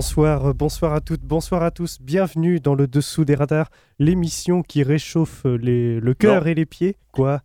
Bonsoir, 0.00 0.44
euh, 0.48 0.52
bonsoir 0.52 0.92
à 0.92 1.00
toutes, 1.00 1.22
bonsoir 1.22 1.62
à 1.62 1.70
tous. 1.70 1.96
Bienvenue 2.02 2.60
dans 2.60 2.74
le 2.74 2.86
Dessous 2.86 3.24
des 3.24 3.34
radars, 3.34 3.70
l'émission 3.98 4.60
qui 4.62 4.82
réchauffe 4.82 5.46
euh, 5.46 5.56
les, 5.56 6.00
le 6.00 6.12
cœur 6.12 6.46
et 6.48 6.54
les 6.54 6.66
pieds. 6.66 6.96
Quoi 7.12 7.40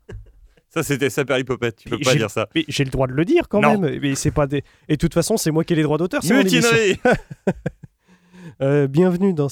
Ça, 0.68 0.84
c'était 0.84 1.10
Saperlipopette, 1.10 1.78
tu 1.78 1.88
peux 1.90 1.98
pas 2.00 2.14
dire 2.14 2.30
ça. 2.30 2.50
Mais 2.54 2.66
j'ai 2.68 2.84
le 2.84 2.90
droit 2.90 3.08
de 3.08 3.14
le 3.14 3.24
dire 3.24 3.48
quand 3.48 3.62
Non. 3.62 3.80
même. 3.80 3.98
Mais 4.02 4.16
c'est 4.16 4.32
pas 4.32 4.48
des. 4.48 4.66
Et 4.90 4.96
de 4.96 4.98
toute 4.98 5.14
façon, 5.14 5.38
c'est 5.38 5.50
moi 5.50 5.64
qui 5.64 5.72
ai 5.72 5.76
les 5.78 5.84
droits 5.84 5.98
d'auteur. 5.98 6.22
c'est. 6.22 6.34
Mutinerie 6.44 7.00
Euh, 8.62 8.88
bienvenue 8.88 9.34
dans 9.34 9.50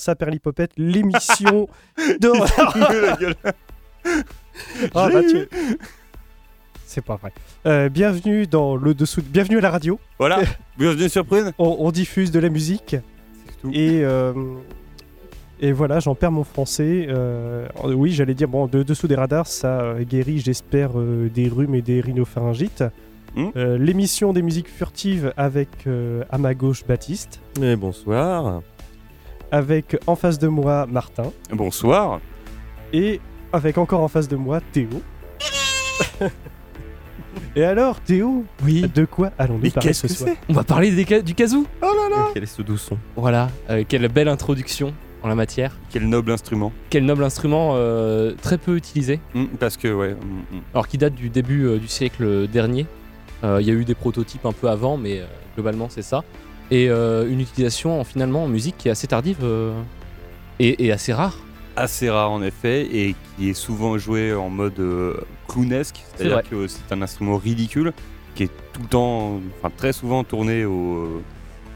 l'émission 0.76 1.70
de. 2.20 2.32
Ah, 4.94 5.08
J'ai 5.10 5.14
bah, 5.14 5.22
eu. 5.24 5.48
tu- 5.48 5.48
C'est 6.90 7.06
pas 7.06 7.18
vrai. 7.18 7.32
Euh, 7.68 7.88
bienvenue 7.88 8.48
dans 8.48 8.76
le 8.76 8.96
dessous. 8.96 9.22
Bienvenue 9.22 9.60
à 9.60 9.62
la 9.62 9.70
radio. 9.70 10.00
Voilà, 10.18 10.40
bienvenue 10.80 11.08
sur 11.08 11.24
Prune. 11.24 11.52
On, 11.60 11.78
on 11.82 11.92
diffuse 11.92 12.32
de 12.32 12.40
la 12.40 12.50
musique. 12.50 12.96
C'est 13.46 13.62
tout. 13.62 13.70
Et, 13.72 14.04
euh, 14.04 14.34
et 15.60 15.72
voilà, 15.72 16.00
j'en 16.00 16.16
perds 16.16 16.32
mon 16.32 16.44
français. 16.44 17.06
Euh, 17.08 17.68
oui, 17.84 18.12
j'allais 18.12 18.34
dire, 18.34 18.48
bon, 18.48 18.66
de 18.66 18.82
dessous 18.82 19.08
des 19.08 19.14
radars, 19.14 19.46
ça 19.46 19.98
guérit, 20.02 20.40
j'espère, 20.40 20.94
euh, 21.00 21.30
des 21.30 21.48
rhumes 21.48 21.76
et 21.76 21.84
des 21.84 22.02
rhinopharyngites. 22.02 22.84
Hmm. 23.36 23.50
Euh, 23.56 23.78
L'émission 23.78 24.34
des 24.34 24.42
musiques 24.42 24.68
furtives 24.70 25.32
avec 25.38 25.70
euh, 25.86 26.24
à 26.32 26.40
ma 26.40 26.56
gauche 26.56 26.84
Baptiste, 26.88 27.40
Et 27.62 27.76
bonsoir. 27.76 28.64
avec 29.52 29.96
en 30.08 30.16
face 30.16 30.40
de 30.40 30.48
moi 30.48 30.88
Martin, 30.88 31.32
Bonsoir. 31.52 32.20
et 32.94 33.22
avec 33.54 33.78
encore 33.78 34.02
en 34.02 34.08
face 34.08 34.28
de 34.28 34.38
moi 34.38 34.60
Théo. 34.74 34.90
et 37.56 37.64
alors, 37.64 38.00
Théo, 38.02 38.46
Oui. 38.64 38.86
de 38.94 39.06
quoi 39.06 39.32
allons-nous 39.38 39.62
Mais 39.64 39.70
parler 39.72 39.90
qu'est-ce 39.90 40.08
ce 40.08 40.14
que 40.14 40.18
soir? 40.20 40.30
c'est? 40.32 40.38
On 40.50 40.54
va 40.54 40.64
parler 40.64 40.92
des 40.92 41.06
ca- 41.06 41.22
du 41.22 41.34
kazoo. 41.36 41.66
Quel 42.34 42.44
est 42.44 42.46
ce 42.46 42.62
doux 42.62 42.78
son? 42.78 42.98
Voilà, 43.16 43.50
euh, 43.70 43.84
quelle 43.88 44.08
belle 44.08 44.28
introduction 44.28 44.94
en 45.24 45.28
la 45.28 45.36
matière. 45.36 45.78
Quel 45.90 46.08
noble 46.08 46.32
instrument. 46.32 46.72
Quel 46.90 47.06
noble 47.06 47.24
instrument 47.24 47.72
euh, 47.76 48.34
très 48.42 48.58
peu 48.58 48.76
utilisé, 48.78 49.20
Hmm, 49.34 49.46
parce 49.60 49.76
que, 49.78 49.88
ouais. 49.94 50.14
hmm, 50.14 50.56
hmm. 50.58 50.62
alors 50.74 50.88
qui 50.88 50.98
date 50.98 51.16
du 51.16 51.30
début 51.30 51.66
euh, 51.66 51.78
du 51.78 51.88
siècle 51.88 52.48
dernier. 52.48 52.86
Euh, 53.44 53.60
Il 53.62 53.68
y 53.68 53.72
a 53.72 53.74
eu 53.74 53.86
des 53.86 53.96
prototypes 53.96 54.46
un 54.46 54.52
peu 54.54 54.70
avant, 54.70 54.98
mais 54.98 55.20
euh, 55.20 55.26
globalement 55.56 55.88
c'est 55.90 56.02
ça. 56.02 56.24
Et 56.72 56.90
euh, 56.90 57.28
une 57.30 57.40
utilisation 57.42 58.00
en, 58.00 58.04
finalement 58.04 58.44
en 58.44 58.48
musique 58.48 58.76
qui 58.78 58.88
est 58.90 58.92
assez 58.92 59.08
tardive 59.08 59.40
euh, 59.44 59.74
et, 60.60 60.86
et 60.86 60.92
assez 60.92 61.14
rare. 61.14 61.38
Assez 61.76 62.10
rare 62.10 62.32
en 62.32 62.42
effet, 62.42 62.82
et 62.94 63.16
qui 63.38 63.50
est 63.50 63.54
souvent 63.54 63.98
joué 63.98 64.34
en 64.34 64.50
mode 64.50 64.80
euh, 64.80 65.16
clownesque. 65.54 66.04
C'est-à-dire 66.16 66.44
que 66.50 66.68
c'est 66.68 66.92
un 66.92 67.02
instrument 67.02 67.38
ridicule, 67.38 67.94
qui 68.36 68.44
est 68.44 68.52
tout 68.74 68.82
le 68.82 68.88
temps, 68.88 69.40
enfin 69.60 69.72
très 69.76 69.92
souvent 69.94 70.24
tourné 70.24 70.64
au. 70.66 70.98
euh, 71.06 71.22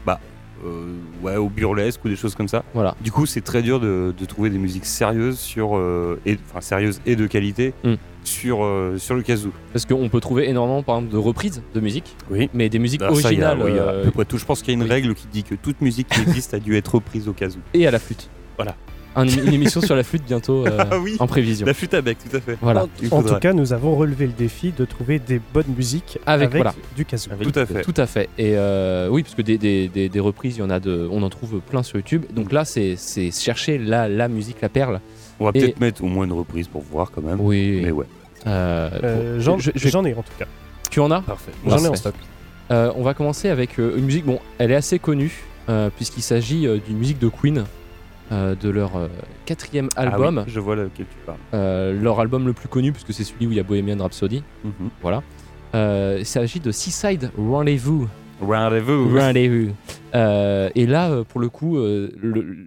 bah. 0.06 0.20
euh, 0.64 0.94
ouais, 1.22 1.36
au 1.36 1.48
burlesque 1.48 2.04
ou 2.04 2.08
des 2.08 2.16
choses 2.16 2.34
comme 2.34 2.48
ça. 2.48 2.62
Voilà. 2.74 2.94
Du 3.02 3.10
coup, 3.12 3.26
c'est 3.26 3.40
très 3.42 3.62
dur 3.62 3.80
de, 3.80 4.14
de 4.16 4.24
trouver 4.24 4.48
des 4.50 4.58
musiques 4.58 4.86
sérieuses 4.86 5.38
sur, 5.38 5.76
euh, 5.76 6.18
et, 6.24 6.38
enfin 6.50 6.60
sérieuses 6.60 7.00
et 7.06 7.16
de 7.16 7.26
qualité 7.26 7.74
Mm. 7.84 7.94
sur, 8.24 8.64
euh, 8.64 8.96
sur 8.98 9.14
le 9.14 9.22
kazoo. 9.22 9.50
Parce 9.72 9.84
qu'on 9.84 10.08
peut 10.08 10.20
trouver 10.20 10.48
énormément 10.48 10.82
par 10.82 10.96
exemple 10.96 11.12
de 11.12 11.18
reprises 11.18 11.62
de 11.74 11.80
musique, 11.80 12.16
Oui. 12.30 12.48
mais 12.54 12.68
des 12.70 12.78
musiques 12.78 13.00
ça, 13.02 13.08
a- 13.08 13.10
originales 13.10 13.60
oui, 13.62 13.78
à 13.78 14.04
peu 14.04 14.10
près 14.10 14.24
tout. 14.24 14.38
Je 14.38 14.44
pense 14.46 14.62
qu'il 14.62 14.72
y 14.72 14.76
a 14.76 14.78
une 14.80 14.84
oui. 14.84 14.88
règle 14.88 15.14
qui 15.14 15.26
dit 15.26 15.42
que 15.42 15.54
toute 15.54 15.80
musique 15.82 16.08
qui 16.08 16.20
existe 16.26 16.54
a 16.54 16.58
dû 16.60 16.76
être 16.76 16.94
reprise 16.94 17.28
au 17.28 17.32
kazoo. 17.34 17.58
et 17.74 17.86
à 17.86 17.90
la 17.90 17.98
flûte. 17.98 18.30
Voilà. 18.56 18.74
Un- 19.16 19.26
une 19.26 19.52
émission 19.52 19.80
sur 19.80 19.94
la 19.94 20.02
flûte 20.02 20.24
bientôt 20.26 20.66
euh, 20.66 20.76
Ah 20.78 20.98
oui, 20.98 21.16
en 21.20 21.26
prévision. 21.26 21.66
la 21.66 21.74
flûte 21.74 21.94
à 21.94 22.00
bec, 22.02 22.18
tout 22.28 22.36
à 22.36 22.40
fait. 22.40 22.56
Voilà. 22.60 22.86
Il 23.02 23.12
En 23.14 23.22
tout 23.22 23.36
cas, 23.36 23.52
nous 23.52 23.72
avons 23.72 23.94
relevé 23.96 24.26
le 24.26 24.32
défi 24.32 24.72
de 24.76 24.84
trouver 24.84 25.18
des 25.18 25.40
bonnes 25.52 25.72
musiques 25.76 26.18
Avec, 26.26 26.46
avec, 26.48 26.62
voilà. 26.62 26.74
du 26.96 27.04
kazoo. 27.04 27.30
Tout 27.40 27.58
à 27.58 27.66
fait. 27.66 27.82
Tout 27.82 27.94
à 27.96 28.06
fait. 28.06 28.28
Et 28.38 28.56
euh, 28.56 29.08
oui, 29.10 29.22
parce 29.22 29.34
que 29.34 29.42
des, 29.42 29.56
des- 29.58 29.88
des- 29.88 30.08
des 30.08 30.20
reprises, 30.20 30.56
il 30.56 30.60
y 30.60 30.62
en 30.62 30.70
a 30.70 30.80
de, 30.80 31.08
on 31.10 31.22
en 31.22 31.30
trouve 31.30 31.60
plein 31.60 31.82
sur 31.82 31.96
YouTube. 31.96 32.24
Donc 32.34 32.52
là, 32.52 32.64
c'est 32.64 32.94
c'est 32.96 33.30
chercher 33.30 33.78
la, 33.78 34.08
la 34.08 34.28
musique, 34.28 34.60
la 34.62 34.68
perle. 34.68 35.00
On 35.40 35.44
va 35.44 35.50
Et- 35.54 35.60
peut-être 35.60 35.80
mettre 35.80 36.02
au 36.02 36.06
moins 36.08 36.24
une 36.24 36.32
reprise 36.32 36.68
pour 36.68 36.82
voir 36.82 37.10
quand 37.10 37.22
même. 37.22 37.40
Oui. 37.40 37.80
Mais 37.84 37.90
ouais. 37.92 38.06
Euh, 38.46 38.90
Euh, 39.02 39.40
J'en 39.40 39.58
je- 39.58 39.70
je- 39.74 39.88
j'en 39.88 40.04
ai 40.04 40.12
en 40.14 40.22
tout 40.22 40.32
cas. 40.38 40.44
tu 40.90 41.00
en 41.00 41.10
as? 41.10 41.20
Parfait. 41.22 41.52
J'en 41.66 41.78
ai 41.84 41.88
en 41.88 41.94
stock. 41.94 42.14
Euh, 42.70 42.90
On 42.96 43.02
va 43.02 43.14
commencer 43.14 43.48
avec 43.48 43.78
euh, 43.78 43.96
une 43.96 44.04
musique. 44.04 44.24
Bon, 44.26 44.38
elle 44.58 44.70
est 44.70 44.74
assez 44.76 44.98
connue 44.98 45.44
euh, 45.68 45.88
puisqu'il 45.94 46.22
s'agit 46.22 46.66
euh, 46.66 46.78
d'une 46.86 46.98
musique 46.98 47.18
de 47.18 47.28
Queen. 47.28 47.64
Euh, 48.32 48.54
de 48.54 48.68
leur 48.70 48.96
euh, 48.96 49.08
quatrième 49.46 49.88
Ah 49.96 50.02
oui, 50.06 50.12
album, 50.12 50.44
je 50.46 50.60
vois 50.60 50.76
lequel 50.76 51.06
tu 51.06 51.16
parles. 51.26 51.38
Euh, 51.52 51.92
leur 52.00 52.20
album 52.20 52.46
le 52.46 52.52
plus 52.52 52.68
connu 52.68 52.92
puisque 52.92 53.12
c'est 53.12 53.24
celui 53.24 53.46
où 53.46 53.50
il 53.52 53.56
y 53.56 53.60
a 53.60 53.62
Bohemian 53.62 53.98
Rhapsody. 54.02 54.42
Mhm. 54.64 54.90
Voilà. 55.02 55.22
Il 55.74 56.24
s'agit 56.26 56.60
de 56.60 56.70
Seaside 56.70 57.30
Rendezvous. 57.36 58.08
Rendez-vous. 58.40 59.16
Rendezvous. 59.18 59.72
Euh, 60.14 60.68
et 60.74 60.86
là, 60.86 61.24
pour 61.24 61.40
le 61.40 61.48
coup, 61.48 61.78
euh, 61.78 62.10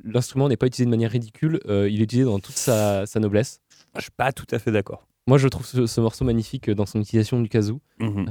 l'instrument 0.03 0.49
n'est 0.49 0.57
pas 0.57 0.67
utilisé 0.67 0.85
de 0.85 0.89
manière 0.89 1.11
ridicule. 1.11 1.59
euh, 1.69 1.89
il 1.89 2.01
est 2.01 2.03
utilisé 2.03 2.25
dans 2.25 2.39
toute 2.39 2.55
sa, 2.57 3.05
sa 3.05 3.19
noblesse. 3.19 3.61
Je 3.95 4.01
suis 4.01 4.11
pas 4.11 4.31
tout 4.31 4.45
à 4.51 4.59
fait 4.59 4.71
d'accord. 4.71 5.07
Moi, 5.27 5.37
je 5.37 5.47
trouve 5.47 5.65
ce, 5.65 5.85
ce 5.85 6.01
morceau 6.01 6.25
magnifique 6.25 6.69
dans 6.69 6.85
son 6.85 6.99
utilisation 7.01 7.41
du 7.41 7.49
kazoo. 7.49 7.79
Mhm. 7.99 8.25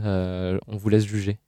On 0.67 0.77
vous 0.77 0.89
laisse 0.89 1.07
juger. 1.07 1.39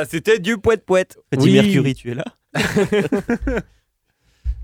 Voilà, 0.00 0.08
c'était 0.08 0.38
du 0.38 0.56
poète 0.56 0.84
poète. 0.86 1.18
Oui. 1.36 1.52
Mercury, 1.52 1.94
tu 1.94 2.10
es 2.10 2.14
là 2.14 2.24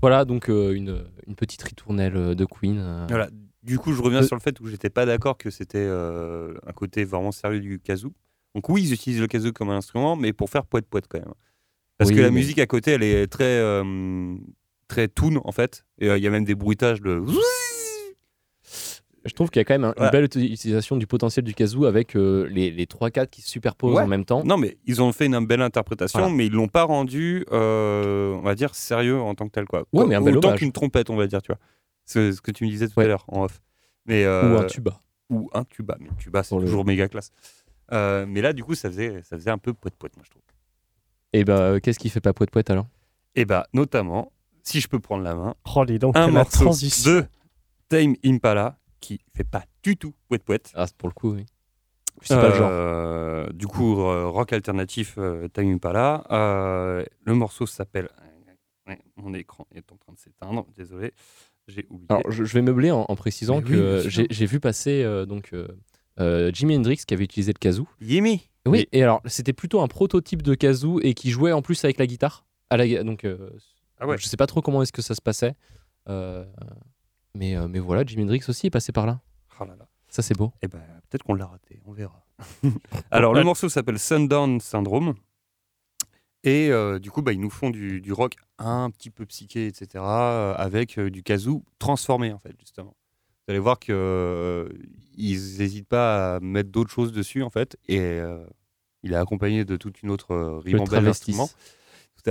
Voilà, 0.01 0.25
donc 0.25 0.49
euh, 0.49 0.73
une, 0.73 1.03
une 1.27 1.35
petite 1.35 1.61
ritournelle 1.63 2.15
euh, 2.15 2.35
de 2.35 2.45
Queen. 2.45 2.77
euh. 2.79 3.05
Voilà. 3.09 3.29
Du 3.63 3.77
coup, 3.79 3.93
je 3.93 4.01
reviens 4.01 4.21
Euh. 4.21 4.25
sur 4.27 4.35
le 4.35 4.41
fait 4.41 4.59
où 4.61 4.67
j'étais 4.67 4.89
pas 4.89 5.05
d'accord 5.05 5.37
que 5.37 5.49
c'était 5.49 5.77
euh, 5.79 6.53
un 6.65 6.71
côté 6.71 7.03
vraiment 7.03 7.31
sérieux 7.31 7.59
du 7.59 7.79
kazoo. 7.79 8.13
Donc 8.55 8.69
oui, 8.69 8.83
ils 8.83 8.93
utilisent 8.93 9.19
le 9.21 9.27
kazoo 9.27 9.51
comme 9.53 9.69
un 9.69 9.77
instrument, 9.77 10.15
mais 10.15 10.33
pour 10.33 10.49
faire 10.49 10.65
poète 10.65 10.85
poète 10.87 11.05
quand 11.09 11.19
même. 11.19 11.33
Parce 11.97 12.09
Oui, 12.11 12.15
que 12.15 12.21
la 12.21 12.29
mais- 12.29 12.35
musique 12.35 12.59
à 12.59 12.65
côté, 12.67 12.91
elle 12.91 13.03
est 13.03 13.27
très 13.27 13.43
euh, 13.59 14.35
très 14.87 15.07
toon 15.07 15.41
en 15.43 15.51
fait. 15.51 15.83
Et 15.99 16.09
euh, 16.09 16.17
il 16.17 16.23
y 16.23 16.27
a 16.27 16.29
même 16.31 16.45
des 16.45 16.55
bruitages 16.55 17.01
de. 17.01 17.21
Je 19.27 19.33
trouve 19.33 19.49
qu'il 19.49 19.59
y 19.59 19.61
a 19.61 19.65
quand 19.65 19.73
même 19.75 19.93
un- 19.97 20.03
une 20.05 20.09
belle 20.09 20.23
utilisation 20.25 20.95
du 20.97 21.05
potentiel 21.05 21.43
du 21.45 21.53
kazoo 21.53 21.85
avec 21.85 22.15
euh, 22.15 22.47
les, 22.49 22.71
les 22.71 22.85
3-4 22.85 23.27
qui 23.29 23.41
se 23.41 23.49
superposent 23.49 23.95
Ouais. 23.95 24.03
en 24.03 24.07
même 24.07 24.25
temps. 24.25 24.43
Non, 24.43 24.57
mais 24.57 24.77
ils 24.85 25.01
ont 25.01 25.11
fait 25.11 25.25
une 25.27 25.45
belle 25.45 25.61
interprétation, 25.61 26.19
Voilà. 26.19 26.33
mais 26.33 26.45
ils 26.47 26.51
l'ont 26.53 26.67
pas 26.67 26.83
rendu, 26.83 27.45
euh, 27.51 28.33
on 28.33 28.41
va 28.41 28.55
dire, 28.55 28.73
sérieux 28.73 29.19
en 29.19 29.35
tant 29.35 29.45
que 29.47 29.51
tel 29.51 29.65
quoi. 29.65 29.83
Ouais, 29.93 30.05
mais 30.05 30.15
un 30.15 30.21
bel 30.21 30.37
Autant 30.37 30.55
qu'une 30.55 30.71
trompette, 30.71 31.09
on 31.09 31.15
va 31.15 31.27
dire, 31.27 31.41
tu 31.41 31.51
vois. 31.51 31.59
C'est 32.05 32.31
ce 32.31 32.41
que 32.41 32.51
tu 32.51 32.63
me 32.65 32.69
disais 32.69 32.87
tout 32.87 32.97
Ouais. 32.97 33.05
à 33.05 33.07
l'heure 33.07 33.25
en 33.27 33.43
off. 33.43 33.61
Mais 34.05 34.23
Ou 34.25 34.29
euh, 34.29 34.59
un 34.61 34.63
tuba. 34.65 34.99
ou 35.29 35.49
un 35.53 35.63
tuba. 35.65 35.97
Mais 35.99 36.07
le 36.09 36.15
tuba, 36.15 36.41
c'est 36.43 36.55
le- 36.55 36.61
toujours 36.61 36.85
méga 36.85 37.07
classe. 37.09 37.31
Euh, 37.91 38.25
mais 38.27 38.41
là, 38.41 38.53
du 38.53 38.63
coup, 38.63 38.75
ça 38.75 38.89
faisait, 38.89 39.21
ça 39.23 39.35
faisait 39.37 39.49
un 39.51 39.57
peu 39.57 39.73
poète 39.73 39.95
poète, 39.97 40.15
moi 40.15 40.23
je 40.25 40.29
trouve. 40.31 40.41
Et 41.33 41.43
bah, 41.43 41.79
qu'est-ce 41.81 41.99
qui 41.99 42.09
fait 42.09 42.21
pas 42.21 42.33
poète 42.33 42.51
poète 42.51 42.69
alors? 42.69 42.87
Et 43.35 43.43
bah, 43.45 43.67
notamment, 43.73 44.31
si 44.63 44.79
je 44.79 44.87
peux 44.87 44.99
prendre 44.99 45.23
la 45.23 45.35
main, 45.35 45.55
Oh, 45.75 45.83
les 45.83 45.99
donc, 45.99 46.15
un 46.17 46.27
morceau 46.29 46.63
transition. 46.65 47.11
de 47.11 47.25
Tame 47.89 48.15
Impala 48.25 48.77
qui 48.99 49.19
fait 49.35 49.43
pas 49.43 49.63
du 49.83 49.97
tout 49.97 50.13
poète 50.27 50.43
poète. 50.43 50.71
Ah, 50.75 50.87
c'est 50.87 50.95
pour 50.97 51.09
le 51.09 51.13
coup, 51.13 51.33
oui. 51.33 51.45
C'est 52.21 52.35
pas 52.35 52.49
le 52.49 52.55
genre. 52.55 52.69
Euh, 52.71 53.49
Du 53.53 53.67
coup, 53.67 54.01
euh, 54.01 54.27
rock 54.27 54.51
alternatif 54.53 55.15
euh, 55.17 55.47
Time 55.49 55.73
Impala. 55.73 56.23
Euh, 56.31 57.05
le 57.23 57.33
morceau 57.35 57.65
s'appelle. 57.67 58.09
Ouais, 58.87 58.99
mon 59.17 59.33
écran 59.33 59.67
est 59.75 59.91
en 59.91 59.97
train 59.97 60.13
de 60.13 60.17
s'éteindre. 60.17 60.65
Désolé, 60.75 61.11
j'ai 61.67 61.85
oublié. 61.89 62.07
Alors, 62.09 62.31
je, 62.31 62.45
je 62.45 62.53
vais 62.53 62.61
meubler 62.61 62.89
en, 62.91 63.05
en 63.07 63.15
précisant 63.17 63.57
Mais 63.57 63.63
que 63.67 64.03
oui, 64.17 64.27
j'ai 64.29 64.45
vu 64.45 64.59
passer 64.61 65.03
euh, 65.03 65.25
donc 65.25 65.49
euh, 65.53 65.67
euh, 66.21 66.51
Jimi 66.53 66.77
Hendrix 66.77 66.95
qui 67.05 67.13
avait 67.13 67.25
utilisé 67.25 67.51
le 67.53 67.59
kazoo. 67.59 67.85
Yimi. 68.01 68.49
Oui, 68.65 68.87
et 68.93 69.03
alors 69.03 69.21
c'était 69.25 69.53
plutôt 69.53 69.81
un 69.81 69.87
prototype 69.87 70.41
de 70.41 70.55
kazoo 70.55 70.99
et 71.01 71.13
qui 71.13 71.31
jouait 71.31 71.51
en 71.51 71.61
plus 71.61 71.83
avec 71.83 71.99
la 71.99 72.07
guitare. 72.07 72.45
À 72.69 72.77
la, 72.77 72.87
gui- 72.87 73.03
donc, 73.03 73.25
euh, 73.25 73.49
Ah 73.99 74.07
ouais. 74.07 74.17
je 74.17 74.25
sais 74.25 74.37
pas 74.37 74.47
trop 74.47 74.61
comment 74.61 74.81
est-ce 74.81 74.91
que 74.93 75.01
ça 75.01 75.13
se 75.15 75.21
passait. 75.21 75.53
Euh, 76.09 76.45
mais, 77.37 77.55
euh, 77.55 77.67
mais 77.67 77.79
voilà, 77.79 78.03
Jimi 78.03 78.23
Hendrix 78.23 78.41
aussi 78.47 78.67
est 78.67 78.71
passé 78.71 78.91
par 78.91 79.05
là. 79.05 79.21
Oh 79.59 79.65
là 79.65 79.75
là. 79.77 79.87
Ça, 80.09 80.21
c'est 80.21 80.35
beau. 80.35 80.51
Eh 80.61 80.67
ben, 80.67 80.81
peut-être 81.09 81.23
qu'on 81.23 81.33
l'a 81.33 81.45
raté, 81.45 81.79
on 81.85 81.91
verra. 81.91 82.25
Alors, 83.11 83.33
le 83.33 83.43
morceau 83.43 83.69
s'appelle 83.69 83.99
Sundown 83.99 84.59
Syndrome. 84.59 85.15
Et 86.43 86.69
euh, 86.71 86.99
du 86.99 87.11
coup, 87.11 87.21
bah, 87.21 87.33
ils 87.33 87.41
nous 87.41 87.49
font 87.49 87.69
du, 87.69 87.99
du 87.99 88.13
rock 88.13 88.35
un 88.57 88.89
petit 88.89 89.09
peu 89.09 89.25
psyché, 89.25 89.67
etc., 89.67 89.87
euh, 89.95 90.53
avec 90.55 90.97
euh, 90.97 91.09
du 91.09 91.23
kazoo 91.23 91.63
transformé, 91.79 92.31
en 92.31 92.39
fait, 92.39 92.55
justement. 92.59 92.95
Vous 93.47 93.51
allez 93.51 93.59
voir 93.59 93.79
qu'ils 93.79 93.95
n'hésitent 95.57 95.87
pas 95.87 96.35
à 96.35 96.39
mettre 96.39 96.69
d'autres 96.69 96.91
choses 96.91 97.11
dessus, 97.11 97.43
en 97.43 97.49
fait. 97.49 97.77
Et 97.87 97.99
euh, 97.99 98.45
il 99.03 99.13
est 99.13 99.17
accompagné 99.17 99.65
de 99.65 99.77
toute 99.77 100.01
une 100.03 100.09
autre 100.09 100.31
euh, 100.31 100.51
Le 100.65 100.77
ribambelle 100.77 101.05
d'instruments. 101.05 101.49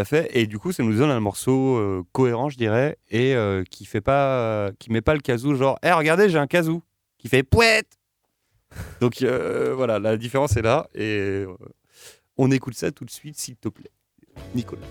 Fait. 0.05 0.29
Et 0.33 0.47
du 0.47 0.59
coup, 0.59 0.73
ça 0.73 0.83
nous 0.83 0.97
donne 0.97 1.11
un 1.11 1.21
morceau 1.21 1.77
euh, 1.77 2.05
cohérent, 2.13 2.49
je 2.49 2.57
dirais, 2.57 2.99
et 3.11 3.35
euh, 3.35 3.65
qui 3.71 3.85
fait 3.85 4.01
pas, 4.01 4.71
qui 4.79 4.93
met 4.93 5.01
pas 5.01 5.15
le 5.15 5.21
kazoo 5.21 5.55
genre, 5.55 5.79
hé, 5.83 5.93
regardez, 5.93 6.29
j'ai 6.29 6.39
un 6.39 6.47
kazoo 6.47 6.83
qui 7.19 7.29
fait 7.29 7.43
pouette. 7.43 7.99
Donc 9.01 9.23
euh, 9.23 9.75
voilà, 9.75 9.99
la 9.99 10.17
différence 10.17 10.57
est 10.57 10.63
là, 10.63 10.89
et 10.95 11.45
on 12.37 12.51
écoute 12.51 12.75
ça 12.75 12.91
tout 12.91 13.05
de 13.05 13.11
suite, 13.11 13.39
s'il 13.39 13.57
te 13.57 13.69
plaît, 13.69 13.91
Nicolas. 14.55 14.87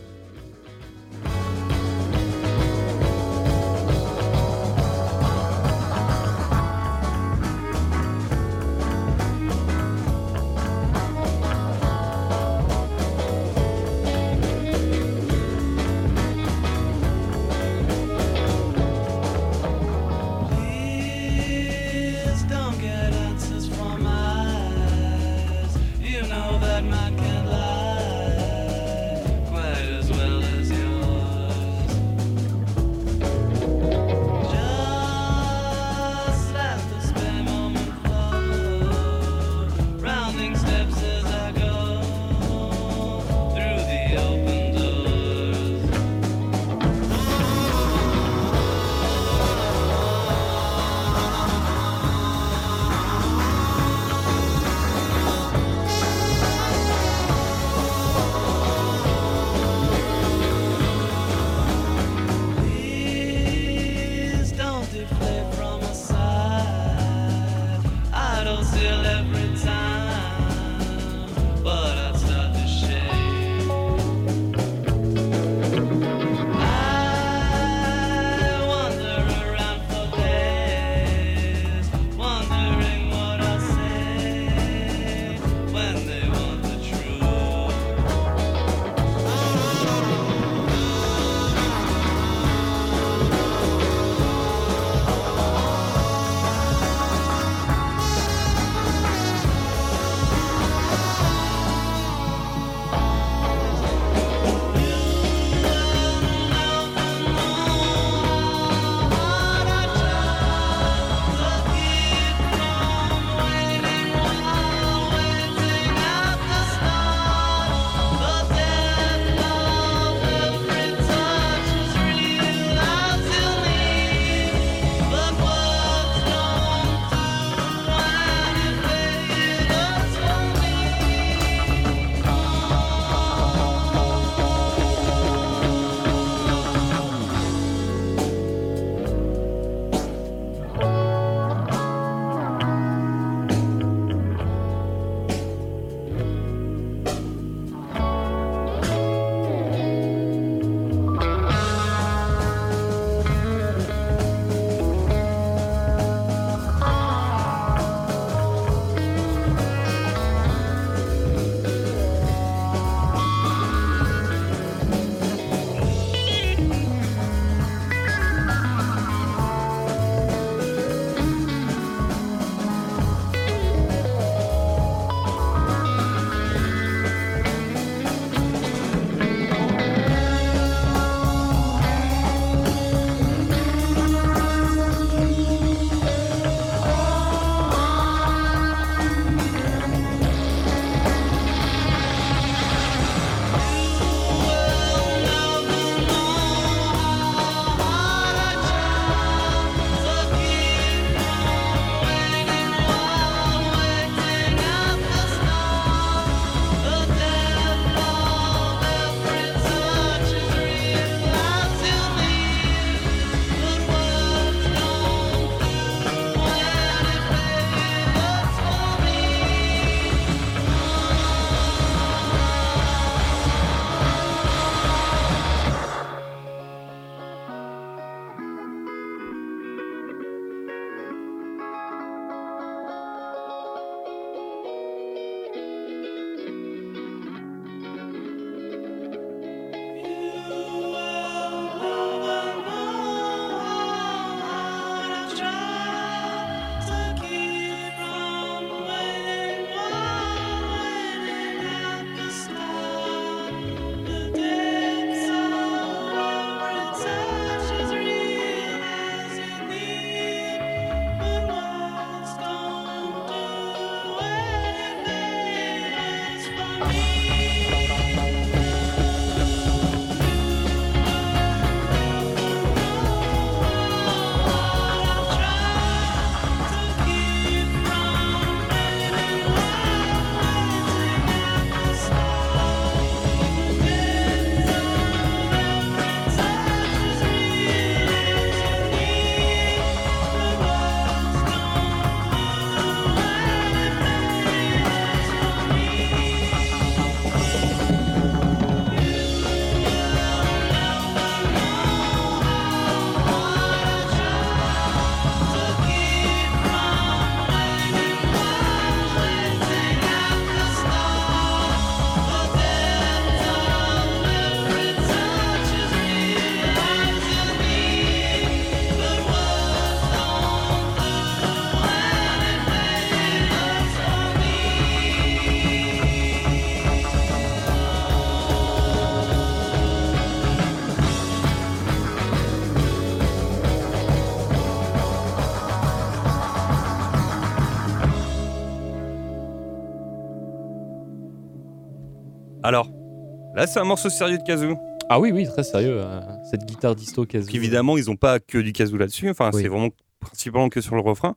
Là, 343.56 343.68
c'est 343.68 343.80
un 343.80 343.84
morceau 343.86 344.10
sérieux 344.10 344.38
de 344.38 344.44
kazoo. 344.44 344.78
Ah 345.10 345.20
oui, 345.20 345.32
oui, 345.32 345.46
très 345.46 345.64
sérieux. 345.64 345.98
euh, 346.02 346.20
cette 346.50 346.66
guitare 346.66 346.96
disto 346.96 347.26
kazoo. 347.26 347.46
Donc, 347.48 347.56
évidemment, 347.56 347.98
ils 347.98 348.06
n'ont 348.06 348.16
pas 348.16 348.40
que 348.40 348.58
du 348.58 348.74
kazoo 348.74 348.98
là-dessus. 348.98 349.30
Enfin, 349.30 349.52
Oui. 349.54 349.62
c'est 349.62 349.68
vraiment 349.70 349.90
principalement 350.20 350.70
que 350.70 350.82
sur 350.82 350.96
le 350.96 351.02
refrain. 351.02 351.36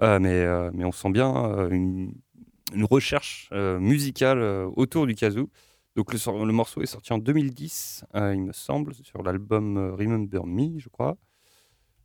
Euh, 0.00 0.18
mais, 0.18 0.30
euh, 0.30 0.70
mais 0.72 0.84
on 0.84 0.92
sent 0.92 1.10
bien 1.10 1.68
une, 1.70 2.12
une 2.74 2.84
recherche 2.84 3.50
musicale 3.52 4.42
autour 4.76 5.06
du 5.06 5.14
kazoo. 5.14 5.50
Donc, 5.94 6.10
le, 6.14 6.44
le 6.46 6.52
morceau 6.52 6.80
est 6.80 6.86
sorti 6.86 7.12
en 7.12 7.18
2010, 7.18 8.04
euh, 8.14 8.34
il 8.34 8.40
me 8.42 8.52
semble, 8.52 8.94
sur 9.02 9.22
l'album 9.22 9.76
Remember 9.98 10.46
Me, 10.46 10.78
je 10.78 10.88
crois. 10.88 11.16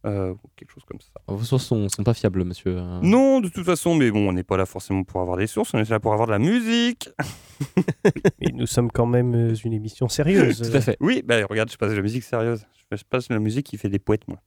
Euh, 0.06 0.34
quelque 0.56 0.72
chose 0.72 0.84
comme 0.88 1.02
ça. 1.02 1.10
Vos 1.28 1.44
sources 1.44 1.66
sont, 1.66 1.90
sont 1.90 2.04
pas 2.04 2.14
fiables, 2.14 2.44
monsieur. 2.46 2.78
euh. 2.78 3.00
Non, 3.02 3.42
de 3.42 3.50
toute 3.50 3.66
façon, 3.66 3.96
mais 3.96 4.10
bon, 4.12 4.30
on 4.30 4.34
n'est 4.34 4.44
pas 4.44 4.56
là 4.56 4.66
forcément 4.66 5.04
pour 5.04 5.20
avoir 5.22 5.38
des 5.38 5.48
sources, 5.48 5.74
on 5.74 5.80
est 5.80 5.90
là 5.90 6.00
pour 6.00 6.14
avoir 6.14 6.28
de 6.28 6.32
la 6.34 6.40
musique. 6.40 7.10
Mais 8.40 8.52
nous 8.54 8.68
sommes 8.68 8.92
quand 8.92 9.08
même 9.08 9.34
euh, 9.34 9.56
une 9.56 9.74
émission 9.74 10.08
sérieuse. 10.08 10.70
Tout 10.72 10.78
à 10.78 10.82
fait. 10.82 10.98
Oui, 11.02 11.24
bah 11.26 11.36
regarde, 11.50 11.72
je 11.72 11.78
passe 11.78 11.90
de 11.92 11.96
la 11.96 12.02
musique 12.04 12.24
sérieuse. 12.24 12.66
Je 12.92 13.04
passe 13.10 13.28
de 13.28 13.34
la 13.34 13.40
musique 13.40 13.66
qui 13.66 13.78
fait 13.78 13.90
des 13.90 14.00
poètes, 14.00 14.28
moi. 14.28 14.38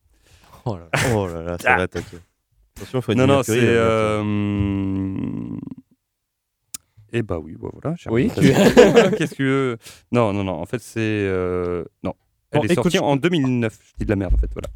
Oh 0.65 0.77
là 0.77 0.89
là. 0.93 1.01
Oh 1.17 1.27
là 1.27 1.43
là, 1.43 1.57
ça 1.59 1.77
va 1.77 1.83
attaquer. 1.83 2.19
Attention, 2.77 3.01
faut 3.03 3.13
être 3.13 3.19
Non, 3.19 3.27
non, 3.27 3.43
c'est. 3.43 3.59
Euh... 3.61 4.23
Eh 7.13 7.23
bah 7.23 7.39
oui, 7.39 7.57
bah 7.61 7.69
voilà. 7.73 7.97
j'ai 7.99 8.09
Oui, 8.11 8.31
tu- 8.35 8.41
Qu'est-ce 9.17 9.31
que 9.33 9.35
tu 9.35 9.45
veux 9.45 9.79
Non, 10.13 10.33
non, 10.33 10.45
non. 10.45 10.53
En 10.61 10.65
fait, 10.67 10.81
c'est. 10.81 11.01
euh, 11.01 11.85
Non. 12.05 12.15
Elle 12.53 12.61
Bon, 12.61 12.67
est 12.67 12.75
sortie 12.75 12.99
en 12.99 13.17
2009. 13.17 13.79
Je 13.83 13.93
dis 13.99 14.05
de 14.05 14.11
la 14.11 14.17
merde, 14.17 14.35
en 14.35 14.39
fait. 14.39 14.51
Voilà. 14.55 14.69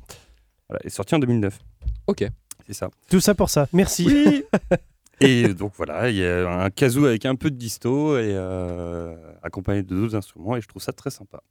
Voilà, 0.68 0.84
est 0.84 0.90
sortie 0.90 1.14
en 1.14 1.18
2009. 1.18 1.58
Ok. 2.06 2.24
C'est 2.66 2.72
ça. 2.72 2.90
Tout 3.10 3.20
ça 3.20 3.34
pour 3.34 3.50
ça. 3.50 3.68
Merci. 3.72 4.06
Oui. 4.06 4.44
et 5.20 5.52
donc 5.54 5.72
voilà, 5.76 6.08
il 6.10 6.16
y 6.16 6.24
a 6.24 6.48
un 6.48 6.70
kazoo 6.70 7.06
avec 7.06 7.26
un 7.26 7.34
peu 7.34 7.50
de 7.50 7.56
disto 7.56 8.16
et 8.16 8.32
euh, 8.34 9.14
accompagné 9.42 9.82
de 9.82 9.94
d'autres 9.94 10.16
instruments 10.16 10.56
et 10.56 10.60
je 10.60 10.68
trouve 10.68 10.82
ça 10.82 10.92
très 10.92 11.10
sympa. 11.10 11.42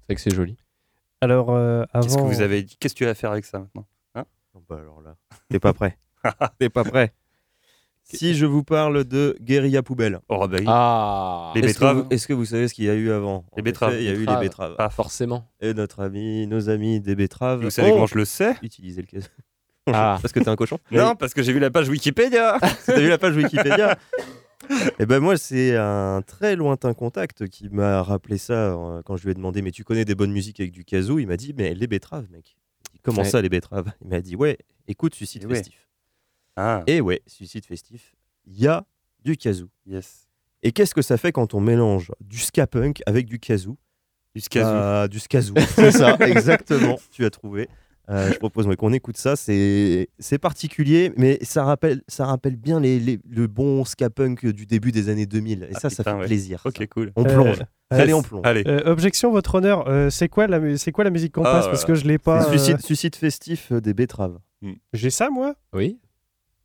C'est 0.00 0.06
vrai 0.08 0.14
que 0.16 0.20
c'est 0.20 0.34
joli. 0.34 0.56
Alors, 1.20 1.50
euh, 1.50 1.84
avant. 1.92 2.06
Qu'est-ce 2.06 2.16
que 2.16 2.22
vous 2.22 2.40
avez 2.40 2.62
dit? 2.62 2.76
Qu'est-ce 2.78 2.94
que 2.94 2.98
tu 2.98 3.04
vas 3.04 3.14
faire 3.14 3.32
avec 3.32 3.44
ça 3.44 3.58
maintenant? 3.58 3.86
Oh, 4.52 4.62
bah 4.68 4.78
alors 4.80 5.00
là, 5.00 5.14
t'es 5.48 5.60
pas 5.60 5.72
prêt. 5.72 5.96
T'es 6.58 6.68
pas 6.68 6.82
prêt. 6.84 7.14
Si 8.16 8.34
je 8.34 8.46
vous 8.46 8.62
parle 8.64 9.04
de 9.04 9.36
guérilla 9.40 9.82
poubelle, 9.82 10.20
Oh 10.28 10.46
bah 10.48 10.56
oui. 10.60 10.64
Ah 10.68 11.52
Les 11.54 11.60
est-ce 11.60 11.66
que, 11.66 11.72
betteraves. 11.80 11.96
vous, 11.98 12.06
est-ce 12.10 12.26
que 12.28 12.32
vous 12.32 12.44
savez 12.44 12.68
ce 12.68 12.74
qu'il 12.74 12.84
y 12.84 12.90
a 12.90 12.94
eu 12.94 13.10
avant 13.10 13.44
Les 13.56 13.62
En 13.62 13.64
betteraves. 13.64 13.92
effet, 13.94 14.02
Il 14.02 14.06
y 14.06 14.08
a 14.08 14.12
eu 14.12 14.14
les 14.14 14.20
Betteraves. 14.26 14.40
betteraves. 14.42 14.76
Pas 14.76 14.90
forcément. 14.90 15.48
Et 15.60 15.74
notre 15.74 16.00
ami, 16.00 16.46
nos 16.46 16.68
amis 16.68 17.00
des 17.00 17.14
betteraves. 17.14 17.62
Vous 17.62 17.70
savez 17.70 17.88
ont 17.90 17.94
comment 17.94 18.06
je 18.06 18.16
le 18.18 18.24
sais 18.24 18.54
utilisé 18.62 19.00
le 19.02 19.06
kazoo. 19.06 19.28
Ah. 19.92 20.18
Parce 20.22 20.32
que 20.32 20.40
t'es 20.40 20.48
un 20.48 20.56
cochon 20.56 20.78
Non, 20.92 21.16
parce 21.16 21.34
que 21.34 21.42
j'ai 21.42 21.52
vu 21.52 21.58
la 21.58 21.70
page 21.70 21.88
Wikipédia. 21.88 22.58
T'as 22.86 22.98
vu 23.00 23.08
la 23.08 23.18
page 23.18 23.34
Wikipédia 23.36 23.96
Et 24.98 25.06
ben 25.06 25.18
moi, 25.20 25.36
c'est 25.36 25.76
un 25.76 26.22
très 26.24 26.54
lointain 26.54 26.92
contact 26.94 27.48
qui 27.48 27.68
m'a 27.70 28.02
rappelé 28.02 28.38
ça 28.38 28.52
euh, 28.74 29.02
quand 29.04 29.16
je 29.16 29.24
lui 29.24 29.30
ai 29.30 29.34
demandé 29.34 29.62
Mais 29.62 29.70
tu 29.72 29.82
connais 29.82 30.04
des 30.04 30.14
bonnes 30.14 30.32
musiques 30.32 30.60
avec 30.60 30.70
du 30.72 30.84
kazoo? 30.84 31.18
Il 31.18 31.26
m'a 31.26 31.36
dit 31.36 31.54
Mais 31.56 31.74
les 31.74 31.86
betteraves, 31.86 32.26
mec. 32.30 32.56
Comment 33.02 33.22
Ouais. 33.22 33.28
ça, 33.28 33.40
les 33.40 33.48
betteraves? 33.48 33.90
Il 34.02 34.08
m'a 34.08 34.20
dit 34.20 34.36
Ouais, 34.36 34.58
écoute, 34.86 35.14
suicide 35.14 35.42
Eh 35.44 35.46
ouais. 35.46 35.54
festif. 35.56 35.88
Ah, 36.56 36.82
Et 36.86 37.00
ouais, 37.00 37.22
suicide 37.26 37.64
festif, 37.64 38.14
il 38.46 38.58
y 38.60 38.66
a 38.66 38.84
du 39.24 39.36
kazoo. 39.36 39.68
yes. 39.86 40.26
Et 40.62 40.72
qu'est-ce 40.72 40.94
que 40.94 41.02
ça 41.02 41.16
fait 41.16 41.32
quand 41.32 41.54
on 41.54 41.60
mélange 41.60 42.12
du 42.20 42.38
ska 42.38 42.66
punk 42.66 43.02
avec 43.06 43.26
du 43.26 43.38
kazoo 43.38 43.78
Du 44.34 44.40
skazoo. 44.42 44.70
Bah, 44.70 45.08
Du 45.08 45.18
skazoo, 45.18 45.54
c'est 45.74 45.90
ça, 45.90 46.16
exactement, 46.20 46.98
tu 47.10 47.24
as 47.24 47.30
trouvé. 47.30 47.68
Euh, 48.08 48.30
je 48.32 48.38
propose 48.38 48.66
ouais, 48.66 48.74
qu'on 48.74 48.92
écoute 48.92 49.16
ça, 49.16 49.36
c'est 49.36 50.08
c'est 50.18 50.38
particulier, 50.38 51.12
mais 51.16 51.38
ça 51.42 51.62
rappelle, 51.62 52.02
ça 52.08 52.26
rappelle 52.26 52.56
bien 52.56 52.80
les, 52.80 52.98
les- 52.98 53.20
le 53.28 53.46
bon 53.46 53.84
ska 53.84 54.10
punk 54.10 54.44
du 54.46 54.66
début 54.66 54.90
des 54.90 55.08
années 55.08 55.26
2000. 55.26 55.62
Et 55.70 55.72
Ah, 55.76 55.78
ça, 55.80 55.90
ça 55.90 56.02
fait 56.02 56.12
ouais. 56.14 56.26
plaisir. 56.26 56.60
ok, 56.64 56.74
ça. 56.76 56.86
cool. 56.88 57.12
On 57.14 57.24
Euh, 57.24 57.32
plonge. 57.32 57.60
euh, 57.60 57.64
Allez, 58.00 58.12
on 58.12 58.22
plonge. 58.22 58.44
Allez. 58.44 58.64
euh, 58.66 58.82
objection, 58.90 59.30
votre 59.30 59.54
honneur. 59.54 59.86
euh, 59.88 60.10
c'est 60.10 60.28
quoi 60.28 60.48
la, 60.48 60.58
quoi 60.92 61.04
la 61.04 61.10
musique 61.10 61.32
qu'on 61.34 61.44
Ah, 61.44 61.52
passe? 61.52 61.66
Parce 61.66 61.84
que 61.84 61.94
je 61.94 62.04
l'ai 62.04 62.18
pas. 62.18 62.42
euh, 62.44 62.50
Suicide, 62.50 62.80
suicide 62.80 63.14
festif 63.14 63.70
euh, 63.70 63.80
des 63.80 63.94
betteraves. 63.94 64.40
J'ai 64.92 65.10
ça 65.10 65.30
moi? 65.30 65.54
Oui. 65.72 65.98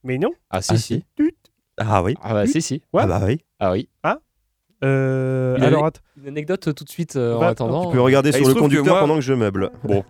Mais 0.05 0.17
non. 0.17 0.29
Ah 0.49 0.61
si, 0.61 0.73
Ah, 0.73 0.77
si. 0.77 1.03
Ah 1.77 2.03
oui 2.03 2.15
Ah 2.21 2.33
bah 2.33 2.47
si, 2.47 2.61
si. 2.61 2.81
Ouais. 2.93 3.01
Ah 3.03 3.07
bah 3.07 3.21
oui. 3.25 3.39
Ah 3.59 3.71
oui. 3.73 3.89
Euh, 4.83 5.55
Il 5.57 5.63
a- 5.63 5.67
alors, 5.67 5.89
Une 6.21 6.27
anecdote 6.27 6.67
euh, 6.67 6.73
tout 6.73 6.83
de 6.83 6.89
suite 6.89 7.15
euh, 7.15 7.35
en 7.35 7.41
attendant. 7.41 7.85
Tu 7.89 7.93
peux 7.95 8.01
regarder 8.01 8.29
Ah, 8.33 8.37
sur 8.37 8.45
se 8.45 8.49
le 8.51 8.55
que 8.55 8.59
conducteur 8.59 8.93
moi- 8.93 8.99
pendant 9.01 9.15
que 9.15 9.21
je 9.21 9.33
meuble. 9.33 9.71
Bon. 9.83 10.03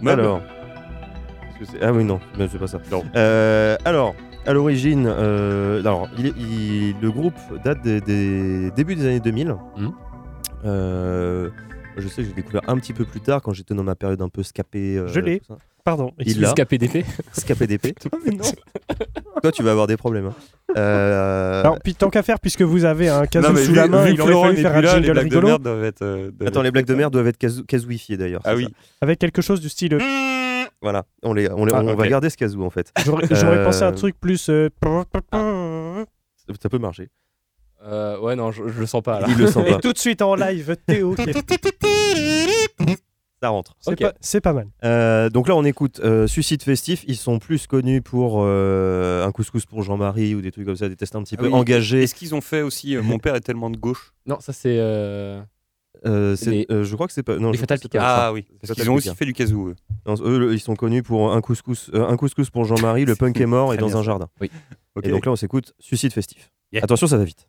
Meuble. 0.00 0.20
Alors. 0.22 0.40
Est-ce 0.40 1.58
que 1.58 1.64
c'est- 1.66 1.82
Ah 1.84 1.92
oui, 1.92 2.02
non, 2.04 2.18
mais 2.38 2.48
c'est 2.48 2.58
pas 2.58 2.66
ça. 2.66 2.80
Non. 2.90 3.02
Euh, 3.14 3.76
alors, 3.84 4.14
à 4.46 4.52
l'origine, 4.52 5.06
euh, 5.06 5.80
alors, 5.80 6.08
il 6.18 6.26
est- 6.26 6.34
il- 6.38 6.96
le 7.00 7.10
groupe 7.10 7.34
date 7.64 7.82
des, 7.82 8.00
des 8.00 8.70
débuts 8.70 8.94
des 8.96 9.06
années 9.06 9.20
2000. 9.20 9.54
Mhm. 9.76 9.92
Euh, 10.64 11.50
je 11.96 12.08
sais 12.08 12.22
que 12.22 12.28
j'ai 12.28 12.34
découvert 12.34 12.62
un 12.68 12.76
petit 12.76 12.92
peu 12.92 13.04
plus 13.04 13.20
tard 13.20 13.42
quand 13.42 13.52
j'étais 13.52 13.74
dans 13.74 13.82
ma 13.84 13.96
période 13.96 14.22
un 14.22 14.28
peu 14.28 14.42
scapé. 14.42 14.96
euh, 14.96 15.08
Je 15.08 15.20
l'ai. 15.20 15.42
Pardon. 15.84 16.12
Il 16.18 16.32
Il 16.32 16.40
l'a. 16.40 16.50
a 16.56 16.64
PDP. 16.64 17.04
Scapé 17.32 17.66
d'épée. 17.66 17.94
Toi, 19.42 19.52
tu 19.52 19.62
vas 19.62 19.70
avoir 19.72 19.86
des 19.86 19.96
problèmes. 19.96 20.26
hein. 20.26 20.34
Euh, 20.76 21.60
Alors, 21.62 21.78
puis 21.82 21.94
tant 21.94 22.10
qu'à 22.10 22.22
faire, 22.22 22.38
puisque 22.40 22.62
vous 22.62 22.84
avez 22.84 23.08
un 23.08 23.26
casou 23.26 23.48
Non, 23.48 23.52
mais 23.54 23.62
sous 23.64 23.70
vu- 23.72 23.76
la 23.76 23.88
main, 23.88 24.08
il 24.08 24.20
aurait 24.20 24.32
fallu 24.32 24.56
faire 24.62 24.76
un 24.76 24.80
là, 24.80 24.98
les 24.98 25.04
jingle 25.04 25.12
blagues 25.12 25.16
de 25.16 25.20
rigolo 25.34 25.48
merde 25.48 25.62
doivent 25.62 25.84
être, 25.84 26.02
euh, 26.02 26.30
Attends, 26.40 26.46
être- 26.46 26.62
les 26.62 26.70
blagues 26.70 26.86
de 26.86 26.94
merde 26.94 27.12
doivent 27.12 27.26
être 27.26 27.64
kazooifiées 27.66 28.16
d'ailleurs. 28.16 28.40
Ah 28.44 28.54
oui. 28.54 28.64
ça. 28.64 28.70
avec 29.02 29.18
quelque 29.18 29.42
chose 29.42 29.60
du 29.60 29.68
style. 29.68 29.98
Voilà, 30.80 31.04
on, 31.22 31.32
les, 31.34 31.48
on, 31.50 31.64
les- 31.64 31.72
Ah, 31.74 31.80
on 31.82 31.94
va 31.94 32.08
garder 32.08 32.28
ce 32.30 32.36
kazoo 32.36 32.64
en 32.64 32.70
fait. 32.70 32.92
J'aurais 33.04 33.24
Euh, 33.58 33.64
pensé 33.64 33.82
à 33.82 33.88
un 33.88 33.92
truc 33.92 34.18
plus. 34.20 34.48
euh, 34.48 34.68
Ça 36.60 36.68
peut 36.68 36.78
marcher. 36.78 37.08
Euh, 37.84 38.18
ouais, 38.20 38.36
non, 38.36 38.52
je, 38.52 38.62
je 38.68 38.78
le 38.78 38.86
sens 38.86 39.02
pas 39.02 39.18
là. 39.20 39.26
Il 39.28 39.36
le 39.38 39.48
sent 39.48 39.64
Et 39.66 39.72
pas. 39.72 39.78
tout 39.80 39.92
de 39.92 39.98
suite 39.98 40.22
en 40.22 40.36
live, 40.36 40.76
Théo. 40.86 41.14
qui 41.16 41.22
est- 41.22 41.32
Ça 43.42 43.48
rentre. 43.48 43.74
C'est 43.80 43.96
pas, 43.98 44.12
c'est 44.20 44.40
pas 44.40 44.52
mal. 44.52 44.68
Euh, 44.84 45.28
donc 45.28 45.48
là, 45.48 45.56
on 45.56 45.64
écoute 45.64 46.00
euh, 46.04 46.28
Suicide 46.28 46.62
Festif. 46.62 47.04
Ils 47.08 47.16
sont 47.16 47.40
plus 47.40 47.66
connus 47.66 48.00
pour 48.00 48.36
euh, 48.44 49.26
un 49.26 49.32
couscous 49.32 49.66
pour 49.66 49.82
Jean-Marie 49.82 50.36
ou 50.36 50.40
des 50.40 50.52
trucs 50.52 50.64
comme 50.64 50.76
ça, 50.76 50.88
des 50.88 50.94
tests 50.94 51.16
un 51.16 51.22
petit 51.24 51.34
Ah 51.36 51.42
peu 51.42 51.48
oui. 51.48 51.52
engagés. 51.52 52.04
Est-ce 52.04 52.14
qu'ils 52.14 52.34
ont 52.36 52.40
fait 52.40 52.62
aussi 52.62 52.94
euh, 52.96 53.02
Mon 53.16 53.18
père 53.18 53.34
est 53.34 53.40
tellement 53.40 53.68
de 53.68 53.76
gauche? 53.76 54.12
Non, 54.26 54.38
ça 54.40 54.52
c'est. 54.52 54.76
euh, 54.78 55.42
Euh, 56.06 56.34
c'est- 56.36 56.50
Les- 56.50 56.66
euh, 56.70 56.84
je 56.84 56.94
crois 56.94 57.06
que 57.08 57.12
c'est 57.12 57.22
pas. 57.22 57.36
Non, 57.38 57.50
les 57.50 57.58
Fatal 57.58 57.78
ça. 57.78 57.88
Ah 58.00 58.32
oui. 58.32 58.46
Parce 58.60 58.74
qu'ils 58.74 58.88
ont 58.90 58.94
aussi 58.94 59.04
Picard. 59.04 59.16
fait 59.16 59.24
du 59.24 59.32
kazoo. 59.34 59.68
eux. 59.70 59.76
Eux, 60.24 60.52
ils 60.52 60.60
sont 60.60 60.74
connus 60.76 61.02
pour 61.02 61.32
un 61.32 61.40
couscous, 61.40 61.90
euh, 61.94 62.06
un 62.08 62.16
couscous 62.16 62.48
pour 62.50 62.64
Jean-Marie. 62.64 63.04
Le 63.04 63.14
punk 63.16 63.40
est 63.40 63.46
mort 63.46 63.74
et 63.74 63.76
dans 63.76 63.86
bien, 63.88 63.96
un 63.96 64.02
jardin. 64.02 64.28
Ok. 64.94 65.04
Et 65.04 65.10
donc 65.10 65.26
là, 65.26 65.32
on 65.32 65.36
s'écoute 65.36 65.74
Suicide 65.80 66.12
Festif. 66.12 66.50
Yeah. 66.72 66.82
Attention, 66.84 67.06
ça 67.08 67.18
va 67.18 67.24
vite. 67.24 67.46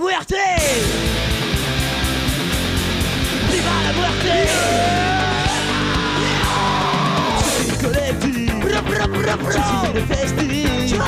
Muerte. 0.00 0.36
Viva 3.50 3.82
la 3.84 3.92
muerte. 3.92 4.48
Suicide 7.44 7.76
collectif 7.82 8.50
Suicide 9.52 10.00
festif 10.08 11.02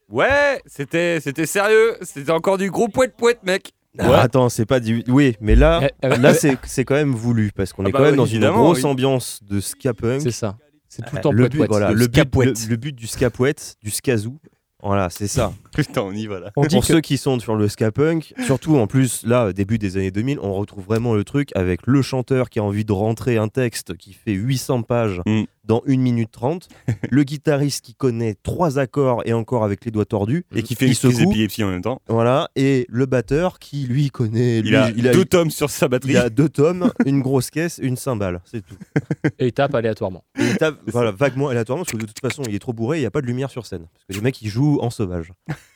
Ouais, 0.09 0.61
c'était 0.65 1.19
c'était 1.19 1.45
sérieux. 1.45 1.97
C'était 2.01 2.31
encore 2.31 2.57
du 2.57 2.71
gros 2.71 2.87
poète 2.87 3.15
poète, 3.17 3.43
mec. 3.43 3.73
Ah, 3.99 4.21
attends, 4.21 4.47
c'est 4.49 4.65
pas 4.65 4.79
du. 4.79 5.03
Oui, 5.07 5.35
mais 5.41 5.55
là, 5.55 5.79
Eh, 5.83 5.89
eh, 6.03 6.17
là 6.17 6.31
eh, 6.31 6.33
c'est 6.35 6.57
c'est 6.65 6.85
quand 6.85 6.93
même 6.95 7.13
voulu 7.13 7.51
parce 7.55 7.73
qu'on 7.73 7.83
Ah 7.85 7.89
est 7.89 7.91
bah 7.91 7.99
quand 7.99 8.03
même 8.05 8.11
oui, 8.13 8.17
dans 8.17 8.25
une 8.25 8.35
évidemment, 8.37 8.63
grosse 8.63 8.79
oui. 8.79 8.85
ambiance 8.85 9.41
de 9.43 9.59
ska 9.59 9.93
punk. 9.93 10.21
C'est 10.21 10.31
ça. 10.31 10.57
C'est 10.87 11.01
tout 11.03 11.13
le 11.15 11.19
Euh, 11.19 11.21
temps 11.21 11.31
le 11.31 11.37
poète 11.49 11.51
but, 11.51 11.67
voilà, 11.67 11.89
Le 11.91 11.95
le, 11.95 12.07
but, 12.07 12.35
le, 12.35 12.53
le 12.69 12.75
but 12.77 12.95
du 12.95 13.07
ska 13.07 13.29
poète, 13.29 13.75
du 13.83 13.89
skazoo, 13.91 14.39
voilà, 14.81 15.09
c'est 15.09 15.27
ça. 15.27 15.51
Putain, 15.77 16.01
on 16.01 16.11
y 16.11 16.27
va 16.27 16.39
là. 16.39 16.51
On 16.55 16.63
dit 16.63 16.75
Pour 16.75 16.81
que 16.81 16.87
ceux 16.93 17.01
qui 17.01 17.17
sont 17.17 17.39
sur 17.39 17.55
le 17.55 17.67
ska 17.69 17.91
punk, 17.91 18.33
surtout 18.45 18.77
en 18.77 18.87
plus 18.87 19.25
là, 19.25 19.53
début 19.53 19.77
des 19.77 19.95
années 19.97 20.11
2000, 20.11 20.39
on 20.41 20.53
retrouve 20.53 20.83
vraiment 20.85 21.13
le 21.13 21.23
truc 21.23 21.49
avec 21.55 21.81
le 21.87 22.01
chanteur 22.01 22.49
qui 22.49 22.59
a 22.59 22.63
envie 22.63 22.83
de 22.85 22.91
rentrer 22.91 23.37
un 23.37 23.47
texte 23.47 23.95
qui 23.95 24.13
fait 24.13 24.33
800 24.33 24.81
pages 24.83 25.21
Mm. 25.25 25.43
dans 25.65 25.81
1 25.87 25.97
minute 25.97 26.31
30, 26.31 26.67
le 27.11 27.23
guitariste 27.23 27.83
qui 27.85 27.93
connaît 27.93 28.35
trois 28.43 28.79
accords 28.79 29.21
et 29.25 29.33
encore 29.33 29.63
avec 29.63 29.83
les 29.85 29.91
doigts 29.91 30.05
tordus, 30.05 30.45
Et 30.55 30.63
qui 30.63 30.75
fait 30.75 30.85
Il 30.85 30.89
une 30.89 30.95
crise 30.95 31.17
secoue. 31.17 31.29
d'épilepsie 31.29 31.63
en 31.63 31.69
même 31.69 31.81
temps. 31.81 32.01
voilà, 32.07 32.49
et 32.55 32.85
le 32.89 33.05
batteur 33.05 33.59
qui 33.59 33.85
lui 33.85 34.09
connaît, 34.09 34.59
Il 34.59 34.69
lui, 34.69 34.75
a 34.75 34.89
il 34.95 35.07
a, 35.07 35.11
deux 35.11 35.25
tomes 35.25 35.51
sur 35.51 35.69
sa 35.69 35.87
batterie. 35.87 36.11
il 36.13 36.17
a 36.17 36.29
deux 36.29 36.49
tomes, 36.49 36.91
une 37.05 37.21
grosse 37.21 37.49
caisse, 37.49 37.79
une 37.81 37.97
cymbale, 37.97 38.41
c'est 38.45 38.65
tout. 38.65 38.75
Et 39.39 39.47
il 39.47 39.53
tape 39.53 39.75
aléatoirement. 39.75 40.23
Et 40.39 40.43
il 40.45 40.57
tape 40.57 40.77
voilà, 40.87 41.11
vaguement 41.11 41.49
aléatoirement 41.49 41.83
parce 41.83 41.91
que 41.91 41.97
de 42.01 42.05
toute 42.05 42.19
façon 42.21 42.43
il 42.47 42.55
est 42.55 42.59
trop 42.59 42.73
bourré, 42.73 42.97
il 42.97 43.01
n'y 43.01 43.05
a 43.05 43.11
pas 43.11 43.21
de 43.21 43.27
lumière 43.27 43.49
sur 43.51 43.65
scène. 43.65 43.87
Parce 43.93 44.05
que 44.07 44.13
les 44.13 44.21
mecs 44.21 44.41
ils 44.41 44.49
jouent 44.49 44.79
en 44.81 44.89
sauvage. 44.89 45.33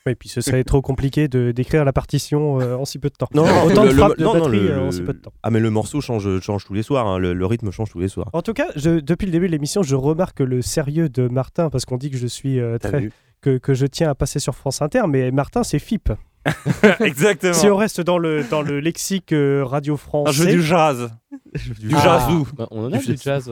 Oui, 0.08 0.16
puis 0.16 0.30
ce 0.30 0.42
serait 0.42 0.64
trop 0.64 0.82
compliqué 0.82 1.28
de 1.28 1.52
d'écrire 1.52 1.86
la 1.86 1.94
partition 1.94 2.60
euh, 2.60 2.76
en 2.76 2.86
si 2.86 2.98
peu 2.98 3.10
de 3.10 3.16
temps. 3.16 3.28
Non, 3.36 3.44
autant 3.66 3.84
le- 3.84 3.90
de 3.90 3.94
le- 3.94 3.98
frappes 4.00 4.18
de 4.18 4.24
non, 4.24 4.34
non, 4.34 4.40
batterie 4.40 4.60
le- 4.60 4.72
euh, 4.72 4.82
en 4.82 4.86
le- 4.86 4.92
si 4.92 5.02
peu 5.02 5.14
de 5.14 5.20
temps. 5.20 5.34
Ah 5.44 5.52
mais 5.52 5.60
le 5.60 5.70
morceau 5.70 6.02
change, 6.02 6.40
change 6.40 6.66
tous 6.66 6.74
les 6.74 6.82
soirs, 6.84 7.06
hein, 7.08 7.20
le, 7.20 7.34
le 7.34 7.46
rythme 7.46 7.70
change 7.72 7.92
tous 7.92 8.00
les 8.00 8.08
soirs. 8.08 8.30
En 8.34 8.42
tout 8.42 8.54
cas, 8.54 8.68
je, 8.76 9.00
depuis 9.00 9.26
le 9.28 9.32
début 9.32 9.46
de 9.48 9.52
l'émission, 9.52 9.84
je 9.84 9.96
remarque 9.96 10.40
le 10.40 10.62
sérieux 10.64 11.08
de 11.10 11.28
Martin 11.28 11.70
parce 11.70 11.86
qu'on 11.86 11.98
dit 11.98 12.10
que 12.10 12.18
je 12.18 12.26
suis 12.28 12.60
euh, 12.60 12.78
très 12.80 13.10
que, 13.42 13.58
que 13.58 13.74
je 13.76 13.86
tiens 13.86 14.10
à 14.10 14.16
passer 14.16 14.40
sur 14.40 14.56
France 14.56 14.82
Inter, 14.82 15.04
mais 15.08 15.30
Martin 15.32 15.64
c'est 15.64 15.80
FIP. 15.80 16.10
Exactement. 17.02 17.54
Si 17.54 17.68
on 17.68 17.76
reste 17.78 18.02
dans 18.02 18.18
le 18.18 18.44
dans 18.50 18.64
le 18.64 18.80
lexique 18.80 19.32
euh, 19.32 19.64
radio 19.64 19.94
Un 19.94 19.98
français, 19.98 20.34
jeu 20.34 20.46
du 20.48 20.64
jazz. 20.64 21.12
Du 21.80 21.94
Ah, 21.96 22.02
jazzou. 22.04 22.48
bah, 22.58 22.68
on 22.72 22.86
en 22.86 22.94
a 22.94 22.98
Du 22.98 23.06
du 23.14 23.18
jazz. 23.22 23.52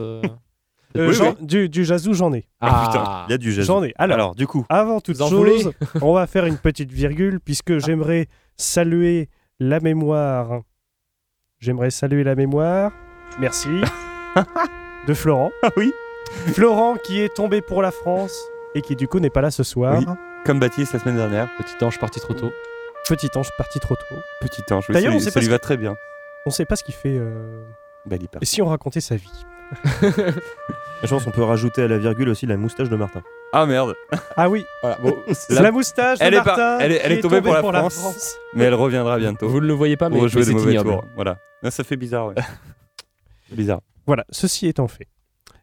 Euh. 0.96 1.08
Oui, 1.10 1.46
du 1.46 1.68
du 1.68 1.84
jazzou 1.84 2.14
j'en 2.14 2.32
ai. 2.32 2.46
Ah, 2.60 3.24
Il 3.28 3.32
y 3.32 3.34
a 3.34 3.38
du 3.38 3.52
jazz. 3.52 3.66
J'en 3.66 3.82
ai. 3.84 3.92
Alors, 3.96 4.14
Alors 4.16 4.34
du 4.34 4.46
coup, 4.46 4.64
avant 4.68 5.00
toute 5.00 5.18
chose, 5.18 5.72
on 6.02 6.12
va 6.14 6.26
faire 6.26 6.46
une 6.46 6.56
petite 6.58 6.90
virgule 6.92 7.40
puisque 7.40 7.78
j'aimerais 7.78 8.26
saluer 8.56 9.28
la 9.58 9.80
mémoire. 9.80 10.62
J'aimerais 11.58 11.90
saluer 11.90 12.24
la 12.24 12.34
mémoire. 12.34 12.92
Merci. 13.38 13.68
de 15.06 15.14
Florent. 15.14 15.50
Ah 15.62 15.70
oui. 15.76 15.92
Florent 16.54 16.96
qui 16.96 17.20
est 17.20 17.34
tombé 17.34 17.60
pour 17.60 17.82
la 17.82 17.90
France 17.90 18.36
et 18.74 18.82
qui 18.82 18.96
du 18.96 19.08
coup 19.08 19.18
n'est 19.20 19.30
pas 19.30 19.40
là 19.40 19.50
ce 19.50 19.62
soir. 19.62 19.96
Oui. 19.98 20.06
Comme 20.44 20.58
Baptiste 20.60 20.92
la 20.94 20.98
semaine 21.00 21.16
dernière. 21.16 21.48
petit 21.58 21.84
ange 21.84 21.98
parti 21.98 22.18
trop 22.20 22.34
tôt. 22.34 22.50
Petit 23.08 23.28
ange 23.36 23.50
parti 23.58 23.78
trop 23.80 23.94
tôt. 23.96 24.16
Petit 24.40 24.62
ange. 24.72 24.86
oui, 24.88 24.94
D'ailleurs, 24.94 25.12
ça 25.12 25.16
on 25.16 25.18
lui- 25.18 25.24
sait 25.24 25.30
ça 25.30 25.34
pas 25.34 25.40
lui 25.40 25.46
ce 25.46 25.50
va 25.50 25.58
très 25.58 25.76
bien. 25.76 25.94
On 26.46 26.50
sait 26.50 26.64
pas 26.64 26.76
ce 26.76 26.84
qu'il 26.84 26.94
fait. 26.94 27.16
euh, 27.18 27.62
Bah, 28.06 28.16
il. 28.18 28.26
Et 28.40 28.44
si 28.46 28.62
on 28.62 28.66
racontait 28.66 29.00
sa 29.00 29.16
vie 29.16 29.44
je 30.02 31.08
pense 31.08 31.24
qu'on 31.24 31.30
peut 31.30 31.42
rajouter 31.42 31.82
à 31.82 31.88
la 31.88 31.98
virgule 31.98 32.28
aussi 32.28 32.46
la 32.46 32.56
moustache 32.56 32.88
de 32.88 32.96
Martin. 32.96 33.22
Ah 33.52 33.66
merde. 33.66 33.94
Ah 34.36 34.48
oui, 34.48 34.64
Voilà, 34.82 34.98
bon, 35.02 35.16
c'est 35.32 35.54
La- 35.54 35.62
la 35.62 35.72
moustache 35.72 36.18
de 36.18 36.24
elle 36.24 36.34
est 36.34 36.38
pas- 36.38 36.44
Martin. 36.44 36.78
elle 36.80 36.92
est- 36.92 37.00
elle 37.02 37.12
est 37.12 37.20
tombée 37.20 37.40
pour 37.40 37.72
la 37.72 37.88
France. 37.90 38.36
Mais 38.54 38.64
elle 38.64 38.74
reviendra 38.74 39.18
bientôt. 39.18 39.48
vous 39.48 39.60
ne 39.60 39.66
le 39.66 39.72
voyez 39.72 39.96
pas, 39.96 40.08
mais, 40.08 40.20
mais 40.20 40.28
c'est 40.28 40.50
ignoble. 40.52 40.90
tours. 40.90 41.04
Voilà. 41.14 41.38
Non, 41.62 41.70
ça 41.70 41.84
fait 41.84 41.96
bizarre, 41.96 42.26
ouais. 42.28 42.34
Bizarre. 43.52 43.80
Voilà, 44.06 44.24
ceci 44.30 44.66
étant 44.68 44.88
fait. 44.88 45.08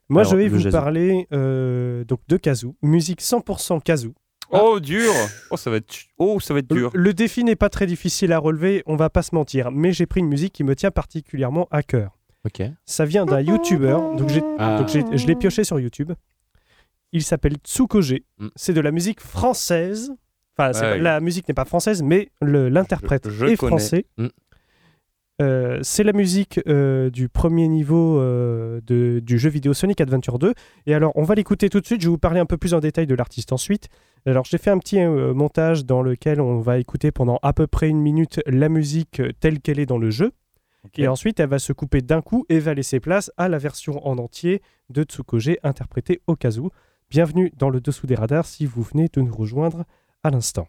Moi, 0.10 0.22
Alors, 0.22 0.32
je 0.32 0.38
vais 0.38 0.44
le 0.46 0.50
vous 0.52 0.60
jazz. 0.60 0.72
parler 0.72 1.28
euh, 1.34 2.04
donc 2.06 2.20
de 2.28 2.38
kazoo, 2.38 2.76
musique 2.82 3.22
100% 3.22 3.82
kazoo. 3.82 4.14
Oh, 4.52 4.80
dur. 4.80 5.12
Oh, 5.52 5.58
ça 5.58 5.70
va 5.70 5.78
être, 5.78 5.94
oh, 6.18 6.40
ça 6.40 6.54
va 6.54 6.60
être 6.62 6.72
Le, 6.72 6.78
dur. 6.80 6.92
le 6.94 7.14
défi 7.14 7.44
n'est 7.44 7.58
pas 7.58 7.68
très 7.70 7.86
difficile 7.86 8.32
à 8.32 8.40
relever, 8.40 8.84
on 8.86 8.96
va 8.96 9.10
pas 9.10 9.22
se 9.22 9.36
mentir, 9.36 9.72
mais 9.72 9.92
j'ai 9.92 10.06
pris 10.06 10.22
une 10.22 10.28
musique 10.30 10.54
qui 10.54 10.64
me 10.64 10.76
tient 10.76 10.92
particulièrement 10.92 11.68
à 11.72 11.84
cœur. 11.84 12.17
Ok. 12.48 12.62
Ça 12.86 13.06
vient 13.06 13.26
d'un 13.26 13.42
YouTuber, 13.42 13.98
donc, 14.18 14.30
j'ai- 14.30 14.42
Ah. 14.58 14.78
donc 14.80 14.88
j'ai- 14.88 15.04
je 15.18 15.28
l'ai 15.28 15.36
pioché 15.36 15.64
sur 15.64 15.80
YouTube. 15.80 16.12
Il 17.12 17.24
s'appelle 17.24 17.56
Tsukoge. 17.64 18.16
Mm. 18.40 18.48
C'est 18.56 18.74
de 18.74 18.82
la 18.82 18.92
musique 18.92 19.22
française. 19.22 20.12
Enfin, 20.58 20.74
c'est 20.74 20.82
Ouais, 20.82 20.90
pas- 20.92 20.96
oui. 20.98 21.02
la 21.04 21.20
musique 21.20 21.48
n'est 21.48 21.54
pas 21.54 21.66
française, 21.66 22.02
mais 22.04 22.30
le- 22.42 22.70
l'interprète 22.70 23.30
Je- 23.30 23.32
je 23.32 23.46
est 23.46 23.58
connais. 23.58 23.70
français. 23.70 24.06
Mm. 24.18 24.28
Euh, 25.40 25.78
c'est 25.84 26.04
la 26.04 26.14
musique 26.14 26.60
euh, 26.68 27.12
du 27.12 27.30
premier 27.30 27.68
niveau 27.68 28.18
euh, 28.20 28.82
de- 28.88 29.20
du 29.20 29.38
jeu 29.38 29.50
vidéo 29.52 29.72
Sonic 29.74 30.02
Adventure 30.02 30.40
2. 30.40 30.54
Et 30.88 30.96
alors, 30.96 31.12
on 31.16 31.22
va 31.24 31.36
l'écouter 31.36 31.70
tout 31.70 31.80
de 31.80 31.86
suite. 31.86 32.02
Je 32.02 32.08
vais 32.08 32.12
vous 32.12 32.18
parler 32.18 32.40
un 32.40 32.48
peu 32.48 32.58
plus 32.58 32.74
en 32.74 32.80
détail 32.80 33.06
de 33.06 33.14
l'artiste 33.14 33.54
ensuite. 33.54 33.88
Alors, 34.26 34.46
j'ai 34.46 34.58
fait 34.58 34.72
un 34.72 34.80
petit 34.80 35.00
montage 35.06 35.86
dans 35.86 36.02
lequel 36.02 36.42
on 36.42 36.60
va 36.60 36.80
écouter 36.80 37.12
pendant 37.12 37.38
à 37.44 37.54
peu 37.54 37.68
près 37.68 37.88
une 37.88 38.02
minute 38.02 38.42
la 38.48 38.68
musique 38.68 39.22
telle 39.40 39.60
qu'elle 39.60 39.80
est 39.80 39.86
dans 39.86 40.00
le 40.00 40.10
jeu. 40.10 40.32
Et 40.96 41.08
ensuite, 41.08 41.40
elle 41.40 41.50
va 41.50 41.60
se 41.60 41.74
couper 41.74 42.02
d'un 42.02 42.22
coup 42.22 42.46
et 42.50 42.60
va 42.60 42.74
laisser 42.74 43.00
place 43.00 43.32
à 43.38 43.50
la 43.50 43.58
version 43.58 44.06
en 44.08 44.18
entier 44.18 44.62
de 44.90 45.04
Tsukoge 45.04 45.58
interprétée 45.64 46.22
au 46.28 46.36
kazoo. 46.36 46.72
Bienvenue 47.10 47.52
dans 47.58 47.70
le 47.70 47.80
dessous 47.80 48.08
des 48.08 48.16
radars 48.16 48.46
si 48.46 48.66
vous 48.66 48.82
venez 48.82 49.08
de 49.12 49.22
nous 49.22 49.36
rejoindre 49.36 49.86
à 50.24 50.30
l'instant. 50.30 50.68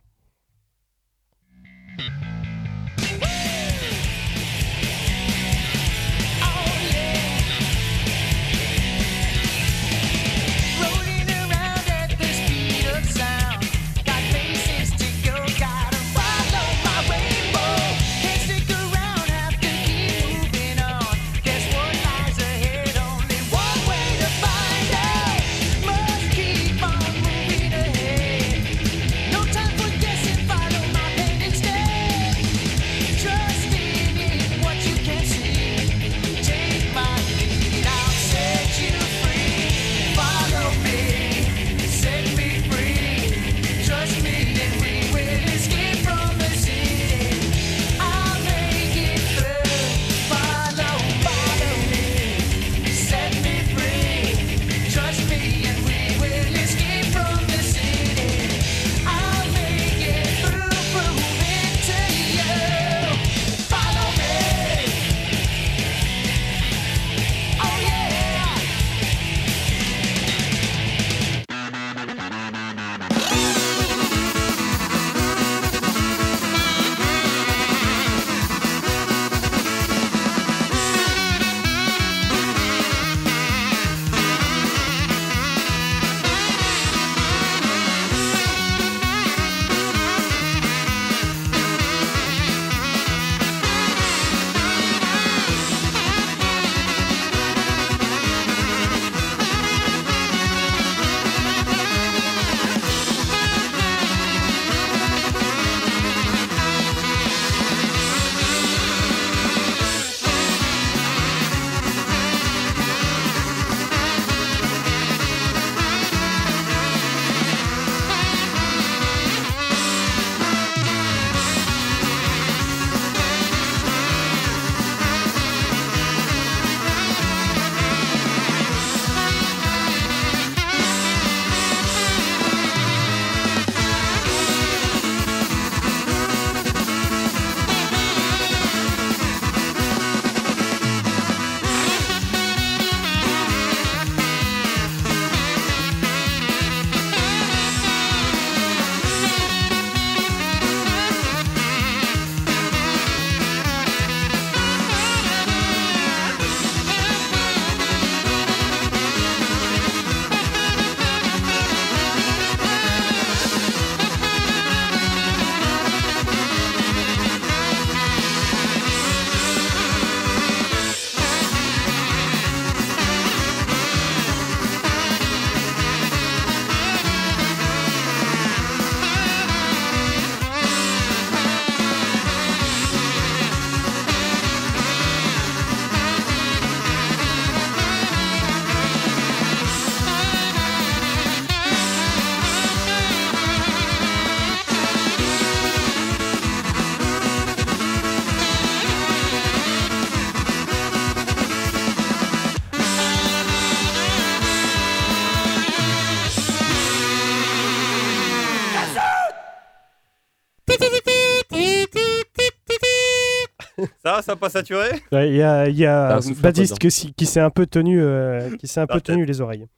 Ça, 214.19 214.23
ça 214.23 214.33
a 214.33 214.37
pas 214.37 214.51
saturé 214.51 214.89
Ouais, 215.13 215.31
Il 215.31 215.37
y 215.37 215.43
a, 215.43 215.69
y 215.69 215.87
a 215.87 216.17
Ah, 216.17 216.21
si- 216.23 217.13
qui 217.15 217.27
s'est 217.27 217.41
un 217.41 217.51
peu 217.51 217.67
tenu, 217.67 218.01
euh, 218.03 218.57
qui 218.57 218.67
s'est 218.67 218.81
un 218.81 218.87
peu 218.87 218.95
La 218.95 219.01
tenu 219.01 219.25
les 219.25 219.41
oreilles. 219.41 219.67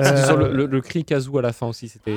Euh, 0.00 0.26
sur 0.26 0.36
le, 0.36 0.50
le- 0.52 0.66
le 0.66 0.80
cri 0.80 1.04
kazoo 1.04 1.38
à 1.38 1.42
la 1.42 1.52
fin 1.52 1.68
aussi, 1.68 1.88
c'était. 1.88 2.12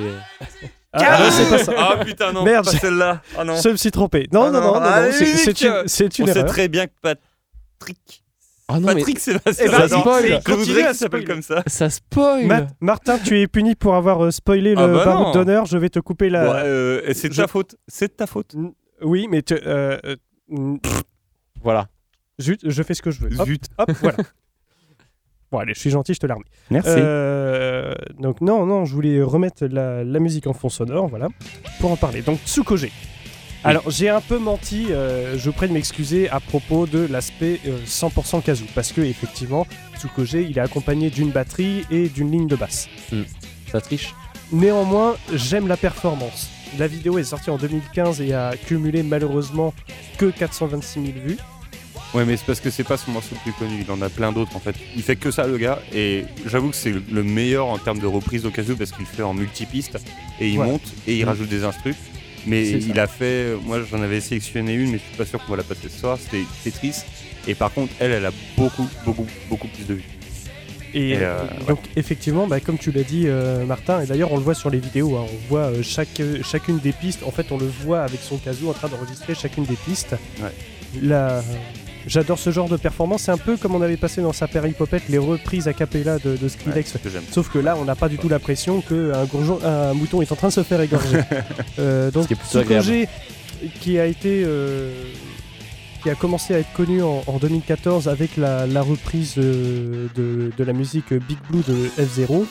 ah, 0.92 1.20
non, 1.20 1.30
c'est 1.30 1.48
pas 1.48 1.58
ça. 1.64 1.72
Ah 1.78 2.04
putain, 2.04 2.32
non, 2.32 2.42
Merde, 2.44 2.64
pas 2.64 2.70
celle-là. 2.72 3.22
Ah 3.38 3.44
non. 3.44 3.54
Je 3.62 3.68
me 3.68 3.76
suis 3.76 3.92
trompé. 3.92 4.26
Non, 4.32 4.46
Ah 4.46 4.50
non, 4.50 4.60
non. 4.60 4.66
non, 4.66 4.74
non, 4.74 4.80
non, 4.80 4.86
Allez, 4.86 5.12
c'est- 5.12 5.60
une, 5.62 5.84
c'est 5.86 6.18
une 6.18 6.28
On 6.28 6.32
sait 6.32 6.44
très 6.46 6.66
bien 6.66 6.88
que 6.88 6.92
Patrick. 7.00 8.24
Ah 8.66 8.80
non, 8.80 8.88
mais 8.88 8.94
Patrick 8.96 9.20
Sébastien. 9.20 9.66
Eh 9.66 9.70
ben, 9.70 9.78
j'adore. 9.78 10.00
spoil. 10.00 10.24
Je 10.26 10.34
Continue 10.44 10.64
voudrais 10.66 10.82
à 10.82 10.86
qu'il 10.88 10.96
s'appelle 10.96 11.20
spoiler. 11.22 11.24
comme 11.26 11.42
ça. 11.42 11.62
ça 11.68 11.90
spoil 11.90 12.46
Ma- 12.46 12.66
Martin, 12.80 13.18
tu 13.18 13.38
es 13.40 13.46
puni 13.46 13.76
pour 13.76 13.94
avoir 13.94 14.24
euh, 14.24 14.30
spoilé 14.32 14.74
le 14.74 14.80
Ah 14.80 14.88
bah 14.88 15.04
baroud 15.04 15.32
d'honneur. 15.34 15.66
Je 15.66 15.78
vais 15.78 15.90
te 15.90 16.00
couper 16.00 16.28
la. 16.28 16.50
Ouais, 16.50 16.60
euh, 16.64 17.14
c'est 17.14 17.28
de 17.28 17.34
je- 17.34 17.42
ta 17.42 17.46
faute. 17.46 17.76
C'est 17.86 18.08
de 18.08 18.12
ta 18.14 18.26
faute. 18.26 18.56
Oui, 19.02 19.28
mais 19.30 19.42
tu- 19.42 19.54
euh, 19.54 19.96
euh, 20.04 20.16
mm, 20.48 20.76
Voilà. 21.62 21.88
zut, 22.40 22.60
je 22.68 22.82
fais 22.82 22.94
ce 22.94 23.02
que 23.02 23.10
je 23.10 23.20
veux. 23.20 23.40
Hop, 23.40 23.46
Zut. 23.46 23.64
hop, 23.78 23.90
voilà. 24.00 24.18
Bon, 25.52 25.58
allez, 25.58 25.74
je 25.74 25.80
suis 25.80 25.90
gentil, 25.90 26.14
je 26.14 26.20
te 26.20 26.26
l'ai 26.28 26.32
remis. 26.32 26.44
Merci. 26.70 26.90
Euh, 26.92 27.92
donc, 28.20 28.40
non, 28.40 28.66
non, 28.66 28.84
je 28.84 28.94
voulais 28.94 29.20
remettre 29.20 29.66
la, 29.66 30.04
la 30.04 30.18
musique 30.20 30.46
en 30.46 30.52
fond 30.52 30.68
sonore, 30.68 31.08
voilà, 31.08 31.26
pour 31.80 31.90
en 31.90 31.96
parler. 31.96 32.22
Donc, 32.22 32.38
Tsukoge. 32.46 32.86
Alors, 33.64 33.90
j'ai 33.90 34.08
un 34.08 34.20
peu 34.20 34.38
menti, 34.38 34.86
euh, 34.92 35.36
je 35.36 35.50
prie 35.50 35.66
de 35.66 35.72
m'excuser 35.72 36.30
à 36.30 36.38
propos 36.38 36.86
de 36.86 37.04
l'aspect 37.10 37.58
euh, 37.66 37.78
100% 37.84 38.42
kazoo, 38.42 38.64
parce 38.76 38.92
que, 38.92 39.00
effectivement, 39.00 39.66
Tsukoge, 39.98 40.34
il 40.34 40.56
est 40.56 40.60
accompagné 40.60 41.10
d'une 41.10 41.30
batterie 41.32 41.84
et 41.90 42.08
d'une 42.08 42.30
ligne 42.30 42.46
de 42.46 42.54
basse. 42.54 42.88
Ça 43.72 43.80
triche. 43.80 44.14
Néanmoins, 44.52 45.16
j'aime 45.34 45.66
la 45.66 45.76
performance. 45.76 46.48
La 46.78 46.86
vidéo 46.86 47.18
est 47.18 47.24
sortie 47.24 47.50
en 47.50 47.56
2015 47.56 48.20
et 48.20 48.32
a 48.32 48.54
cumulé 48.56 49.02
malheureusement 49.02 49.74
que 50.18 50.26
426 50.30 50.92
000 51.02 51.06
vues. 51.26 51.36
Ouais, 52.14 52.24
mais 52.24 52.36
c'est 52.36 52.44
parce 52.46 52.60
que 52.60 52.70
c'est 52.70 52.84
pas 52.84 52.96
son 52.96 53.12
morceau 53.12 53.34
le 53.36 53.40
plus 53.40 53.52
connu. 53.52 53.84
Il 53.86 53.90
en 53.90 54.00
a 54.02 54.08
plein 54.08 54.32
d'autres 54.32 54.56
en 54.56 54.60
fait. 54.60 54.74
Il 54.96 55.02
fait 55.02 55.16
que 55.16 55.30
ça, 55.30 55.46
le 55.46 55.58
gars. 55.58 55.80
Et 55.94 56.24
j'avoue 56.46 56.70
que 56.70 56.76
c'est 56.76 56.92
le 57.10 57.22
meilleur 57.22 57.66
en 57.66 57.78
termes 57.78 57.98
de 58.00 58.06
reprise 58.06 58.44
kazoo 58.52 58.74
parce 58.76 58.90
qu'il 58.92 59.00
le 59.02 59.06
fait 59.06 59.22
en 59.22 59.34
multipiste 59.34 59.98
et 60.40 60.48
il 60.48 60.58
Ouais. 60.58 60.66
monte 60.66 60.82
et 61.06 61.16
il 61.18 61.24
rajoute 61.24 61.48
des 61.48 61.64
instrus. 61.64 61.96
Mais 62.46 62.64
ça. 62.64 62.76
il 62.88 62.98
a 62.98 63.06
fait. 63.06 63.54
Moi, 63.64 63.82
j'en 63.88 64.00
avais 64.02 64.20
sélectionné 64.20 64.74
une, 64.74 64.92
mais 64.92 64.98
je 64.98 65.02
suis 65.04 65.16
pas 65.16 65.26
sûr 65.26 65.44
qu'on 65.44 65.50
va 65.52 65.58
la 65.58 65.62
passer 65.62 65.88
ce 65.88 65.98
soir. 66.00 66.18
C'était 66.20 66.44
Tetris. 66.64 67.02
Et 67.46 67.54
par 67.54 67.72
contre, 67.72 67.92
elle, 68.00 68.12
elle 68.12 68.26
a 68.26 68.32
beaucoup, 68.56 68.88
beaucoup, 69.04 69.26
beaucoup 69.48 69.68
plus 69.68 69.86
de 69.86 69.94
vues. 69.94 70.04
Et, 70.94 71.10
Et, 71.10 71.16
euh, 71.20 71.44
donc 71.68 71.78
effectivement, 71.96 72.46
bah, 72.46 72.58
comme 72.60 72.78
tu 72.78 72.90
l'as 72.92 73.02
dit 73.04 73.24
euh, 73.26 73.64
Martin, 73.64 74.00
et 74.02 74.06
d'ailleurs 74.06 74.32
on 74.32 74.36
le 74.36 74.42
voit 74.42 74.54
sur 74.54 74.70
les 74.70 74.78
vidéos, 74.78 75.16
hein, 75.16 75.26
on 75.32 75.48
voit 75.48 75.66
euh, 75.70 75.82
chaque, 75.82 76.20
chacune 76.42 76.78
des 76.78 76.92
pistes, 76.92 77.20
en 77.24 77.30
fait 77.30 77.52
on 77.52 77.58
le 77.58 77.66
voit 77.84 78.02
avec 78.02 78.20
son 78.22 78.36
kazoo 78.38 78.68
en 78.70 78.72
train 78.72 78.88
d'enregistrer 78.88 79.34
chacune 79.34 79.64
des 79.64 79.76
pistes. 79.76 80.16
Ouais. 80.42 80.50
La- 81.02 81.42
J'adore 82.06 82.38
ce 82.38 82.48
genre 82.50 82.68
de 82.70 82.78
performance, 82.78 83.24
c'est 83.24 83.30
un 83.30 83.36
peu 83.36 83.58
comme 83.58 83.74
on 83.74 83.82
avait 83.82 83.98
passé 83.98 84.22
dans 84.22 84.32
sa 84.32 84.48
Popette 84.72 85.02
les 85.10 85.18
reprises 85.18 85.68
a 85.68 85.74
cappella 85.74 86.18
de, 86.18 86.34
de 86.34 86.48
Skrillex. 86.48 86.92
que. 86.92 87.22
Sauf 87.30 87.50
que 87.50 87.58
là, 87.58 87.76
on 87.78 87.84
n'a 87.84 87.94
pas 87.94 88.08
du 88.08 88.16
tout 88.16 88.30
l'impression 88.30 88.80
qu'un 88.80 89.26
un 89.62 89.92
mouton 89.92 90.22
est 90.22 90.32
en 90.32 90.34
train 90.34 90.48
de 90.48 90.52
se 90.54 90.62
faire 90.62 90.80
égorger. 90.80 91.18
Donc, 91.76 92.22
Ce 92.22 92.26
qui 92.28 92.32
est 92.32 92.36
plutôt 92.36 92.58
qui 93.82 93.98
a 93.98 94.06
été, 94.06 94.46
qui 96.02 96.10
a 96.10 96.14
commencé 96.14 96.54
à 96.54 96.58
être 96.58 96.72
connu 96.72 97.02
en, 97.02 97.22
en 97.26 97.38
2014 97.38 98.08
avec 98.08 98.36
la, 98.36 98.66
la 98.66 98.82
reprise 98.82 99.34
euh, 99.38 100.06
de, 100.14 100.50
de 100.56 100.64
la 100.64 100.72
musique 100.72 101.12
Big 101.12 101.38
Blue 101.50 101.62
de 101.66 101.88
F0. 101.98 102.44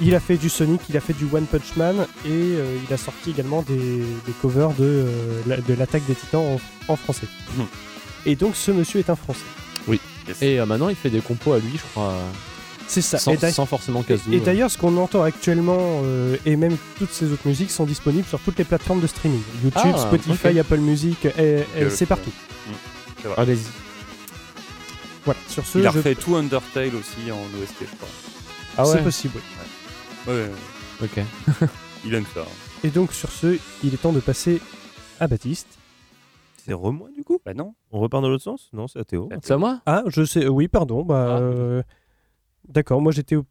Il 0.00 0.14
a 0.14 0.20
fait 0.20 0.36
du 0.36 0.48
Sonic, 0.48 0.80
il 0.88 0.96
a 0.96 1.00
fait 1.00 1.12
du 1.12 1.24
One 1.32 1.46
Punch 1.46 1.76
Man 1.76 1.96
et 2.24 2.28
euh, 2.28 2.76
il 2.88 2.92
a 2.92 2.96
sorti 2.96 3.30
également 3.30 3.62
des, 3.62 3.76
des 3.78 4.32
covers 4.42 4.70
de, 4.70 4.76
euh, 4.80 5.56
de 5.68 5.74
l'attaque 5.74 6.04
des 6.06 6.14
Titans 6.14 6.58
en, 6.88 6.92
en 6.92 6.96
français. 6.96 7.28
Mhm. 7.56 7.66
Et 8.26 8.36
donc, 8.36 8.56
ce 8.56 8.70
monsieur 8.70 9.00
est 9.00 9.10
un 9.10 9.16
Français. 9.16 9.44
Yes. 10.26 10.40
Et 10.40 10.58
euh, 10.58 10.66
maintenant, 10.66 10.88
il 10.88 10.96
fait 10.96 11.10
des 11.10 11.20
compos 11.20 11.52
à 11.52 11.58
lui, 11.58 11.72
je 11.74 11.82
crois, 11.92 12.14
C'est 12.86 13.00
ça. 13.02 13.18
sans, 13.18 13.32
Et 13.32 13.36
d'ailleurs- 13.36 13.54
sans 13.54 13.66
forcément 13.66 14.02
kazoo. 14.02 14.30
Et 14.32 14.40
d'ailleurs, 14.40 14.70
ce 14.70 14.76
qu'on 14.78 14.96
entend 14.98 15.22
actuellement, 15.22 15.76
euh, 16.04 16.36
et 16.44 16.54
même 16.56 16.76
toutes 16.98 17.10
ces 17.10 17.32
autres 17.32 17.46
musiques, 17.46 17.70
sont 17.70 17.84
disponibles 17.86 18.26
sur 18.26 18.38
toutes 18.40 18.58
les 18.58 18.64
plateformes 18.64 19.00
de 19.00 19.06
streaming. 19.06 19.40
YouTube, 19.62 19.92
Ah, 19.94 19.98
Spotify. 19.98 20.58
Apple 20.58 20.78
Music, 20.78 21.24
et 21.24 21.30
Euh, 21.76 21.90
c'est 21.90 22.06
partout. 22.06 22.32
Allez-y. 23.36 23.64
Voilà, 25.24 25.40
sur 25.48 25.64
ce, 25.64 25.78
Il 25.78 25.86
a 25.86 25.90
je- 25.90 25.96
refait 25.96 26.14
tout 26.14 26.36
Undertale 26.36 26.94
aussi 26.94 27.30
en 27.32 27.38
OST, 27.58 27.86
je 27.90 27.96
crois. 27.96 28.08
Ah 28.76 28.84
c'est 28.84 28.96
ouais 28.98 29.02
possible. 29.02 29.34
oui. 30.26 30.32
Ouais, 30.34 30.50
Ok. 31.02 31.20
il 32.04 32.14
aime 32.14 32.26
ça. 32.34 32.44
Et 32.82 32.88
donc, 32.90 33.12
sur 33.12 33.30
ce, 33.30 33.56
il 33.82 33.94
est 33.94 33.96
temps 33.96 34.12
de 34.12 34.20
passer 34.20 34.60
à 35.20 35.26
Baptiste. 35.26 35.68
C'est 36.66 36.74
re-moi 36.74 37.08
du 37.16 37.24
coup? 37.24 37.38
Bah 37.44 37.54
non. 37.54 37.74
On 37.92 38.00
repart 38.00 38.22
dans 38.22 38.28
l'autre 38.28 38.44
sens? 38.44 38.68
Non, 38.74 38.88
c'est 38.88 38.98
à 38.98 39.04
Théo. 39.04 39.28
C'est 39.42 39.52
à 39.54 39.58
moi? 39.58 39.80
Ah, 39.86 40.02
je 40.08 40.24
sais, 40.24 40.46
oui, 40.48 40.68
pardon. 40.68 41.02
Bah, 41.04 41.36
Ah. 41.36 41.38
euh, 41.40 41.82
D'accord, 42.68 43.00
moi 43.00 43.12
j'étais. 43.12 43.36
au- 43.36 43.46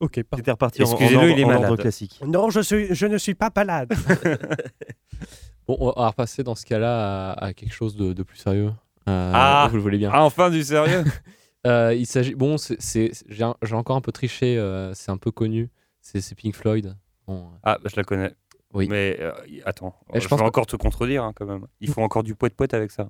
Ok, 0.00 0.22
pardon. 0.24 0.36
J'étais 0.40 0.50
reparti 0.50 0.82
en, 0.82 0.90
en 0.92 0.98
il 0.98 1.12
est 1.40 1.44
en 1.44 1.48
ordre 1.50 1.62
malade. 1.62 1.80
classique. 1.80 2.20
Non, 2.26 2.50
je, 2.50 2.60
suis, 2.60 2.94
je 2.94 3.06
ne 3.06 3.16
suis 3.18 3.34
pas 3.34 3.50
malade. 3.54 3.92
Bon, 5.66 5.78
on 5.80 5.92
va 5.98 6.08
repasser 6.08 6.42
dans 6.42 6.54
ce 6.54 6.66
cas-là 6.66 7.30
à, 7.32 7.44
à 7.46 7.54
quelque 7.54 7.72
chose 7.72 7.96
de, 7.96 8.12
de 8.12 8.22
plus 8.22 8.36
sérieux. 8.36 8.70
Euh, 9.08 9.32
Ah. 9.34 9.66
Vous 9.70 9.76
le 9.76 9.82
voulez 9.82 9.96
bien. 9.96 10.10
Ah, 10.12 10.22
enfin 10.24 10.50
du 10.50 10.62
sérieux 10.62 11.04
Euh, 11.66 11.94
il 11.94 12.04
s'agit. 12.06 12.34
Bon, 12.34 12.56
j'ai, 12.58 13.10
encore 13.74 13.96
un 13.96 14.02
peu 14.02 14.12
triché. 14.12 14.58
euh, 14.58 14.92
c'est 14.92 15.10
un 15.10 15.16
peu 15.16 15.30
connu. 15.30 15.70
C'est, 16.02 16.34
Pink 16.34 16.54
Floyd. 16.54 16.94
Bon, 17.26 17.48
Ah, 17.62 17.78
bah, 17.82 17.88
je 17.90 17.96
la 17.96 18.04
connais. 18.04 18.34
Oui. 18.74 18.86
Mais 18.90 19.16
euh, 19.20 19.32
attends, 19.64 19.94
Et 20.12 20.18
je 20.18 20.24
je, 20.24 20.28
pense 20.28 20.38
vais 20.40 20.44
que- 20.44 20.48
encore 20.48 20.66
te 20.66 20.76
contredire 20.76 21.24
hein, 21.24 21.32
quand 21.34 21.46
même. 21.46 21.64
Il 21.80 21.88
faut 21.88 22.02
encore 22.02 22.22
du 22.22 22.34
poète-poète 22.34 22.74
avec 22.74 22.90
ça. 22.90 23.08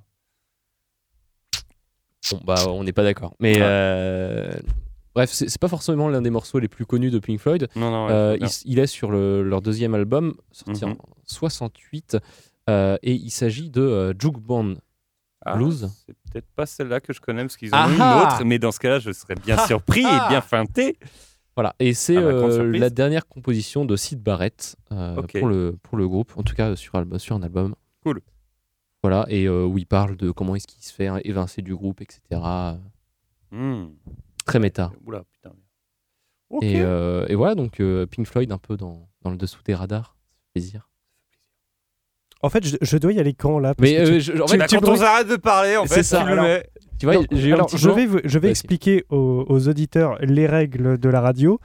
bon, 2.31 2.39
bah, 2.45 2.55
on 2.69 2.85
n'est 2.85 2.93
pas 2.93 3.03
d'accord. 3.03 3.35
Mais. 3.41 3.59
Bref, 5.15 5.31
c'est, 5.31 5.57
pas 5.59 5.67
forcément 5.67 6.09
l'un 6.09 6.21
des 6.21 6.29
morceaux 6.29 6.59
les 6.59 6.67
plus 6.67 6.85
connus 6.85 7.09
de 7.09 7.19
Pink 7.19 7.39
Floyd. 7.39 7.67
Non, 7.75 7.89
non, 7.89 8.05
ouais, 8.07 8.11
Euh, 8.13 8.37
il, 8.39 8.47
il 8.65 8.79
est 8.79 8.87
sur 8.87 9.09
le- 9.11 9.41
leur 9.43 9.61
deuxième 9.61 9.95
album, 9.95 10.35
sorti 10.51 10.85
Mhm. 10.85 10.91
en 10.91 10.97
68. 11.25 12.17
euh, 12.69 12.97
et 13.03 13.13
il 13.13 13.29
s'agit 13.29 13.69
de 13.69 13.81
euh, 13.81 14.13
Juke 14.19 14.39
Band 14.39 14.73
Ah, 15.45 15.55
Blues. 15.55 15.89
C'est 16.07 16.15
peut-être 16.31 16.47
pas 16.55 16.65
celle-là 16.65 16.99
que 16.99 17.13
je 17.13 17.21
connais 17.21 17.43
parce 17.43 17.55
qu'ils 17.57 17.73
en 17.73 17.77
ont 17.77 17.81
Ah 17.85 17.93
une 17.93 18.01
ah 18.01 18.23
autre, 18.23 18.43
mais 18.45 18.57
dans 18.59 18.71
ce 18.71 18.79
cas-là, 18.79 18.97
je 18.99 19.11
serais 19.11 19.35
bien 19.35 19.57
surpris 19.67 20.01
et 20.01 20.29
bien 20.29 20.41
feinté. 20.41 20.97
Voilà, 21.55 21.75
et 21.79 21.93
c'est 21.93 22.17
Ah 22.17 22.21
euh, 22.21 22.77
la 22.77 22.89
dernière 22.89 23.27
composition 23.27 23.85
de 23.85 23.95
Sid 23.95 24.21
Barrett 24.21 24.75
euh, 24.91 25.21
pour, 25.21 25.47
le, 25.47 25.77
pour 25.83 25.97
le 25.97 26.07
groupe, 26.07 26.33
en 26.35 26.43
tout 26.43 26.55
cas 26.55 26.75
sur, 26.75 26.95
un 26.95 27.43
album. 27.43 27.75
Cool. 28.03 28.19
Voilà, 29.03 29.25
et 29.29 29.45
euh, 29.47 29.63
où 29.65 29.77
il 29.77 29.85
parle 29.85 30.17
de 30.17 30.31
comment 30.31 30.55
est-ce 30.55 30.65
qu'il 30.67 30.83
se 30.83 30.91
fait 30.91 31.05
hein, 31.07 31.19
évincer 31.23 31.61
du 31.61 31.75
groupe, 31.75 32.01
etc. 32.01 32.19
Hmm. 33.51 33.85
Très 34.45 34.59
méta. 34.59 34.91
Oula, 35.05 35.23
putain. 35.31 35.53
Et, 36.61 36.81
euh, 36.81 37.25
et 37.27 37.35
voilà, 37.35 37.55
donc 37.55 37.79
euh, 37.79 38.05
Pink 38.05 38.27
Floyd 38.27 38.51
un 38.51 38.57
peu 38.57 38.77
dans, 38.77 39.09
dans 39.21 39.31
le 39.31 39.37
dessous 39.37 39.61
des 39.63 39.75
radars. 39.75 40.15
Plaisir. 40.53 40.89
En 42.45 42.49
fait, 42.49 42.65
je, 42.65 42.77
je 42.81 42.97
dois 42.97 43.11
y 43.13 43.19
aller 43.19 43.33
quand 43.33 43.59
là? 43.59 43.73
Parce 43.75 43.89
Mais 43.89 43.97
que 43.97 44.05
tu- 44.05 44.11
euh, 44.13 44.19
je- 44.19 44.41
en 44.41 44.45
tu- 44.45 44.51
fait, 44.53 44.57
Bah, 44.57 44.67
tu 44.67 44.77
quand 44.79 44.89
on 44.89 44.95
s'arrête 44.95 45.27
de 45.27 45.35
parler, 45.35 45.75
en 45.77 45.85
fait, 45.85 46.03
ça, 46.03 46.23
tu 46.23 46.29
le 46.29 46.41
mets. 46.41 46.63
tu 46.99 47.05
vois, 47.05 47.15
Non, 47.15 47.23
j'ai 47.31 47.49
eu 47.49 47.51
un 47.51 47.55
alors, 47.55 47.67
petit 47.67 47.77
je 47.77 47.89
vais, 47.89 48.07
je 48.23 48.39
vais 48.39 48.49
expliquer 48.49 49.05
aux, 49.09 49.45
aux 49.49 49.67
auditeurs 49.67 50.17
les 50.21 50.47
règles 50.47 50.97
de 50.97 51.09
la 51.09 51.21
radio. 51.21 51.59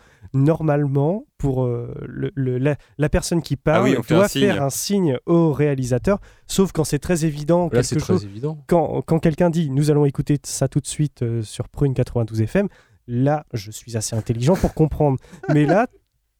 Normalement, 0.45 1.25
pour 1.39 1.65
euh, 1.65 1.93
le- 2.07 2.31
le- 2.35 2.59
la, 2.59 2.77
la 2.99 3.09
personne 3.09 3.43
qui 3.43 3.57
parle, 3.57 3.81
Ah 3.81 3.83
oui, 3.91 3.97
on 3.99 4.03
fait 4.03 4.15
doit 4.15 4.25
un 4.25 4.29
signe. 4.29 4.43
faire 4.47 4.63
un 4.63 4.71
signe 4.71 5.19
au 5.27 5.53
réalisateur, 5.53 6.19
sauf 6.47 6.73
quand 6.73 6.85
c'est 6.85 6.99
très 6.99 7.25
évident, 7.25 7.65
Là, 7.73 7.83
quelque 7.83 7.97
très 7.99 8.15
chose. 8.15 8.25
évident. 8.25 8.59
Quand, 8.67 9.03
quand 9.07 9.19
quelqu'un 9.19 9.51
dit 9.51 9.71
nous 9.71 9.91
allons 9.91 10.05
écouter 10.07 10.39
ça 10.43 10.67
tout 10.69 10.81
de 10.81 10.87
suite 10.87 11.23
euh, 11.23 11.43
sur 11.43 11.69
Prune 11.69 11.95
92 11.95 12.41
FM, 12.43 12.69
là, 13.07 13.45
je 13.53 13.71
suis 13.71 13.97
assez 13.97 14.15
intelligent 14.17 14.55
pour 14.55 14.73
comprendre. 14.75 15.19
Mais 15.53 15.67
là, 15.67 15.87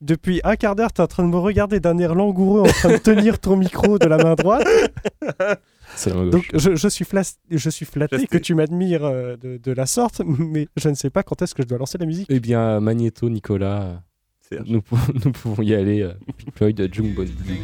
depuis 0.01 0.41
un 0.45 0.57
quart 0.57 0.77
d'heure, 0.77 0.93
tu 0.93 1.01
es 1.01 1.05
en 1.05 1.07
train 1.07 1.23
de 1.25 1.29
me 1.29 1.37
regarder 1.39 1.81
d'un 1.81 1.99
air 1.99 2.15
langoureux, 2.15 2.61
en 2.61 2.73
train 2.73 2.93
de 2.93 2.97
tenir 2.99 3.39
ton 3.39 3.57
micro 3.57 3.99
de 3.99 4.07
la 4.07 4.17
main 4.19 4.35
droite. 4.35 4.67
C'est 5.97 6.11
la 6.11 6.17
main 6.17 6.25
gauche. 6.31 6.33
Donc, 6.33 6.61
je, 6.61 6.75
je 6.77 6.89
suis, 6.89 7.05
flas- 7.05 7.39
je 7.51 7.71
suis 7.71 7.85
flatté 7.87 8.17
Flasté. 8.19 8.27
que 8.39 8.39
tu 8.43 8.55
m'admires 8.55 9.05
euh, 9.05 9.37
de, 9.37 9.57
de 9.59 9.73
la 9.73 9.87
sorte, 9.87 10.23
mais 10.27 10.69
je 10.77 10.89
ne 10.89 10.95
sais 10.95 11.11
pas 11.11 11.23
quand 11.23 11.43
est-ce 11.43 11.55
que 11.55 11.63
je 11.63 11.69
dois 11.69 11.79
lancer 11.79 11.99
la 11.99 12.07
musique. 12.07 12.27
Eh 12.31 12.41
bien, 12.41 12.81
Magneto, 12.81 13.29
Nicolas, 13.29 14.03
nous, 14.67 14.81
pou- 14.83 14.97
nous 15.25 15.33
pouvons 15.33 15.63
y 15.63 15.75
aller. 15.75 16.03
euh, 16.03 16.13
Pink 16.39 16.55
Floyd, 16.57 16.89
June 16.93 17.15
Bond 17.15 17.25
Blues. 17.45 17.59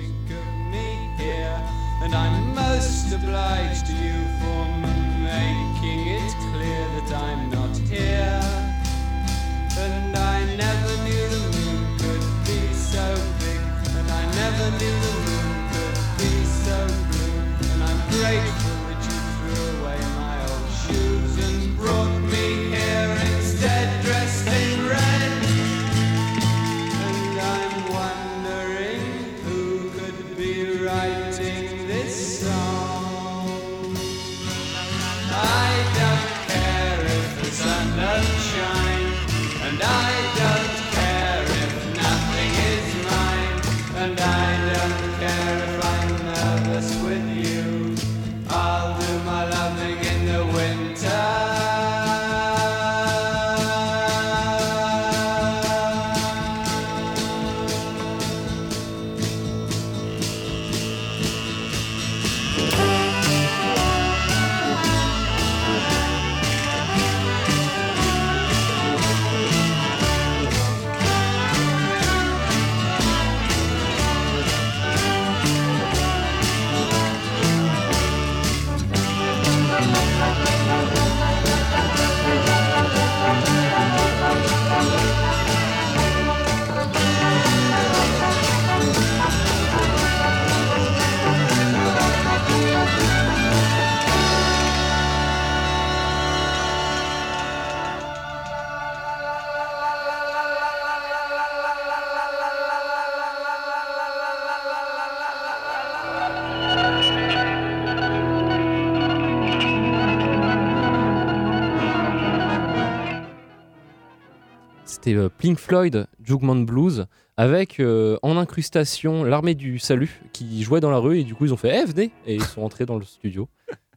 C'était 115.06 115.18
euh, 115.18 115.28
Pink 115.28 115.58
Floyd, 115.58 116.06
Jugman 116.22 116.64
Blues, 116.64 117.06
avec 117.36 117.80
euh, 117.80 118.18
en 118.22 118.36
incrustation 118.36 119.24
l'armée 119.24 119.54
du 119.54 119.78
salut 119.78 120.20
qui 120.32 120.62
jouait 120.62 120.80
dans 120.80 120.90
la 120.90 120.98
rue 120.98 121.18
et 121.18 121.24
du 121.24 121.34
coup 121.34 121.44
ils 121.44 121.52
ont 121.52 121.56
fait 121.58 121.80
Eh, 121.82 121.84
venez 121.86 122.10
Et 122.26 122.34
ils 122.36 122.42
sont 122.42 122.62
rentrés 122.62 122.86
dans 122.86 122.96
le 122.98 123.04
studio. 123.04 123.48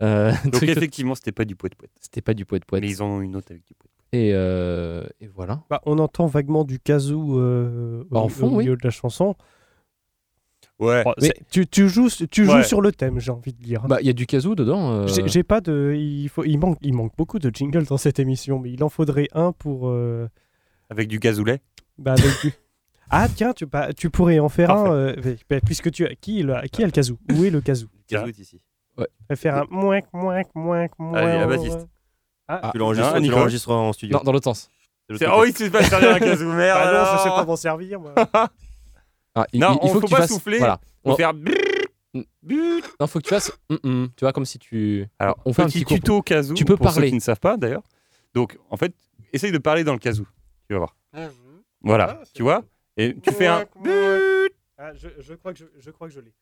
Euh, 0.02 0.32
Donc 0.44 0.54
truc- 0.54 0.70
effectivement, 0.70 1.16
c'était 1.16 1.32
pas 1.32 1.46
du 1.46 1.56
poète 1.56 1.76
poète. 1.76 1.92
c'était 2.00 2.22
pas 2.22 2.34
du 2.34 2.46
poète 2.46 2.66
poète. 2.66 2.84
Mais 2.84 2.90
ils 2.90 3.02
en 3.02 3.08
ont 3.08 3.22
une 3.22 3.36
autre 3.36 3.48
avec 3.52 3.66
du 3.66 3.74
poète. 3.74 3.90
Et, 4.12 4.32
euh, 4.34 5.04
et 5.22 5.28
voilà. 5.28 5.62
Bah, 5.70 5.82
on 5.86 6.00
entend 6.00 6.26
vaguement 6.26 6.64
du 6.64 6.80
kazoo 6.80 7.40
euh, 7.40 8.04
Bah, 8.10 8.20
en 8.20 8.26
au, 8.26 8.30
fond, 8.30 8.48
au 8.48 8.56
oui. 8.58 8.64
milieu 8.66 8.76
de 8.76 8.82
la 8.84 8.90
chanson. 8.90 9.36
Ouais. 10.80 11.04
Bon, 11.04 11.14
Mais- 11.22 11.34
tu, 11.52 11.68
tu 11.68 11.90
joues, 11.90 12.10
tu 12.32 12.46
joues 12.46 12.54
Ouais. 12.54 12.64
sur 12.64 12.82
le 12.82 12.92
thème, 12.92 13.20
j'ai 13.20 13.32
envie 13.32 13.54
de 13.54 13.62
dire. 13.62 13.84
Bah, 13.88 13.98
il 14.02 14.08
y 14.08 14.10
a 14.10 14.14
du 14.14 14.26
kazoo 14.26 14.56
dedans. 14.56 14.92
euh, 14.92 15.08
J'ai 15.08 15.28
j'ai 15.28 15.44
pas 15.44 15.60
de. 15.62 15.94
Il, 15.98 16.28
faut, 16.30 16.44
il, 16.46 16.58
manque, 16.58 16.78
il 16.82 16.94
manque 16.94 17.12
beaucoup 17.18 17.38
de 17.38 17.52
jingles 17.54 17.86
dans 17.86 17.98
cette 17.98 18.18
émission, 18.20 18.60
mais 18.60 18.72
il 18.72 18.84
en 18.84 18.90
faudrait 18.90 19.28
un 19.34 19.52
pour. 19.52 19.90
Avec 20.90 21.08
du 21.08 21.20
gazoulet. 21.20 21.62
bah, 21.98 22.14
avec 22.14 22.42
du- 22.42 22.54
Ah, 23.12 23.28
tiens, 23.28 23.54
tu, 23.54 23.66
bah, 23.66 23.92
tu 23.94 24.10
pourrais 24.12 24.38
en 24.40 24.50
faire 24.50 24.68
Parfait. 24.68 24.90
un. 24.90 24.94
euh, 24.94 25.36
bah, 25.50 25.60
puisque 25.66 25.90
tu 25.92 26.06
as. 26.06 26.14
Qui, 26.16 26.44
le- 26.44 26.62
qui 26.72 26.84
a 26.84 26.86
le 26.86 26.92
kazoo? 26.92 27.18
Où 27.34 27.44
est 27.44 27.50
le 27.50 27.60
kazoo? 27.62 27.88
Kazoo 28.08 28.28
est 28.28 28.38
ici. 28.38 28.62
Faire 29.36 29.56
un 29.58 29.66
mouin, 29.70 30.02
mouin, 30.14 30.42
mouin, 30.54 30.88
mouin. 31.00 31.18
Allez, 31.18 31.38
à 31.40 31.48
Baptiste. 31.48 31.88
Ah, 32.48 32.70
Tu 32.74 32.78
l'enregistres 32.80 33.14
Ah, 33.16 33.22
tu 33.22 33.30
l'enregistreras 33.30 33.78
en 33.80 33.94
studio. 33.94 34.18
Non, 34.18 34.24
dans 34.24 34.32
l'autre 34.32 34.44
sens. 34.46 34.70
C'est 35.10 35.26
le. 35.26 35.32
Oh 35.32 35.42
oui, 35.42 35.54
tu 35.54 35.68
vas 35.70 35.84
servir 35.84 36.16
un 36.16 36.20
gazou, 36.20 36.52
merde. 36.52 36.80
bah 36.84 36.94
non, 36.94 37.18
je 37.18 37.24
sais 37.24 37.30
pas 37.30 37.46
m'en 37.46 37.56
servir, 37.56 38.00
moi. 38.00 38.14
Ah, 39.36 39.46
il, 39.54 39.60
Non, 39.60 39.78
il- 39.82 39.86
il 39.86 39.88
faut 39.90 39.94
faut 39.96 40.02
que 40.02 40.06
tu 40.08 40.12
pas 40.12 40.18
fasses. 40.22 40.30
souffler. 40.32 40.58
Voilà. 40.58 40.80
On 41.04 41.10
On- 41.10 41.14
va 41.14 41.18
faire 41.18 41.34
but. 41.34 41.56
Non, 43.00 43.08
faut 43.08 43.20
que 43.20 43.24
tu 43.24 43.30
fasses. 43.30 43.52
hum, 43.70 43.78
hum, 43.84 44.10
tu 44.18 44.26
vois, 44.26 44.34
comme 44.34 44.46
si 44.46 44.58
tu. 44.60 45.06
Alors, 45.20 45.38
on 45.46 45.54
fait 45.54 45.62
un 45.64 45.68
petit 45.68 45.86
tuto 45.86 46.22
kazoo 46.22 46.54
Tu 46.56 46.66
peux 46.66 46.76
pour 46.78 46.92
ceux 46.92 47.02
qui 47.04 47.14
ne 47.14 47.20
savent 47.20 47.40
pas 47.40 47.56
d'ailleurs. 47.58 47.84
Donc, 48.34 48.58
en 48.70 48.78
fait, 48.78 48.94
essaye 49.34 49.52
de 49.52 49.58
parler 49.60 49.84
dans 49.84 49.94
le 49.94 50.00
kazoo. 50.00 50.26
Tu 50.70 50.74
vas 50.76 50.80
voir. 50.80 50.96
Voilà, 51.82 52.20
Ah, 52.22 52.24
tu 52.36 52.44
vois 52.44 52.64
Et 52.96 53.16
tu 53.20 53.32
fais 53.32 53.48
un. 53.48 53.66
Ah, 54.78 54.94
je, 54.94 55.10
je 55.18 55.34
crois 55.34 55.52
que 55.52 55.60
je, 55.60 55.66
je 55.80 55.90
crois 55.92 56.08
que 56.08 56.14
je 56.14 56.20
l'ai. 56.20 56.34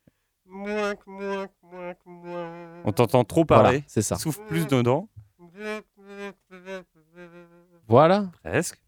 On 2.84 2.92
t'entend 2.94 3.24
trop 3.24 3.46
Voilà, 3.48 3.64
parler. 3.64 3.84
c'est 3.88 4.02
ça. 4.02 4.18
Souffle 4.18 4.42
plus 4.48 4.68
dedans. 4.68 5.08
Voilà. 7.88 8.30
Presque. 8.44 8.82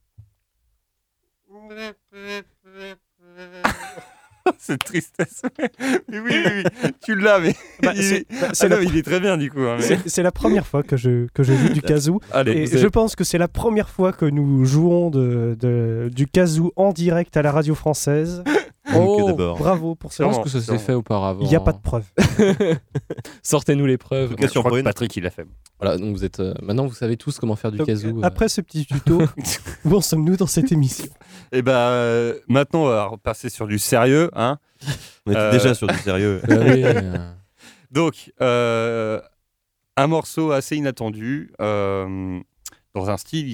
Cette 4.60 4.84
tristesse. 4.84 5.42
Mais 6.10 6.20
oui, 6.20 6.32
oui, 6.34 6.64
oui. 6.84 6.90
Tu 7.04 7.16
l'as, 7.16 7.40
mais. 7.40 7.56
Bah, 7.82 7.94
il... 7.96 8.04
c'est- 8.04 8.26
bah, 8.42 8.48
Ah 8.60 8.68
la 8.68 8.76
non, 8.78 8.82
il 8.82 8.98
est 8.98 9.04
très 9.04 9.20
bien 9.20 9.38
du 9.38 9.50
coup. 9.52 9.62
hein, 9.62 9.78
mais- 9.80 9.98
C'est 10.06 10.24
la 10.24 10.32
première 10.32 10.66
fois 10.68 10.84
que 10.84 10.98
je, 10.98 11.28
que 11.34 11.44
je 11.44 11.54
joue 11.54 11.70
du 11.70 11.82
kazoo. 11.84 12.20
Allez, 12.32 12.52
Et 12.54 12.64
avez- 12.68 12.78
je 12.78 12.88
pense 12.88 13.16
que 13.16 13.24
c'est 13.24 13.38
la 13.38 13.48
première 13.48 13.90
fois 13.90 14.12
que 14.14 14.26
nous 14.26 14.66
jouons 14.66 15.10
de, 15.10 15.56
de- 15.60 16.10
du 16.14 16.28
kazoo 16.28 16.74
en 16.76 16.92
direct 16.94 17.38
à 17.38 17.42
la 17.42 17.52
radio 17.52 17.76
française. 17.76 18.44
Oh, 18.96 19.24
d'abord. 19.28 19.58
Bravo 19.58 19.96
pour 19.96 20.12
Je 20.12 20.16
ça. 20.18 20.24
pense 20.24 20.34
Sûrement, 20.34 20.44
que 20.44 20.50
ça 20.50 20.62
s'est 20.62 20.78
fait 20.80 20.94
auparavant. 20.94 21.42
Il 21.44 21.48
n'y 21.50 21.56
a 21.56 21.60
pas 21.60 21.74
de 21.74 21.80
preuve. 21.80 22.06
Sortez-nous 23.44 23.86
les 23.86 23.98
preuves. 23.98 24.32
En 24.32 24.36
tout 24.36 24.36
cas, 24.36 24.48
je 24.48 24.52
crois 24.52 24.62
que 24.64 24.68
surprenant. 24.70 24.84
Patrick, 24.84 25.16
il 25.18 25.24
l'a 25.24 25.30
fait. 25.30 25.46
Voilà, 25.80 25.98
donc 25.98 26.16
vous 26.16 26.24
êtes. 26.26 26.40
euh, 26.40 26.54
maintenant, 26.62 26.86
vous 26.86 26.94
savez 26.94 27.18
tous 27.18 27.40
comment 27.40 27.56
faire 27.56 27.72
du 27.72 27.78
Donc, 27.78 27.88
kazoo. 27.88 28.18
euh. 28.20 28.22
Après 28.24 28.50
ce 28.50 28.62
petit 28.62 28.86
tuto, 28.86 29.22
où 29.86 29.96
en 29.96 30.02
sommes-nous 30.02 30.36
dans 30.38 30.48
cette 30.48 30.72
émission? 30.72 31.06
Ben 31.52 31.68
euh, 31.68 32.40
maintenant, 32.48 32.84
on 32.84 32.88
va 32.88 33.06
repasser 33.06 33.50
sur 33.50 33.68
du 33.68 33.80
sérieux. 33.80 34.30
Hein 34.34 34.58
On 35.26 35.32
était 35.32 35.40
Euh, 35.40 35.52
déjà 35.52 35.74
sur 35.74 35.88
du 35.88 35.98
sérieux. 35.98 36.42
Ah 36.50 36.54
oui, 36.60 36.84
euh, 36.84 37.32
Donc, 37.92 38.32
euh, 38.42 39.22
un 39.98 40.08
morceau 40.08 40.52
assez 40.52 40.76
inattendu, 40.76 41.52
euh, 41.62 42.40
dans 42.94 43.10
un 43.10 43.18
style 43.18 43.54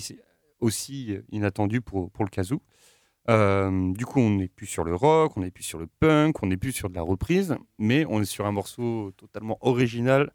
aussi 0.60 1.18
inattendu 1.32 1.82
pour, 1.82 2.10
pour 2.12 2.24
le 2.26 2.30
kazoo. 2.30 2.62
Euh, 3.30 3.92
du 3.94 4.06
coup, 4.06 4.20
on 4.20 4.30
n'est 4.32 4.48
plus 4.48 4.68
sur 4.68 4.84
le 4.84 4.94
rock, 4.96 5.36
on 5.38 5.42
n'est 5.42 5.52
plus 5.52 5.64
sur 5.64 5.80
le 5.80 5.88
punk, 6.00 6.44
on 6.44 6.48
n'est 6.48 6.58
plus 6.58 6.72
sur 6.74 6.90
de 6.90 6.96
la 6.96 7.02
reprise, 7.02 7.56
mais 7.80 8.06
on 8.08 8.22
est 8.22 8.26
sur 8.26 8.46
un 8.46 8.52
morceau 8.52 9.12
totalement 9.18 9.58
original, 9.62 10.32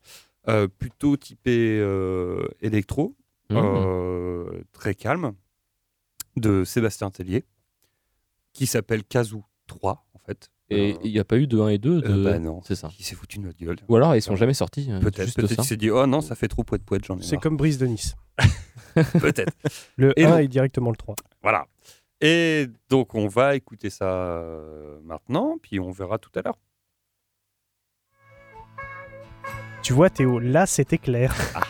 euh, 0.49 0.67
plutôt 0.67 1.17
typé 1.17 1.79
euh, 1.81 2.49
électro, 2.61 3.15
mmh. 3.51 3.57
euh, 3.57 4.63
très 4.73 4.95
calme, 4.95 5.33
de 6.37 6.65
Sébastien 6.65 7.11
Tellier, 7.11 7.45
qui 8.53 8.67
s'appelle 8.67 9.05
Kazoo 9.05 9.45
3, 9.67 10.05
en 10.15 10.19
fait. 10.19 10.51
Et 10.73 10.93
Euh, 10.93 10.99
il 11.05 11.13
n'y 11.13 11.19
a 11.19 11.25
pas 11.25 11.37
eu 11.37 11.47
de 11.47 11.59
1 11.61 11.69
et 11.69 11.79
2 11.79 12.01
de... 12.01 12.09
euh, 12.09 12.25
bah 12.25 12.39
non, 12.39 12.61
C'est 12.65 12.77
ça. 12.77 12.89
qui 12.89 13.03
s'est 13.03 13.15
foutu 13.17 13.39
de 13.39 13.45
notre 13.45 13.59
gueule. 13.59 13.77
Ou 13.89 13.97
alors 13.97 14.15
ils 14.15 14.23
sont 14.23 14.37
jamais 14.37 14.55
sortis. 14.55 14.87
euh, 14.91 15.01
Peut-être, 15.01 15.35
peut-être 15.35 15.55
qu'il 15.57 15.65
s'est 15.65 15.77
dit, 15.77 15.91
oh 15.91 16.07
non, 16.07 16.21
ça 16.21 16.35
fait 16.37 16.47
trop 16.49 16.63
poète 16.65 16.85
poète, 16.85 17.05
j'en 17.05 17.19
ai 17.19 17.23
C'est 17.23 17.39
comme 17.39 17.57
Brise 17.57 17.79
de 17.79 17.87
Nice. 17.87 18.15
Peut-être. 19.21 19.53
Le 19.97 20.19
Et 20.19 20.25
1 20.25 20.31
non. 20.31 20.39
est 20.39 20.49
directement 20.49 20.91
le 20.91 20.97
3. 20.97 21.15
Voilà. 21.43 21.67
Et 22.21 22.67
donc, 22.89 23.15
on 23.15 23.29
va 23.29 23.57
écouter 23.57 23.89
ça 23.89 24.05
euh, 24.05 25.01
maintenant, 25.03 25.57
puis 25.61 25.81
on 25.81 25.91
verra 25.91 26.19
tout 26.19 26.31
à 26.35 26.43
l'heure. 26.43 26.59
Tu 29.83 29.95
vois 29.95 30.11
Théo, 30.11 30.39
là 30.39 30.67
c'était 30.67 30.99
clair. 30.99 31.35
Thank 31.53 31.70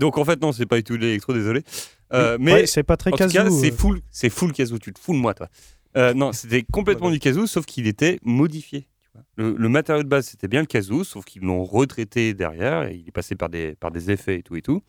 Donc 0.00 0.18
en 0.18 0.24
fait, 0.24 0.40
non, 0.42 0.50
c'est 0.52 0.66
pas 0.66 0.76
du 0.76 0.82
tout 0.84 0.96
de 0.96 1.02
l'électro, 1.02 1.32
désolé. 1.32 1.62
Euh, 2.12 2.36
mais 2.40 2.52
Ouais, 2.54 2.66
c'est 2.66 2.82
pas 2.82 2.96
très 2.96 3.10
en 3.12 3.16
tout 3.16 3.18
cas, 3.24 3.28
casou. 3.30 3.60
c'est 3.60 3.70
full, 3.70 4.00
c'est 4.10 4.30
full 4.30 4.52
kazoo. 4.52 4.78
Tu 4.78 4.92
te 4.92 4.98
fous 4.98 5.12
de 5.12 5.18
moi, 5.18 5.34
toi. 5.34 5.48
Euh, 5.96 6.14
non, 6.14 6.32
c'était 6.32 6.62
complètement 6.64 7.10
du 7.10 7.18
kazoo, 7.20 7.46
sauf 7.46 7.66
qu'il 7.66 7.86
était 7.86 8.18
modifié. 8.24 8.88
tu 9.02 9.08
vois. 9.14 9.22
Le, 9.36 9.54
le 9.56 9.68
matériau 9.68 10.02
de 10.02 10.08
base, 10.08 10.26
c'était 10.26 10.48
bien 10.48 10.60
le 10.60 10.66
kazoo, 10.66 11.04
sauf 11.04 11.24
qu'ils 11.24 11.42
l'ont 11.42 11.62
retraité 11.64 12.34
derrière 12.34 12.84
et 12.88 12.96
il 12.96 13.06
est 13.06 13.12
passé 13.12 13.36
par 13.36 13.48
des, 13.48 13.76
par 13.76 13.90
des 13.92 14.10
effets 14.10 14.38
et 14.38 14.42
tout 14.42 14.56
et 14.56 14.62
tout. 14.62 14.82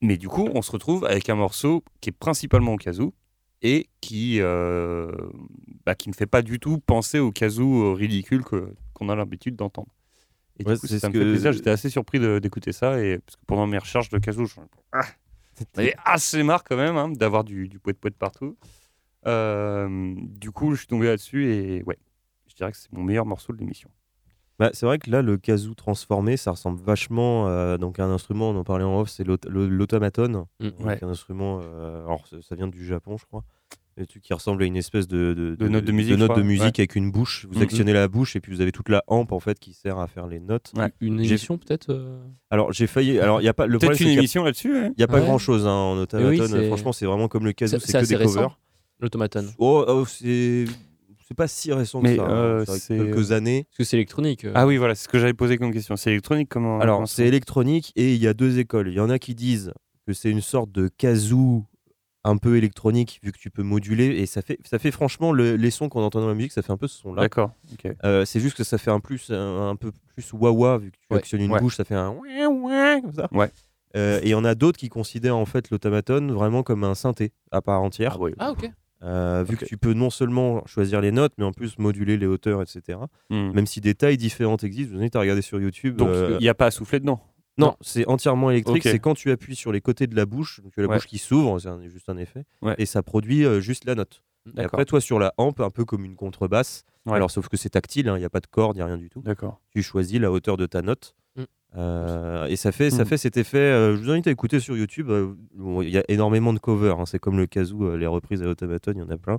Mais 0.00 0.16
du 0.16 0.28
coup, 0.28 0.48
on 0.54 0.62
se 0.62 0.70
retrouve 0.70 1.04
avec 1.04 1.28
un 1.28 1.34
morceau 1.34 1.84
qui 2.00 2.10
est 2.10 2.12
principalement 2.18 2.74
au 2.74 2.76
kazoo 2.76 3.12
et 3.62 3.88
qui, 4.00 4.40
euh, 4.40 5.10
bah, 5.84 5.94
qui 5.96 6.08
ne 6.08 6.14
fait 6.14 6.26
pas 6.26 6.42
du 6.42 6.60
tout 6.60 6.78
penser 6.78 7.18
au 7.18 7.32
kazoo 7.32 7.94
ridicule 7.94 8.44
que- 8.44 8.72
qu'on 8.94 9.08
a 9.08 9.16
l'habitude 9.16 9.56
d'entendre. 9.56 9.88
Et 10.58 10.64
Ouais, 10.64 10.74
du 10.74 10.80
coup, 10.80 10.86
c'est 10.86 10.98
ça 10.98 11.06
ce 11.06 11.12
me 11.12 11.12
fait 11.12 11.18
que- 11.24 11.30
plaisir. 11.30 11.52
J'étais 11.52 11.70
assez 11.70 11.88
surpris 11.90 12.18
d'écouter 12.40 12.72
ça 12.72 13.00
et 13.00 13.18
parce 13.18 13.36
que 13.36 13.42
pendant 13.46 13.66
mes 13.66 13.78
recherches 13.78 14.08
de 14.10 14.18
kazoo, 14.18 14.44
je 14.46 14.54
ah, 14.92 15.02
j'en 15.58 15.64
avais 15.76 15.94
assez 16.04 16.42
marre 16.42 16.64
quand 16.64 16.76
même 16.76 16.96
hein, 16.96 17.08
d'avoir 17.10 17.44
du, 17.44 17.68
du 17.68 17.78
poète 17.78 17.98
poète 17.98 18.16
partout. 18.16 18.56
Euh, 19.26 20.14
du 20.16 20.50
coup, 20.50 20.72
je 20.74 20.78
suis 20.78 20.86
tombé 20.86 21.06
là-dessus 21.06 21.52
et 21.52 21.82
ouais, 21.84 21.98
je 22.48 22.54
dirais 22.54 22.72
que 22.72 22.78
c'est 22.78 22.92
mon 22.92 23.02
meilleur 23.02 23.26
morceau 23.26 23.52
de 23.52 23.58
l'émission. 23.58 23.90
Bah, 24.58 24.70
c'est 24.72 24.86
vrai 24.86 24.98
que 24.98 25.08
là, 25.10 25.22
le 25.22 25.36
kazoo 25.36 25.74
transformé, 25.74 26.36
ça 26.36 26.50
ressemble 26.50 26.80
vachement 26.80 27.46
euh, 27.48 27.76
donc 27.78 28.00
à 28.00 28.04
un 28.04 28.10
instrument, 28.10 28.50
on 28.50 28.56
en 28.56 28.64
parlait 28.64 28.84
en 28.84 28.98
off, 29.00 29.08
c'est 29.08 29.22
l'automaton. 29.24 30.46
Mm. 30.60 30.68
Donc, 30.68 30.80
Ouais. 30.80 30.98
un 31.04 31.08
instrument, 31.08 31.60
euh, 31.62 32.04
alors 32.04 32.26
ça, 32.26 32.42
ça 32.42 32.54
vient 32.56 32.66
du 32.68 32.84
Japon, 32.84 33.16
je 33.18 33.26
crois. 33.26 33.44
Qui 34.22 34.32
ressemble 34.34 34.62
à 34.62 34.66
une 34.66 34.76
espèce 34.76 35.08
de, 35.08 35.34
de, 35.34 35.54
De 35.54 35.68
note 35.68 35.84
de 35.84 35.92
musique, 35.92 36.16
note 36.16 36.32
je 36.34 36.40
de 36.40 36.46
musique 36.46 36.78
avec 36.78 36.94
une 36.96 37.10
bouche. 37.10 37.46
Vous 37.50 37.56
Mhm. 37.56 37.62
actionnez 37.62 37.92
la 37.92 38.06
bouche 38.08 38.36
et 38.36 38.40
puis 38.40 38.52
vous 38.52 38.60
avez 38.60 38.70
toute 38.72 38.88
la 38.88 39.02
hampe 39.06 39.32
en 39.32 39.40
fait 39.40 39.58
qui 39.58 39.72
sert 39.74 39.98
à 39.98 40.06
faire 40.06 40.26
les 40.26 40.40
notes. 40.40 40.72
Ouais. 40.76 40.92
Une 41.00 41.20
émission 41.20 41.58
peut-être 41.58 41.90
euh 41.90 42.20
Alors 42.50 42.72
j'ai 42.72 42.86
failli. 42.86 43.18
Alors 43.18 43.40
il 43.40 43.44
y 43.44 43.48
a 43.48 43.54
pas 43.54 43.66
le 43.66 43.78
Peut-être 43.78 43.92
une 43.92 43.96
qu'il 43.98 44.06
y 44.08 44.10
a- 44.10 44.18
émission 44.18 44.44
là-dessus. 44.44 44.76
hein 44.76 44.90
Il 44.96 44.98
n'y 44.98 45.04
a 45.04 45.08
pas 45.08 45.20
grand 45.20 45.38
chose 45.38 45.66
en 45.66 45.96
automaton. 45.98 46.28
oui, 46.30 46.66
Franchement, 46.68 46.92
c'est 46.92 47.06
vraiment 47.06 47.28
comme 47.28 47.44
le 47.44 47.52
kazoo, 47.52 47.78
C'est- 47.80 47.92
que 47.92 47.98
assez 47.98 48.08
des 48.08 48.16
récent. 48.16 48.34
covers. 48.34 48.58
L'automaton. 49.00 49.46
Oh, 49.58 49.84
oh, 49.86 50.04
c'est 50.06 50.64
c'est 51.26 51.36
pas 51.36 51.46
si 51.46 51.72
récent 51.74 52.00
Mais, 52.00 52.12
que 52.16 52.22
ça. 52.22 52.26
hein. 52.26 52.30
euh, 52.32 52.64
C'est 52.66 52.96
quelques 52.96 53.32
années. 53.32 53.64
Parce 53.64 53.78
que 53.78 53.84
c'est 53.84 53.96
électronique. 53.96 54.44
euh. 54.46 54.52
Ah 54.54 54.66
oui, 54.66 54.76
voilà, 54.78 54.94
c'est 54.94 55.04
ce 55.04 55.08
que 55.08 55.18
j'avais 55.18 55.34
posé 55.34 55.58
comme 55.58 55.72
question. 55.72 55.94
C'est 55.96 56.10
électronique 56.10 56.48
comment 56.48 56.80
Alors 56.80 57.06
c'est 57.06 57.26
électronique 57.26 57.92
et 57.96 58.14
il 58.14 58.20
y 58.22 58.26
a 58.26 58.32
deux 58.34 58.58
écoles. 58.58 58.88
Il 58.88 58.94
y 58.94 59.00
en 59.00 59.10
a 59.10 59.18
qui 59.18 59.34
disent 59.34 59.72
que 60.06 60.14
c'est 60.14 60.30
une 60.30 60.40
sorte 60.40 60.72
de 60.72 60.88
kazoo 60.88 61.64
un 62.24 62.36
peu 62.36 62.56
électronique 62.56 63.20
vu 63.22 63.32
que 63.32 63.38
tu 63.38 63.50
peux 63.50 63.62
moduler 63.62 64.06
et 64.06 64.26
ça 64.26 64.42
fait 64.42 64.58
ça 64.64 64.78
fait 64.78 64.90
franchement 64.90 65.32
le- 65.32 65.56
les 65.56 65.70
sons 65.70 65.88
qu'on 65.88 66.02
entend 66.02 66.20
dans 66.20 66.28
la 66.28 66.34
musique, 66.34 66.52
ça 66.52 66.62
fait 66.62 66.72
un 66.72 66.76
peu 66.76 66.88
ce 66.88 66.98
son 66.98 67.14
là. 67.14 67.22
D'accord. 67.22 67.52
ok. 67.72 67.92
Euh, 68.04 68.24
c'est 68.24 68.40
juste 68.40 68.56
que 68.56 68.64
ça 68.64 68.76
fait 68.78 68.90
un 68.90 69.00
plus 69.00 69.30
un, 69.30 69.68
un 69.70 69.76
peu 69.76 69.92
plus 70.14 70.32
wah 70.32 70.78
vu 70.78 70.90
que 70.90 70.96
tu 70.96 71.06
Ouais. 71.10 71.18
actionnes 71.18 71.42
une 71.42 71.52
Ouais. 71.52 71.60
bouche, 71.60 71.76
ça 71.76 71.84
fait 71.84 71.94
un 71.94 72.14
comme 73.02 73.12
ça. 73.14 73.28
Ouais. 73.32 73.50
Euh, 73.96 74.18
et 74.22 74.26
il 74.26 74.30
y 74.30 74.34
en 74.34 74.44
a 74.44 74.54
d'autres 74.54 74.78
qui 74.78 74.88
considèrent 74.88 75.36
en 75.36 75.46
fait 75.46 75.70
l'automaton 75.70 76.26
vraiment 76.32 76.62
comme 76.62 76.84
un 76.84 76.94
synthé 76.94 77.32
à 77.52 77.62
part 77.62 77.80
entière. 77.82 78.16
Ah 78.16 78.22
oui. 78.22 78.32
Ah 78.38 78.50
ok. 78.50 78.70
Euh, 79.04 79.44
vu 79.48 79.56
que 79.56 79.64
tu 79.64 79.76
peux 79.78 79.92
non 79.94 80.10
seulement 80.10 80.66
choisir 80.66 81.00
les 81.00 81.12
notes, 81.12 81.32
mais 81.38 81.44
en 81.44 81.52
plus 81.52 81.78
moduler 81.78 82.16
les 82.16 82.26
hauteurs, 82.26 82.60
etc. 82.60 82.98
Hmm. 83.30 83.52
Même 83.52 83.66
si 83.66 83.80
des 83.80 83.94
tailles 83.94 84.16
différentes 84.16 84.64
existent, 84.64 84.92
vous 84.94 85.00
invite 85.00 85.14
à 85.14 85.20
regarder 85.20 85.40
sur 85.40 85.60
YouTube. 85.60 85.94
Donc 85.96 86.08
euh, 86.08 86.36
il 86.40 86.42
n'y 86.42 86.48
a 86.48 86.54
pas 86.54 86.66
à 86.66 86.70
souffler 86.72 86.98
dedans. 86.98 87.20
Non, 87.58 87.76
c'est 87.80 88.06
entièrement 88.08 88.50
électrique. 88.50 88.82
C'est 88.84 88.98
quand 88.98 89.14
tu 89.14 89.30
appuies 89.30 89.56
sur 89.56 89.72
les 89.72 89.80
côtés 89.80 90.06
de 90.06 90.14
la 90.16 90.26
bouche, 90.26 90.60
donc 90.62 90.72
tu 90.72 90.80
as 90.80 90.82
la 90.84 90.88
Ouais. 90.88 90.96
bouche 90.96 91.06
qui 91.06 91.18
s'ouvre, 91.18 91.58
c'est 91.58 91.88
juste 91.90 92.08
un 92.08 92.16
effet, 92.16 92.44
Ouais. 92.62 92.74
et 92.78 92.86
ça 92.86 93.02
produit 93.02 93.44
euh, 93.44 93.60
juste 93.60 93.84
la 93.84 93.94
note. 93.94 94.22
Et 94.56 94.60
après, 94.62 94.84
toi, 94.86 95.00
sur 95.00 95.18
la 95.18 95.34
hampe, 95.36 95.60
un 95.60 95.68
peu 95.70 95.84
comme 95.84 96.04
une 96.04 96.16
contrebasse, 96.16 96.84
Ouais. 97.04 97.14
alors 97.14 97.30
sauf 97.30 97.48
que 97.48 97.56
c'est 97.58 97.68
tactile, 97.70 98.08
hein, 98.08 98.16
il 98.16 98.20
n'y 98.20 98.24
a 98.24 98.30
pas 98.30 98.40
de 98.40 98.46
corde, 98.46 98.76
il 98.76 98.78
n'y 98.78 98.82
a 98.82 98.86
rien 98.86 98.96
du 98.96 99.10
tout. 99.10 99.20
D'accord. 99.20 99.60
Tu 99.70 99.82
choisis 99.82 100.18
la 100.18 100.30
hauteur 100.32 100.56
de 100.56 100.64
ta 100.66 100.80
note. 100.80 101.14
Mm. 101.36 101.42
Euh, 101.76 102.46
et 102.46 102.56
ça 102.56 102.72
fait, 102.72 102.88
ça 102.90 103.02
Mm. 103.04 103.06
fait 103.06 103.16
cet 103.18 103.36
effet. 103.36 103.58
euh, 103.58 103.94
je 103.96 104.02
vous 104.02 104.10
invite 104.10 104.26
à 104.26 104.30
écouter 104.30 104.58
sur 104.60 104.74
YouTube. 104.76 105.08
bon, 105.54 105.82
Il 105.82 105.90
y 105.90 105.98
a 105.98 106.04
énormément 106.08 106.52
de 106.54 106.58
covers. 106.58 106.98
hein, 107.00 107.04
c'est 107.06 107.18
comme 107.18 107.36
le 107.36 107.46
kazoo, 107.46 107.96
les 107.96 108.06
reprises 108.06 108.42
à 108.42 108.46
automaton, 108.46 108.92
il 108.94 108.98
y 108.98 109.02
en 109.02 109.10
a 109.10 109.18
plein. 109.18 109.38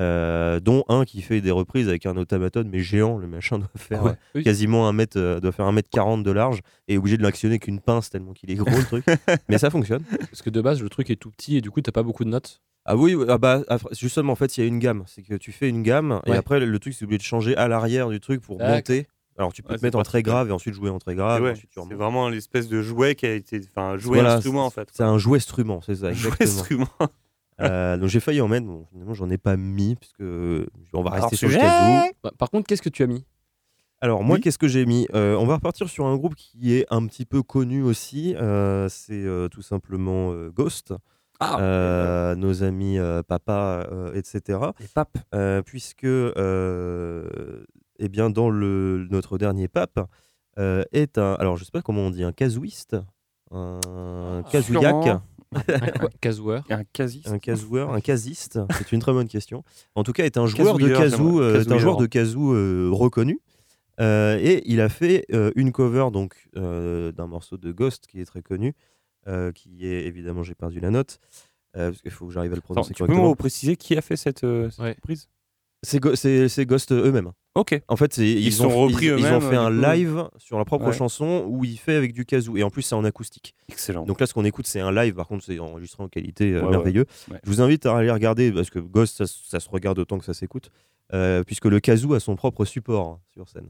Euh, 0.00 0.58
dont 0.58 0.84
un 0.88 1.04
qui 1.04 1.20
fait 1.20 1.42
des 1.42 1.50
reprises 1.50 1.86
avec 1.86 2.06
un 2.06 2.16
automaton 2.16 2.64
mais 2.66 2.78
géant. 2.80 3.18
Le 3.18 3.26
machin 3.26 3.58
doit 3.58 3.68
faire 3.76 4.02
Ouais. 4.04 4.10
euh, 4.12 4.14
Oui. 4.36 4.42
quasiment 4.42 4.88
un 4.88 4.92
mètre, 4.94 5.18
euh, 5.18 5.38
doit 5.38 5.52
faire 5.52 5.66
un 5.66 5.72
mètre 5.72 5.90
40 5.90 6.22
de 6.22 6.30
large 6.30 6.60
et 6.88 6.94
est 6.94 6.96
obligé 6.96 7.18
de 7.18 7.22
l'actionner 7.22 7.58
qu'une 7.58 7.78
pince 7.78 8.08
tellement 8.08 8.32
qu'il 8.32 8.50
est 8.50 8.54
gros 8.54 8.70
le 8.74 8.84
truc. 8.84 9.04
mais 9.50 9.58
ça 9.58 9.68
fonctionne. 9.68 10.02
Parce 10.30 10.40
que 10.40 10.48
de 10.48 10.62
base 10.62 10.80
le 10.82 10.88
truc 10.88 11.10
est 11.10 11.16
tout 11.16 11.30
petit 11.30 11.58
et 11.58 11.60
du 11.60 11.70
coup 11.70 11.82
t'as 11.82 11.92
pas 11.92 12.02
beaucoup 12.02 12.24
de 12.24 12.30
notes. 12.30 12.62
Ah 12.86 12.96
oui, 12.96 13.16
ah 13.28 13.38
bah, 13.38 13.60
après, 13.68 13.94
justement, 13.94 14.32
en 14.32 14.36
fait, 14.36 14.56
il 14.56 14.60
y 14.60 14.64
a 14.64 14.66
une 14.66 14.80
gamme. 14.80 15.04
C'est 15.06 15.22
que 15.22 15.34
tu 15.34 15.52
fais 15.52 15.68
une 15.68 15.82
gamme 15.84 16.20
et 16.26 16.32
après, 16.32 16.58
le 16.58 16.78
truc, 16.80 16.94
c'est 16.94 17.04
obligé 17.04 17.18
de 17.18 17.22
changer 17.22 17.56
à 17.56 17.68
l'arrière 17.68 18.08
du 18.08 18.18
truc 18.18 18.40
pour 18.40 18.58
monter. 18.58 19.06
Alors, 19.38 19.52
tu 19.52 19.62
peux 19.62 19.72
Ouais, 19.72 19.78
te 19.78 19.84
mettre 19.84 19.98
en 19.98 20.02
très 20.02 20.22
grave 20.24 20.48
et 20.48 20.52
ensuite 20.52 20.74
jouer 20.74 20.90
en 20.90 20.98
très 20.98 21.14
grave. 21.14 21.42
Ouais, 21.42 21.54
c'est 21.54 21.94
vraiment 21.94 22.28
l'espèce 22.28 22.68
de 22.68 22.82
jouet 22.82 23.14
qui 23.14 23.26
a 23.26 23.34
été, 23.34 23.60
enfin, 23.70 23.90
un 23.92 23.98
jouet 23.98 24.18
Voilà, 24.20 24.34
instrument 24.36 24.66
en 24.66 24.70
fait. 24.70 24.88
C'est 24.92 25.04
un 25.04 25.16
jouet 25.16 25.36
instrument, 25.36 25.80
c'est 25.80 25.94
ça, 25.94 26.12
jouet 26.12 26.32
exactement. 26.40 26.82
instrument. 26.88 27.12
Euh, 27.62 27.96
donc 27.96 28.08
j'ai 28.08 28.20
failli 28.20 28.40
en 28.40 28.48
mettre, 28.48 28.66
bon, 28.66 28.86
finalement 28.90 29.14
j'en 29.14 29.30
ai 29.30 29.38
pas 29.38 29.56
mis, 29.56 29.94
puisque 29.96 30.20
euh, 30.20 30.66
on 30.92 31.02
va 31.02 31.10
Alors, 31.12 31.22
rester 31.30 31.36
sur 31.36 31.48
le 31.48 31.54
kazoo. 31.54 32.12
Bah, 32.22 32.32
par 32.38 32.50
contre 32.50 32.66
qu'est-ce 32.66 32.82
que 32.82 32.88
tu 32.88 33.02
as 33.02 33.06
mis? 33.06 33.24
Alors 34.00 34.24
moi 34.24 34.34
Oui. 34.36 34.40
qu'est-ce 34.40 34.58
que 34.58 34.66
j'ai 34.68 34.84
mis? 34.84 35.06
Euh, 35.14 35.36
On 35.36 35.46
va 35.46 35.54
repartir 35.56 35.88
sur 35.88 36.06
un 36.06 36.16
groupe 36.16 36.34
qui 36.34 36.74
est 36.74 36.86
un 36.90 37.06
petit 37.06 37.24
peu 37.24 37.42
connu 37.42 37.82
aussi, 37.82 38.34
euh, 38.36 38.88
c'est 38.88 39.12
euh, 39.24 39.48
tout 39.48 39.62
simplement 39.62 40.32
euh, 40.32 40.50
Ghost. 40.50 40.92
Ah. 41.44 41.58
Euh, 41.60 42.34
nos 42.36 42.62
amis 42.62 42.98
euh, 42.98 43.22
Papa, 43.24 43.86
euh, 43.90 44.12
etc. 44.14 44.58
Les 44.78 44.86
papes. 44.86 45.18
Euh, 45.34 45.60
puisque 45.62 46.04
euh, 46.04 47.64
eh 47.98 48.08
bien 48.08 48.30
dans 48.30 48.48
le, 48.48 49.06
notre 49.10 49.38
dernier 49.38 49.66
pape 49.68 50.00
euh, 50.58 50.84
est 50.92 51.18
un, 51.18 51.34
alors 51.34 51.56
je 51.56 51.64
sais 51.64 51.70
pas 51.72 51.82
comment 51.82 52.02
on 52.02 52.10
dit, 52.10 52.22
un 52.22 52.32
casouiste, 52.32 52.96
un 53.50 54.42
casouillac. 54.50 54.92
sûrement. 55.02 55.22
Un 55.54 56.08
Kazooer 56.20 56.62
Un 56.70 56.84
quasi. 56.92 57.22
un 57.26 57.38
casoueur, 57.38 57.92
un 57.92 58.00
casiste, 58.00 58.58
c'est 58.78 58.92
une 58.92 59.00
très 59.00 59.12
bonne 59.12 59.28
question. 59.28 59.64
En 59.94 60.02
tout 60.02 60.12
cas, 60.12 60.24
est 60.24 60.36
un 60.36 60.46
joueur 60.46 60.78
de 60.78 60.86
j'aimerais. 60.88 61.08
euh, 61.40 61.60
est 61.60 61.72
un 61.72 61.78
joueur 61.78 61.96
de 61.96 62.06
casou 62.06 62.52
euh, 62.54 62.88
reconnu. 62.92 63.40
Euh, 64.00 64.38
et 64.40 64.62
il 64.66 64.80
a 64.80 64.88
fait 64.88 65.26
euh, 65.32 65.50
une 65.54 65.70
cover 65.70 66.06
donc 66.12 66.48
euh, 66.56 67.12
d'un 67.12 67.26
morceau 67.26 67.58
de 67.58 67.72
Ghost 67.72 68.06
qui 68.06 68.20
est 68.20 68.24
très 68.24 68.40
connu, 68.42 68.74
euh, 69.28 69.52
qui 69.52 69.86
est 69.86 70.06
évidemment 70.06 70.42
j'ai 70.42 70.54
perdu 70.54 70.80
la 70.80 70.90
note 70.90 71.18
euh, 71.76 71.90
parce 71.90 72.00
qu'il 72.00 72.10
faut 72.10 72.26
que 72.26 72.32
j'arrive 72.32 72.52
à 72.52 72.54
le 72.54 72.60
Attends, 72.60 72.72
prononcer 72.72 72.94
tu 72.94 73.02
peux 73.02 73.06
correctement. 73.08 73.30
me 73.30 73.34
préciser 73.34 73.76
qui 73.76 73.96
a 73.96 74.00
fait 74.00 74.16
cette, 74.16 74.44
euh, 74.44 74.70
cette 74.70 74.80
Ouais. 74.80 74.94
reprise? 74.94 75.28
C'est 75.84 75.98
Go- 76.00 76.12
Ghost 76.66 76.92
eux-mêmes. 76.92 77.32
Ok. 77.54 77.80
En 77.88 77.96
fait, 77.96 78.16
ils, 78.18 78.52
sont 78.52 78.66
ont, 78.66 78.82
repris 78.86 79.06
ils, 79.06 79.18
ils 79.18 79.26
ont 79.26 79.40
fait 79.40 79.56
un 79.56 79.68
coup. 79.68 79.82
live 79.84 80.24
sur 80.38 80.56
leur 80.56 80.64
propre 80.64 80.86
Ouais. 80.86 80.92
chanson 80.92 81.44
où 81.48 81.64
il 81.64 81.76
fait 81.76 81.96
avec 81.96 82.12
du 82.12 82.24
kazoo 82.24 82.56
et 82.56 82.62
en 82.62 82.70
plus 82.70 82.82
c'est 82.82 82.94
en 82.94 83.04
acoustique. 83.04 83.54
Excellent. 83.68 84.04
Donc 84.04 84.20
là, 84.20 84.26
ce 84.26 84.32
qu'on 84.34 84.44
écoute, 84.44 84.66
c'est 84.66 84.80
un 84.80 84.92
live. 84.92 85.14
Par 85.14 85.26
contre, 85.26 85.44
c'est 85.44 85.58
enregistré 85.58 86.02
en 86.02 86.08
qualité 86.08 86.52
euh, 86.54 86.62
Ouais, 86.62 86.70
merveilleux. 86.70 87.04
Ouais. 87.30 87.38
Je 87.42 87.50
vous 87.50 87.60
invite 87.60 87.84
à 87.86 87.96
aller 87.96 88.10
regarder 88.10 88.52
parce 88.52 88.70
que 88.70 88.78
Ghost, 88.78 89.18
ça, 89.18 89.24
ça 89.26 89.60
se 89.60 89.68
regarde 89.68 89.98
autant 89.98 90.18
que 90.18 90.24
ça 90.24 90.34
s'écoute, 90.34 90.70
euh, 91.12 91.42
puisque 91.44 91.66
le 91.66 91.80
kazoo 91.80 92.14
a 92.14 92.20
son 92.20 92.36
propre 92.36 92.64
support 92.64 93.08
hein, 93.08 93.18
sur 93.34 93.48
scène. 93.48 93.68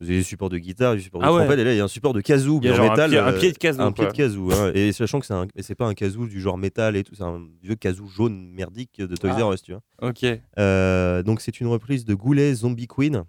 Vous 0.00 0.08
avez 0.08 0.18
des 0.18 0.24
supports 0.24 0.48
de 0.48 0.58
guitare, 0.58 0.94
des 0.96 1.00
supports 1.00 1.20
de 1.20 1.26
Ah 1.26 1.32
ouais. 1.32 1.40
trompette, 1.40 1.58
et 1.60 1.64
là 1.64 1.72
il 1.72 1.76
y 1.76 1.80
a 1.80 1.84
un 1.84 1.88
support 1.88 2.12
de 2.12 2.20
kazoo 2.20 2.58
Il 2.62 2.66
y 2.68 2.70
a 2.70 2.74
genre 2.74 2.86
un 2.86 2.90
métal, 2.90 3.10
pied- 3.10 3.18
un 3.18 3.28
euh, 3.32 3.38
pied 3.38 3.52
de 3.52 3.58
kazoo, 3.58 3.80
un 3.82 3.92
pied 3.92 4.06
de 4.06 4.10
kazoo, 4.12 4.50
hein. 4.52 4.72
et 4.74 4.92
sachant 4.92 5.20
que 5.20 5.26
c'est 5.26 5.34
un, 5.34 5.46
pas 5.78 5.86
un 5.86 5.94
kazoo 5.94 6.26
du 6.26 6.40
genre 6.40 6.58
métal 6.58 6.96
et 6.96 7.04
tout, 7.04 7.14
c'est 7.14 7.22
un 7.22 7.46
vieux 7.62 7.76
kazoo 7.76 8.06
jaune 8.08 8.50
merdique 8.50 9.00
de 9.00 9.14
Toys 9.16 9.34
Ah. 9.38 9.44
R 9.44 9.52
Us, 9.52 9.62
tu 9.62 9.72
vois. 9.72 9.82
Ok. 10.02 10.26
Euh, 10.58 11.22
donc 11.22 11.40
c'est 11.40 11.60
une 11.60 11.68
reprise 11.68 12.04
de 12.04 12.14
Goulet 12.14 12.54
Zombie 12.54 12.88
Queen. 12.88 13.24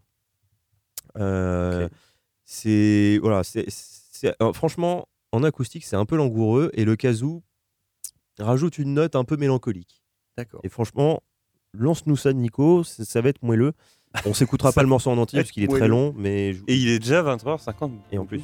Euh. 1.18 1.88
C'est 2.44 3.20
voilà, 3.22 3.44
c'est 3.44 3.66
franchement 4.54 5.08
en 5.32 5.44
acoustique 5.44 5.84
c'est 5.84 5.96
un 5.96 6.06
peu 6.06 6.16
langoureux 6.16 6.70
et 6.74 6.86
le 6.86 6.96
kazoo 6.96 7.44
rajoute 8.40 8.78
une 8.78 8.94
note 8.94 9.16
un 9.16 9.24
peu 9.24 9.38
mélancolique. 9.38 10.02
D'accord. 10.38 10.60
Et 10.64 10.70
franchement, 10.70 11.24
lance-nous 11.74 12.18
ça, 12.18 12.34
Nico, 12.34 12.84
ça, 12.84 13.06
ça 13.06 13.22
va 13.22 13.30
être 13.30 13.42
moelleux. 13.44 13.72
On 14.26 14.34
s'écoutera 14.34 14.72
pas 14.72 14.82
le 14.82 14.88
morceau 14.88 15.10
en 15.12 15.18
entier 15.18 15.40
parce 15.40 15.52
qu'il 15.52 15.64
est 15.64 15.68
très 15.68 15.88
long, 15.88 16.14
mais 16.18 16.54
je- 16.54 16.62
Et 16.68 16.76
il 16.76 16.90
est 16.90 17.00
déjà 17.00 17.22
20h50. 17.22 17.92
et 18.12 18.18
en 18.18 18.26
plus. 18.26 18.42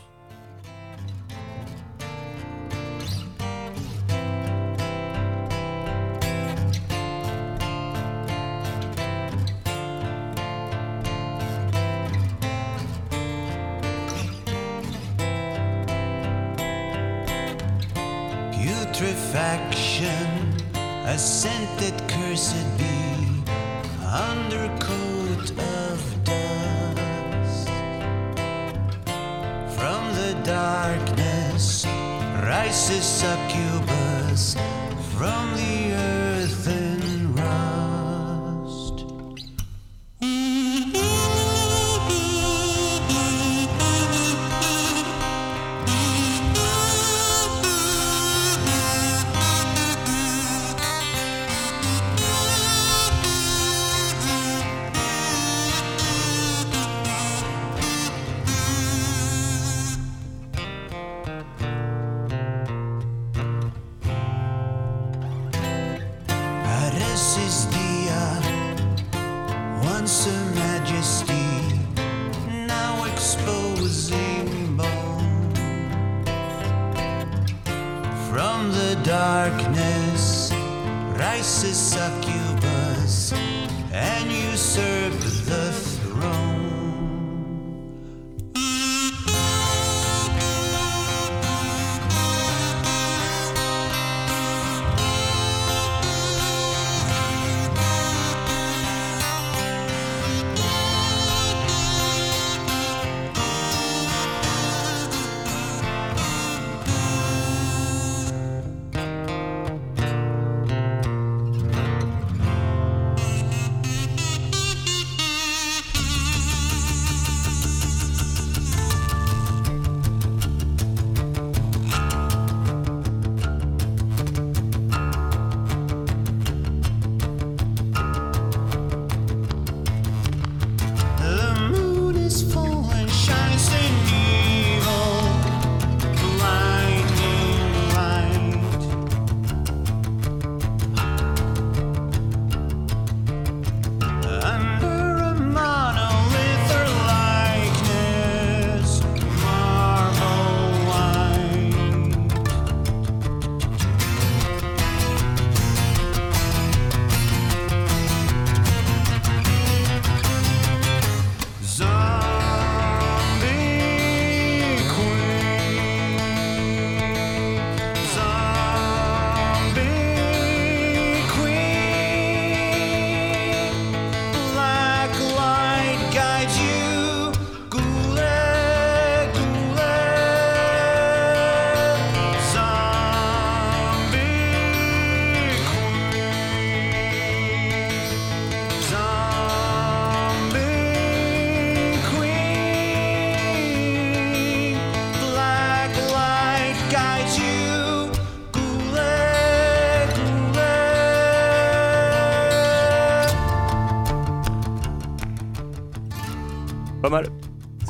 Putrefaction, 19.12 20.28
a 21.06 21.18
scented 21.18 21.94
cursed 22.08 22.66
be, 22.78 23.44
undercoat 24.06 25.01
From 25.42 25.58
the 30.14 30.40
darkness 30.44 31.86
rises 32.44 33.04
succubus 33.04 34.56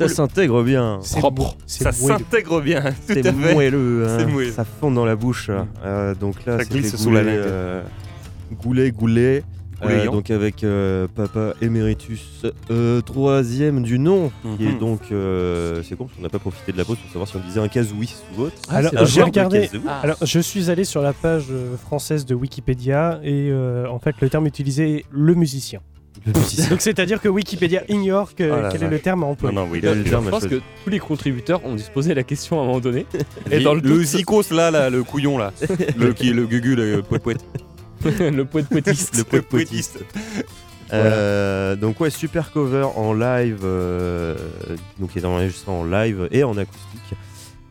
Ça 0.08 0.14
s'intègre 0.14 0.62
bien. 0.62 0.98
C'est 1.02 1.18
Propre. 1.18 1.56
Ça 1.66 1.92
s'intègre 1.92 2.60
bien, 2.60 2.82
tout 2.82 2.90
C'est 3.06 3.26
à 3.26 3.32
fait. 3.32 3.54
moelleux, 3.54 4.06
hein. 4.08 4.16
C'est 4.18 4.26
moelleux. 4.26 4.52
ça 4.52 4.64
fond 4.64 4.90
dans 4.90 5.04
la 5.04 5.16
bouche. 5.16 5.50
Euh, 5.84 6.14
donc 6.14 6.44
là, 6.46 6.58
Ça 6.58 6.64
glisse 6.64 6.96
sous 6.96 7.10
la 7.10 7.20
Goulet, 7.22 7.36
langue. 7.36 7.46
euh, 7.46 7.82
Goulet, 8.62 8.90
Goulet. 8.90 9.42
Goulet 9.42 9.44
Euh, 9.84 10.04
donc 10.04 10.30
avec 10.30 10.62
euh, 10.62 11.08
Papa 11.12 11.54
Emeritus, 11.60 12.44
euh, 12.70 13.00
troisième 13.00 13.82
du 13.82 13.98
nom, 13.98 14.30
qui 14.56 14.64
est 14.66 14.72
Mhm. 14.74 14.78
donc, 14.78 15.00
euh, 15.10 15.82
c'est 15.82 15.96
con 15.96 16.04
parce 16.04 16.16
qu'on 16.16 16.22
n'a 16.22 16.28
pas 16.28 16.38
profité 16.38 16.70
de 16.70 16.78
la 16.78 16.84
pause 16.84 16.98
pour 16.98 17.10
savoir 17.10 17.26
si 17.28 17.34
on 17.36 17.40
disait 17.40 17.58
un 17.58 17.66
kazooie 17.66 18.06
sous 18.06 18.22
votre. 18.36 18.54
Alors, 18.68 18.92
C'est 18.92 18.98
un 19.00 19.04
j'ai 19.04 19.22
regardé-. 19.24 19.68
Ah. 19.88 20.00
Alors, 20.04 20.18
je 20.22 20.38
suis 20.38 20.70
allé 20.70 20.84
sur 20.84 21.02
la 21.02 21.12
page 21.12 21.46
euh, 21.50 21.76
française 21.76 22.24
de 22.26 22.34
Wikipédia 22.36 23.18
et 23.24 23.48
euh, 23.50 23.88
en 23.88 23.98
fait, 23.98 24.14
le 24.20 24.28
terme 24.28 24.46
utilisé 24.46 24.98
est 24.98 25.04
le 25.10 25.34
musicien. 25.34 25.80
Donc, 26.26 26.80
c'est-à-dire 26.80 27.20
que 27.20 27.28
Wikipédia 27.28 27.82
ignore 27.88 28.34
que- 28.34 28.50
Oh 28.50 28.68
quel 28.70 28.82
est 28.84 28.88
le 28.90 28.98
terme 28.98 29.24
à 29.24 29.26
employer. 29.26 29.54
non, 29.56 29.66
oui, 29.70 29.80
là, 29.80 29.94
le 29.94 30.04
je- 30.04 30.10
terme 30.10 30.24
Je 30.26 30.30
pense 30.30 30.46
que 30.46 30.60
tous 30.84 30.90
les 30.90 30.98
contributeurs 30.98 31.64
ont 31.64 31.74
dû 31.74 31.82
se 31.82 31.90
poser 31.90 32.14
la 32.14 32.22
question 32.22 32.60
à 32.60 32.62
un 32.62 32.66
moment 32.66 32.80
donné. 32.80 33.06
Et 33.50 33.60
dans 33.60 33.74
le 33.74 34.02
zikos 34.04 34.50
là, 34.52 34.70
là, 34.70 34.88
le 34.90 35.02
couillon 35.02 35.38
là, 35.38 35.52
le 35.96 36.12
qui 36.12 36.30
est 36.30 36.32
le 36.32 36.46
gugu, 36.46 36.76
le 36.76 37.02
poète 37.02 37.22
poète. 37.22 37.44
le 38.20 38.44
poète 38.44 38.68
poétiste. 38.68 39.16
Le 39.16 39.24
poète 39.24 39.46
poétiste. 39.48 39.98
Euh, 40.92 41.74
donc 41.74 41.98
ouais, 42.00 42.10
super 42.10 42.52
cover 42.52 42.86
en 42.96 43.14
live, 43.14 43.60
euh, 43.64 44.36
donc 45.00 45.10
il 45.16 45.22
est 45.22 45.24
enregistré 45.24 45.72
en 45.72 45.84
live 45.84 46.28
et 46.30 46.44
en 46.44 46.54
acoustique. 46.58 47.14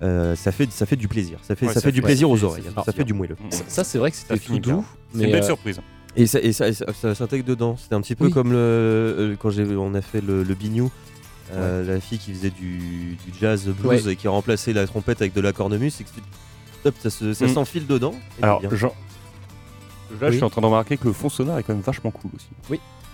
Euh, 0.02 0.36
ça 0.36 0.52
fait 0.52 0.72
ça 0.72 0.88
fait 0.88 0.96
du 0.96 1.08
plaisir. 1.08 1.38
Ça 1.44 1.56
fait 1.56 1.68
Ouais, 1.68 1.74
ça, 1.74 1.82
ça 1.82 1.86
fait 1.86 1.92
du 1.92 2.02
plaisir 2.02 2.28
ouais, 2.32 2.40
aux 2.40 2.44
oreilles. 2.44 2.64
c'est 2.68 2.84
Ça 2.84 2.92
fait 2.92 3.04
du 3.04 3.14
moelleux. 3.14 3.36
Ça, 3.52 3.64
ça, 3.68 3.84
c'est 3.84 4.00
vrai 4.00 4.10
que 4.10 4.18
c'était 4.18 4.40
tout 4.40 4.58
doux. 4.58 4.84
C'est 5.14 5.24
une 5.26 5.32
belle 5.32 5.44
euh, 5.44 5.46
surprise. 5.46 5.80
Et 6.16 6.28
ça, 6.28 6.40
et 6.42 6.52
ça, 6.52 6.68
et 6.68 6.74
ça, 6.74 6.86
ça 6.94 7.16
s'intègre 7.16 7.46
dedans. 7.46 7.78
C'était 7.82 7.96
un 7.96 8.02
petit 8.02 8.16
peu 8.16 8.26
Oui. 8.26 8.32
comme 8.32 8.52
le, 8.52 8.58
euh, 8.58 9.36
quand 9.40 9.50
j'ai, 9.50 9.64
on 9.76 9.94
a 9.94 10.02
fait 10.02 10.22
le, 10.22 10.44
le 10.44 10.54
Bignou. 10.54 10.92
euh, 11.54 11.86
La 11.86 12.00
fille 12.00 12.18
qui 12.18 12.34
faisait 12.34 12.50
du, 12.50 12.78
du 13.16 13.34
jazz 13.40 13.68
blues 13.68 14.08
et 14.08 14.16
qui 14.16 14.28
a 14.28 14.32
remplacé 14.32 14.74
la 14.74 14.88
trompette 14.88 15.22
avec 15.22 15.34
de 15.34 15.42
la 15.42 15.52
cornemuse, 15.54 16.00
et 16.02 16.04
que 16.04 16.10
tu- 16.10 16.88
hop, 16.88 16.96
ça, 17.00 17.10
se- 17.10 17.34
ça 17.34 17.46
Mm. 17.46 17.50
s'enfile 17.54 17.88
dedans. 17.88 18.14
Alors. 18.42 18.62
Jean, 18.76 18.88
là, 18.88 18.94
Oui. 20.28 20.28
je 20.28 20.32
suis 20.36 20.44
en 20.44 20.50
train 20.50 20.62
de 20.62 20.66
remarquer 20.68 20.98
que 20.98 21.08
le 21.08 21.14
fond 21.14 21.30
sonore 21.30 21.58
est 21.60 21.64
quand 21.64 21.74
même 21.74 21.82
vachement 21.82 22.12
cool 22.12 22.32
aussi. 22.36 22.48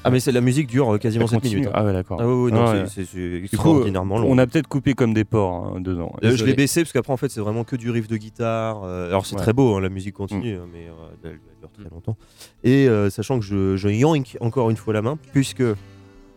Ah 0.08 0.10
mais 0.12 0.20
c'est 0.20 0.32
la 0.32 0.42
musique 0.42 0.68
dure 0.68 0.94
euh, 0.94 0.98
quasiment 0.98 1.28
Ça 1.28 1.36
7 1.36 1.42
continue. 1.42 1.56
minutes. 1.62 1.70
hein. 1.74 1.80
Ah 1.80 1.86
ouais, 1.86 1.94
d'accord. 1.94 2.18
Ah 2.22 2.28
oui, 2.28 2.34
oui, 2.46 2.52
non, 2.52 2.66
Ah 2.66 2.74
ouais. 2.74 2.84
c'est, 2.88 3.44
extraordinairement 3.44 4.18
long. 4.20 4.28
on 4.30 4.38
a 4.38 4.48
peut-être 4.48 4.68
coupé 4.68 4.94
comme 4.94 5.14
des 5.14 5.24
porcs 5.26 5.74
hein, 5.76 5.82
dedans. 5.82 6.14
Euh, 6.24 6.36
je 6.36 6.46
l'ai 6.46 6.54
baissé 6.54 6.82
parce 6.82 6.94
qu'après 6.94 7.14
en 7.14 7.18
fait 7.18 7.30
c'est 7.30 7.42
vraiment 7.42 7.64
que 7.64 7.76
du 7.76 7.92
riff 7.92 8.08
de 8.08 8.18
guitare. 8.18 8.84
euh, 8.84 9.08
alors 9.10 9.26
c'est 9.26 9.36
Ouais. 9.36 9.42
très 9.42 9.54
beau, 9.54 9.76
hein, 9.76 9.82
la 9.82 9.90
musique 9.90 10.16
continue, 10.16 10.56
hein, 10.58 10.68
mais 10.72 10.88
euh, 10.88 10.92
elle, 11.24 11.30
elle 11.32 11.40
dure 11.60 11.72
très 11.72 11.90
longtemps. 11.90 12.18
Et 12.64 12.88
euh, 12.88 13.10
sachant 13.10 13.40
que 13.40 13.46
je, 13.46 13.76
je 13.76 13.90
yank 13.90 14.38
encore 14.42 14.70
une 14.70 14.78
fois 14.78 14.94
la 14.94 15.02
main, 15.02 15.18
puisque 15.34 15.62
en 15.62 15.74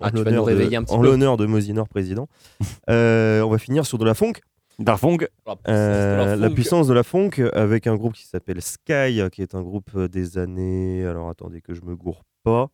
Ah, 0.00 0.10
tu 0.10 0.16
vas 0.18 0.24
l'honneur 0.24 0.40
nous 0.40 0.44
réveiller 0.44 0.70
de, 0.70 0.76
un 0.76 0.82
petit 0.84 0.94
en 0.94 0.98
peu. 1.00 1.04
l'honneur 1.06 1.36
de 1.36 1.46
Mosinor 1.46 1.88
président, 1.88 2.28
euh, 2.90 3.40
on 3.42 3.48
va 3.50 3.58
finir 3.58 3.86
sur 3.86 3.98
de 3.98 4.04
la 4.04 4.14
funk. 4.14 4.32
Darfong, 4.78 5.28
Euh, 5.68 6.36
la 6.36 6.46
funk. 6.48 6.54
puissance 6.54 6.86
de 6.86 6.94
la 6.94 7.02
funk 7.02 7.32
avec 7.52 7.86
un 7.86 7.96
groupe 7.96 8.14
qui 8.14 8.26
s'appelle 8.26 8.62
Sky, 8.62 9.20
qui 9.30 9.42
est 9.42 9.54
un 9.54 9.60
groupe 9.60 9.94
des 10.06 10.38
années. 10.38 11.04
Alors 11.04 11.28
attendez 11.28 11.60
que 11.60 11.74
je 11.74 11.82
me 11.82 11.94
gourre 11.94 12.22
pas. 12.44 12.70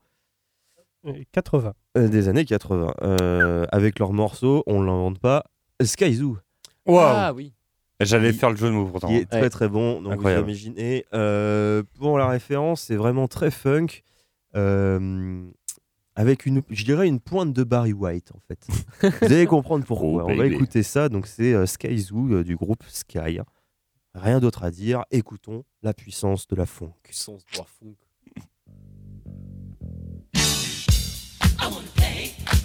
Euh, 1.07 1.23
80. 1.33 1.73
Euh, 1.97 2.09
des 2.09 2.29
années 2.29 2.45
80. 2.45 2.95
Euh, 3.03 3.65
avec 3.71 3.99
leur 3.99 4.13
morceau, 4.13 4.63
on 4.67 4.83
l'invente 4.83 5.19
pas. 5.19 5.45
Sky 5.83 6.15
Zoo, 6.15 6.39
Waouh 6.87 6.99
Ah 7.05 7.33
oui. 7.35 7.53
J'allais 8.01 8.29
Il- 8.31 8.35
faire 8.35 8.51
le 8.51 8.57
jeu 8.57 8.67
de 8.69 8.73
mots 8.73 8.87
pourtant. 8.87 9.09
qui 9.09 9.17
est 9.17 9.25
très 9.27 9.41
Ouais. 9.43 9.51
très 9.51 9.69
bon. 9.69 10.03
Donc 10.03 10.13
Incroyable. 10.15 10.45
vous 10.45 10.51
imaginez. 10.51 11.05
Euh, 11.15 11.83
pour 11.99 12.19
la 12.19 12.29
référence, 12.29 12.83
c'est 12.83 12.97
vraiment 12.97 13.29
très 13.29 13.51
funk. 13.51 13.87
euh, 14.55 15.45
avec 16.15 16.47
une, 16.47 16.63
je 16.71 16.85
dirais 16.85 17.07
une 17.09 17.21
pointe 17.21 17.53
de 17.53 17.63
Barry 17.63 17.93
White 17.93 18.33
en 18.35 18.39
fait. 18.49 18.67
vous 19.21 19.33
allez 19.33 19.45
comprendre 19.47 19.85
pourquoi. 19.85 20.25
Oh, 20.25 20.31
on 20.31 20.37
va 20.37 20.47
écouter 20.47 20.83
ça. 20.83 21.09
Donc 21.11 21.27
c'est 21.27 21.53
euh, 21.53 21.67
Sky 21.67 21.99
Zoo 21.99 22.29
euh, 22.33 22.43
du 22.45 22.57
groupe 22.57 22.83
Sky. 22.89 23.41
Rien 24.15 24.41
d'autre 24.41 24.63
à 24.65 24.71
dire. 24.71 25.05
Écoutons 25.11 25.65
la 25.83 25.93
puissance 25.93 26.47
de 26.49 26.57
la 26.57 26.65
funk. 26.65 26.93
Puissance 27.03 27.45
de 27.53 27.59
la 27.59 27.65
funk. 27.65 27.95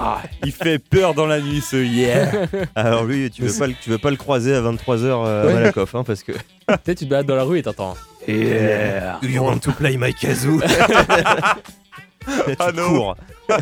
Ah, 0.00 0.22
il 0.44 0.52
fait 0.52 0.78
peur 0.78 1.12
dans 1.14 1.26
la 1.26 1.40
nuit 1.40 1.60
ce 1.60 1.76
yeah 1.76 2.30
Alors 2.76 3.04
lui, 3.04 3.30
tu 3.30 3.42
veux 3.42 3.58
pas, 3.58 3.66
le- 3.66 3.74
tu 3.74 3.90
veux 3.90 3.98
pas 3.98 4.10
le 4.10 4.16
croiser 4.16 4.54
à 4.54 4.60
23h 4.60 5.10
à 5.26 5.46
Ouais. 5.46 5.54
Malakoff, 5.54 5.94
hein, 5.96 6.04
parce 6.04 6.22
que. 6.22 6.32
Peut-être 6.66 6.98
tu 6.98 7.04
te 7.06 7.10
balades 7.10 7.26
dans 7.26 7.34
la 7.36 7.42
rue 7.44 7.58
et 7.58 7.62
t'entends. 7.62 7.96
Yeah 8.28 9.18
Do 9.22 9.28
you 9.28 9.42
want 9.42 9.58
to 9.58 9.72
play 9.72 9.96
my 9.96 10.14
kazoo 10.14 10.60
Tu 10.60 10.66
Ah 12.58 12.72
non. 12.72 12.88
cours. 12.88 13.16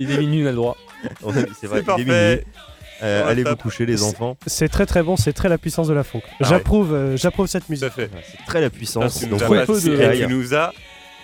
Il 0.00 0.10
est 0.12 0.18
minuit, 0.18 0.44
on 0.44 0.46
a 0.46 0.50
le 0.50 0.56
droit. 0.56 0.76
C'est 1.60 1.66
vrai, 1.66 1.78
il 1.78 1.82
est 1.82 1.84
parfait. 1.84 2.04
minuit. 2.04 2.44
Euh, 3.02 3.28
allez 3.28 3.44
vous 3.44 3.56
coucher 3.56 3.86
les 3.86 4.02
enfants. 4.02 4.36
C'est 4.46 4.68
très 4.68 4.84
très 4.84 5.02
bon, 5.02 5.16
c'est 5.16 5.32
très 5.32 5.48
la 5.48 5.56
puissance 5.56 5.86
de 5.88 5.94
la 5.94 6.02
funk. 6.04 6.20
Ah 6.40 6.46
J'approuve, 6.48 6.92
euh, 6.92 7.16
j'approuve 7.16 7.46
cette 7.46 7.62
à 7.62 7.66
musique. 7.70 7.88
C'est 7.96 8.10
très 8.46 8.60
la 8.60 8.70
puissance. 8.70 9.24
Donc, 9.24 9.40
nous, 9.40 10.44
tu 10.48 10.54
as 10.54 10.72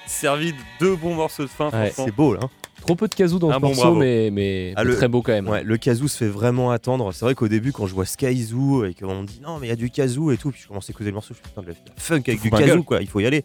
servi 0.07 0.53
de 0.53 0.59
deux 0.81 0.97
bons 0.97 1.15
morceaux 1.15 1.43
de 1.45 1.49
fin, 1.49 1.71
c'est 1.95 2.15
beau 2.15 2.35
là. 2.35 2.41
Trop 2.87 2.97
peu 2.97 3.09
de 3.09 3.15
kazoo 3.15 3.39
dans 3.39 3.51
Un 3.51 3.55
ce 3.55 3.59
bon 3.61 3.69
morceau, 3.69 3.83
bravo. 3.83 3.97
mais, 4.01 4.31
mais, 4.31 4.73
Ah, 4.77 4.85
le- 4.85 4.95
très 4.97 5.09
beau 5.09 5.23
quand 5.23 5.33
même. 5.33 5.49
Ouais, 5.49 5.63
le 5.65 5.77
kazoo 5.79 6.07
se 6.09 6.19
fait 6.19 6.29
vraiment 6.29 6.71
attendre. 6.71 7.13
C'est 7.13 7.25
vrai 7.25 7.35
qu'au 7.35 7.49
début, 7.49 7.73
quand 7.73 7.87
je 7.87 7.95
vois 7.95 8.05
Sky 8.05 8.43
Zoo 8.43 8.85
et 8.85 8.95
qu'on 8.95 9.23
me 9.23 9.27
dit 9.27 9.41
non, 9.43 9.59
mais 9.59 9.67
il 9.67 9.71
y 9.71 9.73
a 9.73 9.77
du 9.77 9.89
kazoo 9.91 10.31
et 10.33 10.37
tout, 10.37 10.51
puis 10.51 10.61
je 10.63 10.69
commence 10.69 10.89
à 10.89 10.93
écouter 10.93 11.09
le 11.09 11.15
morceau, 11.15 11.33
je 11.35 11.39
suis 11.39 11.43
putain 11.49 11.63
de 11.63 11.69
la 11.69 11.75
funk 11.97 12.23
avec 12.29 12.41
du 12.43 12.51
kazoo, 12.51 12.83
quoi, 12.83 13.01
il 13.01 13.09
faut 13.09 13.21
y 13.21 13.27
aller. 13.27 13.45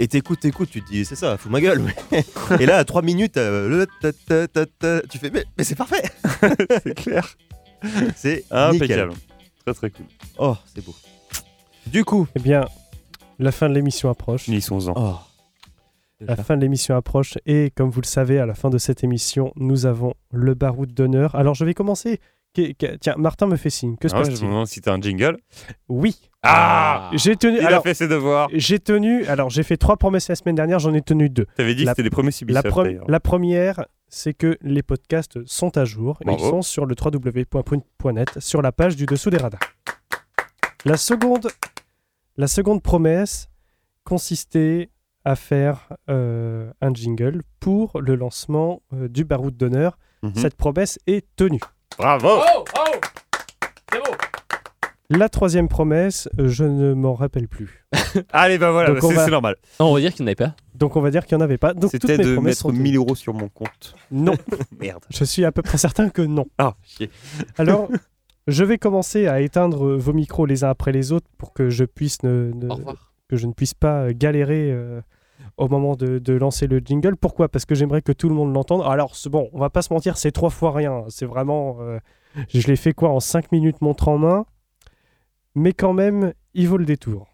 Et 0.00 0.06
t'écoutes, 0.06 0.40
t'écoutes, 0.40 0.70
tu 0.70 0.80
te 0.82 0.88
dis 0.90 1.04
c'est 1.04 1.16
ça, 1.16 1.36
fous 1.38 1.48
ma 1.48 1.60
gueule. 1.60 1.82
et 2.60 2.66
là, 2.66 2.76
à 2.76 2.84
3 2.84 3.02
minutes, 3.02 3.36
euh, 3.36 3.68
le 3.68 3.86
ta, 4.00 4.12
ta, 4.12 4.46
ta, 4.46 4.64
ta, 4.66 5.00
tu 5.08 5.18
fais 5.18 5.30
mais, 5.30 5.44
mais 5.56 5.64
c'est 5.64 5.74
parfait. 5.74 6.02
c'est 6.84 6.94
clair. 6.94 7.36
C'est 8.16 8.44
Impeccable. 8.50 9.12
Très 9.64 9.74
très 9.74 9.90
cool. 9.90 10.06
Oh, 10.38 10.56
c'est 10.74 10.84
beau. 10.84 10.94
Du 11.86 12.04
coup, 12.04 12.26
Eh 12.36 12.40
bien, 12.40 12.66
la 13.38 13.50
fin 13.50 13.68
de 13.68 13.74
l'émission 13.74 14.08
approche. 14.10 14.42
Finissons-en. 14.42 14.92
oh, 14.96 15.16
La 16.20 16.36
fin 16.36 16.56
de 16.56 16.62
l'émission 16.62 16.96
approche 16.96 17.38
et 17.46 17.70
comme 17.76 17.90
vous 17.90 18.00
le 18.00 18.06
savez, 18.06 18.38
à 18.40 18.46
la 18.46 18.54
fin 18.54 18.70
de 18.70 18.78
cette 18.78 19.04
émission, 19.04 19.52
nous 19.56 19.86
avons 19.86 20.14
le 20.32 20.54
baroud 20.54 20.92
d'honneur. 20.92 21.34
Alors 21.36 21.54
je 21.54 21.64
vais 21.64 21.74
commencer. 21.74 22.20
Tiens, 23.00 23.14
Martin 23.18 23.46
me 23.46 23.54
fait 23.56 23.70
signe. 23.70 23.96
Que 23.96 24.08
se 24.08 24.14
Ah 24.16 24.22
ouais, 24.22 24.24
je 24.34 24.42
me 24.42 24.48
demande 24.48 24.66
si 24.66 24.80
t'as 24.80 24.92
un 24.94 25.00
jingle. 25.00 25.36
Oui, 25.88 26.18
Ah 26.42 27.10
j'ai 27.14 27.36
tenu. 27.36 27.58
Il 27.60 27.66
alors, 27.66 27.80
a 27.80 27.82
fait 27.82 27.94
ses 27.94 28.08
devoirs. 28.08 28.48
j'ai 28.52 28.80
tenu. 28.80 29.24
Alors 29.26 29.48
j'ai 29.50 29.62
fait 29.62 29.76
trois 29.76 29.96
promesses 29.96 30.26
la 30.28 30.34
semaine 30.34 30.56
dernière, 30.56 30.80
j'en 30.80 30.92
ai 30.94 31.02
tenu 31.02 31.28
deux. 31.30 31.46
T'avais 31.56 31.76
dit 31.76 31.84
la- 31.84 31.92
que 31.92 31.96
c'était 31.96 32.02
les 32.04 32.10
premiers 32.10 32.30
La, 32.48 32.62
pre- 32.62 32.98
la 33.08 33.20
première, 33.20 33.84
c'est 34.08 34.34
que 34.34 34.56
les 34.62 34.82
podcasts 34.82 35.38
sont 35.46 35.76
à 35.76 35.84
jour. 35.84 36.18
Ils 36.26 36.38
sont 36.40 36.62
sur 36.62 36.84
le 36.84 36.96
www.prune.net, 37.00 38.40
sur 38.40 38.60
la 38.60 38.72
page 38.72 38.96
du 38.96 39.06
dessous 39.06 39.30
des 39.30 39.36
radars. 39.38 39.60
La 40.84 40.96
seconde, 40.96 41.48
la 42.36 42.48
seconde 42.48 42.82
promesse 42.82 43.48
consistait 44.04 44.88
à 45.24 45.36
faire 45.36 45.88
euh, 46.08 46.70
un 46.80 46.92
jingle 46.94 47.42
pour 47.60 48.00
le 48.00 48.14
lancement 48.14 48.82
euh, 48.94 49.08
du 49.08 49.24
baroud 49.24 49.56
d'honneur. 49.56 49.98
Mhm. 50.22 50.32
Cette 50.36 50.54
promesse 50.56 50.98
est 51.06 51.26
tenue. 51.36 51.60
Bravo 51.98 52.28
Oh, 52.30 52.64
oh 52.78 52.98
C'est 53.92 53.98
beau 53.98 54.16
La 55.10 55.28
troisième 55.28 55.68
promesse, 55.68 56.28
euh, 56.38 56.48
je 56.48 56.64
ne 56.64 56.92
m'en 56.94 57.14
rappelle 57.14 57.48
plus. 57.48 57.84
Allez, 58.32 58.58
bah 58.58 58.70
voilà, 58.70 58.88
Donc 58.90 59.00
bah, 59.00 59.06
on 59.06 59.10
c'est 59.10 59.16
va- 59.16 59.28
normal. 59.28 59.56
Non, 59.80 59.86
on 59.90 59.94
va 59.94 60.00
dire 60.00 60.12
qu'il 60.14 60.24
n'y 60.24 60.28
en 60.28 60.32
avait 60.32 60.34
pas. 60.36 60.54
Donc 60.74 60.96
on 60.96 61.00
va 61.00 61.10
dire 61.10 61.26
qu'il 61.26 61.36
n'y 61.36 61.42
en 61.42 61.44
avait 61.44 61.58
pas. 61.58 61.72
C'était 61.90 62.18
de 62.18 62.36
mettre 62.38 62.58
sont 62.58 62.68
tenues. 62.70 62.82
1000 62.82 62.96
euros 62.96 63.14
sur 63.14 63.34
mon 63.34 63.48
compte. 63.48 63.94
Non, 64.10 64.34
Merde. 64.80 65.04
je 65.10 65.24
suis 65.24 65.44
à 65.44 65.52
peu 65.52 65.62
près 65.62 65.78
certain 65.78 66.08
que 66.08 66.22
non. 66.22 66.46
Ah, 66.58 66.74
chier. 66.82 67.10
Alors, 67.58 67.88
je 68.46 68.64
vais 68.64 68.78
commencer 68.78 69.26
à 69.26 69.40
éteindre 69.40 69.96
vos 69.96 70.12
micros 70.12 70.46
les 70.46 70.64
uns 70.64 70.70
après 70.70 70.92
les 70.92 71.12
autres 71.12 71.26
pour 71.38 71.52
que 71.52 71.68
je 71.70 71.84
puisse 71.84 72.22
ne, 72.22 72.52
ne- 72.54 72.68
Au 72.70 72.74
revoir. 72.76 73.07
Que 73.28 73.36
je 73.36 73.46
ne 73.46 73.52
puisse 73.52 73.74
pas 73.74 74.04
euh, 74.04 74.12
galérer 74.14 74.70
euh, 74.72 75.00
au 75.56 75.68
moment 75.68 75.94
de, 75.94 76.32
lancer 76.32 76.66
le 76.66 76.78
jingle. 76.78 77.16
Pourquoi? 77.16 77.48
Parce 77.48 77.64
que 77.64 77.74
j'aimerais 77.74 78.02
que 78.02 78.12
tout 78.12 78.28
le 78.28 78.34
monde 78.34 78.52
l'entende. 78.54 78.82
Alors, 78.86 79.14
bon, 79.26 79.50
on 79.52 79.58
va 79.58 79.70
pas 79.70 79.82
se 79.82 79.92
mentir, 79.92 80.16
c'est 80.16 80.32
trois 80.32 80.50
fois 80.50 80.72
rien. 80.72 81.04
C'est 81.08 81.26
vraiment. 81.26 81.78
euh, 81.80 81.98
je 82.48 82.66
l'ai 82.66 82.76
fait 82.76 82.92
quoi 82.92 83.10
en 83.10 83.20
cinq 83.20 83.52
minutes 83.52 83.80
montre 83.80 84.08
en 84.08 84.18
main. 84.18 84.46
Mais 85.54 85.72
quand 85.72 85.92
même, 85.92 86.32
il 86.54 86.68
vaut 86.68 86.78
le 86.78 86.84
détour. 86.84 87.26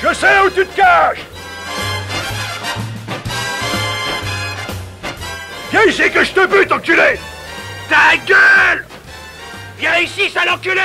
Je 0.00 0.14
sais 0.14 0.40
où 0.46 0.50
tu 0.50 0.64
te 0.64 0.76
caches 0.76 1.26
Viens 5.72 5.84
ici 5.86 6.10
que 6.10 6.22
je 6.22 6.32
te 6.32 6.46
bute, 6.46 6.70
enculé 6.70 7.18
Ta 7.88 8.16
gueule 8.26 8.87
Viens 9.78 9.98
ici, 9.98 10.28
sale 10.30 10.48
enculé 10.50 10.80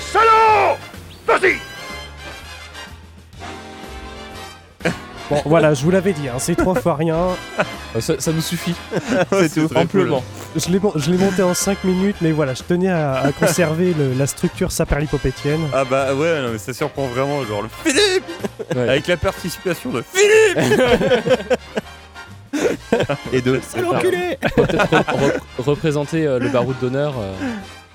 Salaud 0.00 0.76
Vas-y 1.26 1.56
Bon, 5.30 5.42
voilà, 5.44 5.74
je 5.74 5.82
vous 5.82 5.90
l'avais 5.90 6.14
dit, 6.14 6.26
hein, 6.26 6.36
c'est 6.38 6.54
trois 6.56 6.74
fois 6.74 6.94
rien. 6.94 7.16
Euh, 7.94 8.00
Ça, 8.00 8.14
ça 8.18 8.32
nous 8.32 8.40
suffit. 8.40 8.74
C'est 9.30 9.52
tout. 9.52 9.68
Amplement. 9.76 10.24
Je 10.56 10.70
l'ai 10.70 10.78
mon- 10.78 10.92
je 10.96 11.10
l'ai 11.10 11.18
monté 11.18 11.42
en 11.42 11.52
cinq 11.52 11.84
minutes, 11.84 12.16
mais 12.22 12.32
voilà, 12.32 12.54
je 12.54 12.62
tenais 12.62 12.88
à, 12.88 13.16
à 13.16 13.32
conserver 13.32 13.92
le- 13.92 14.14
la 14.14 14.26
structure 14.26 14.72
saperlipopétienne. 14.72 15.60
Ah 15.74 15.84
bah 15.84 16.14
ouais, 16.14 16.40
non, 16.40 16.52
mais 16.52 16.58
ça 16.58 16.72
surprend 16.72 17.08
vraiment, 17.08 17.44
genre 17.44 17.60
le 17.60 17.68
Philippe 17.84 18.24
Ouais. 18.74 18.88
Avec 18.88 19.06
la 19.06 19.18
participation 19.18 19.90
de 19.90 20.02
Philippe 20.02 20.58
et 23.34 23.42
de. 23.42 23.60
l'enculé 23.82 24.38
On 24.42 24.48
peut 24.62 24.66
peut-être 24.66 24.90
re- 24.92 25.04
re- 25.04 25.40
représenter 25.58 26.26
euh, 26.26 26.38
le 26.38 26.48
baroud 26.48 26.76
d'honneur. 26.80 27.12
euh, 27.18 27.32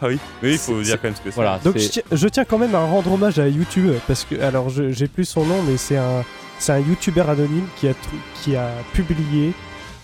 Ah 0.04 0.08
oui, 0.10 0.20
mais 0.41 0.51
il 0.51 0.58
faut 0.58 0.82
dire 0.82 0.95
quand 1.01 1.08
même 1.08 1.16
ce 1.16 1.22
que 1.22 1.30
c'est. 1.30 1.36
voilà. 1.36 1.60
Donc 1.64 1.78
je 1.78 1.88
tiens, 1.88 2.04
je 2.12 2.28
tiens 2.28 2.43
quand 2.45 2.58
même 2.58 2.76
à 2.76 2.80
rendre 2.84 3.12
hommage 3.14 3.39
à 3.39 3.47
YouTube 3.47 3.93
parce 4.08 4.26
que 4.26 4.39
alors 4.41 4.70
je- 4.70 4.91
j'ai 4.91 5.08
plus 5.08 5.26
son 5.26 5.45
nom 5.45 5.62
mais 5.64 5.78
c'est 5.78 5.97
un 5.97 6.24
c'est 6.60 6.74
un 6.74 6.80
YouTuber 6.80 7.22
anonyme 7.22 7.68
qui 7.78 7.88
a 7.88 7.93
qui 8.43 8.56
a 8.56 8.70
publié 8.93 9.54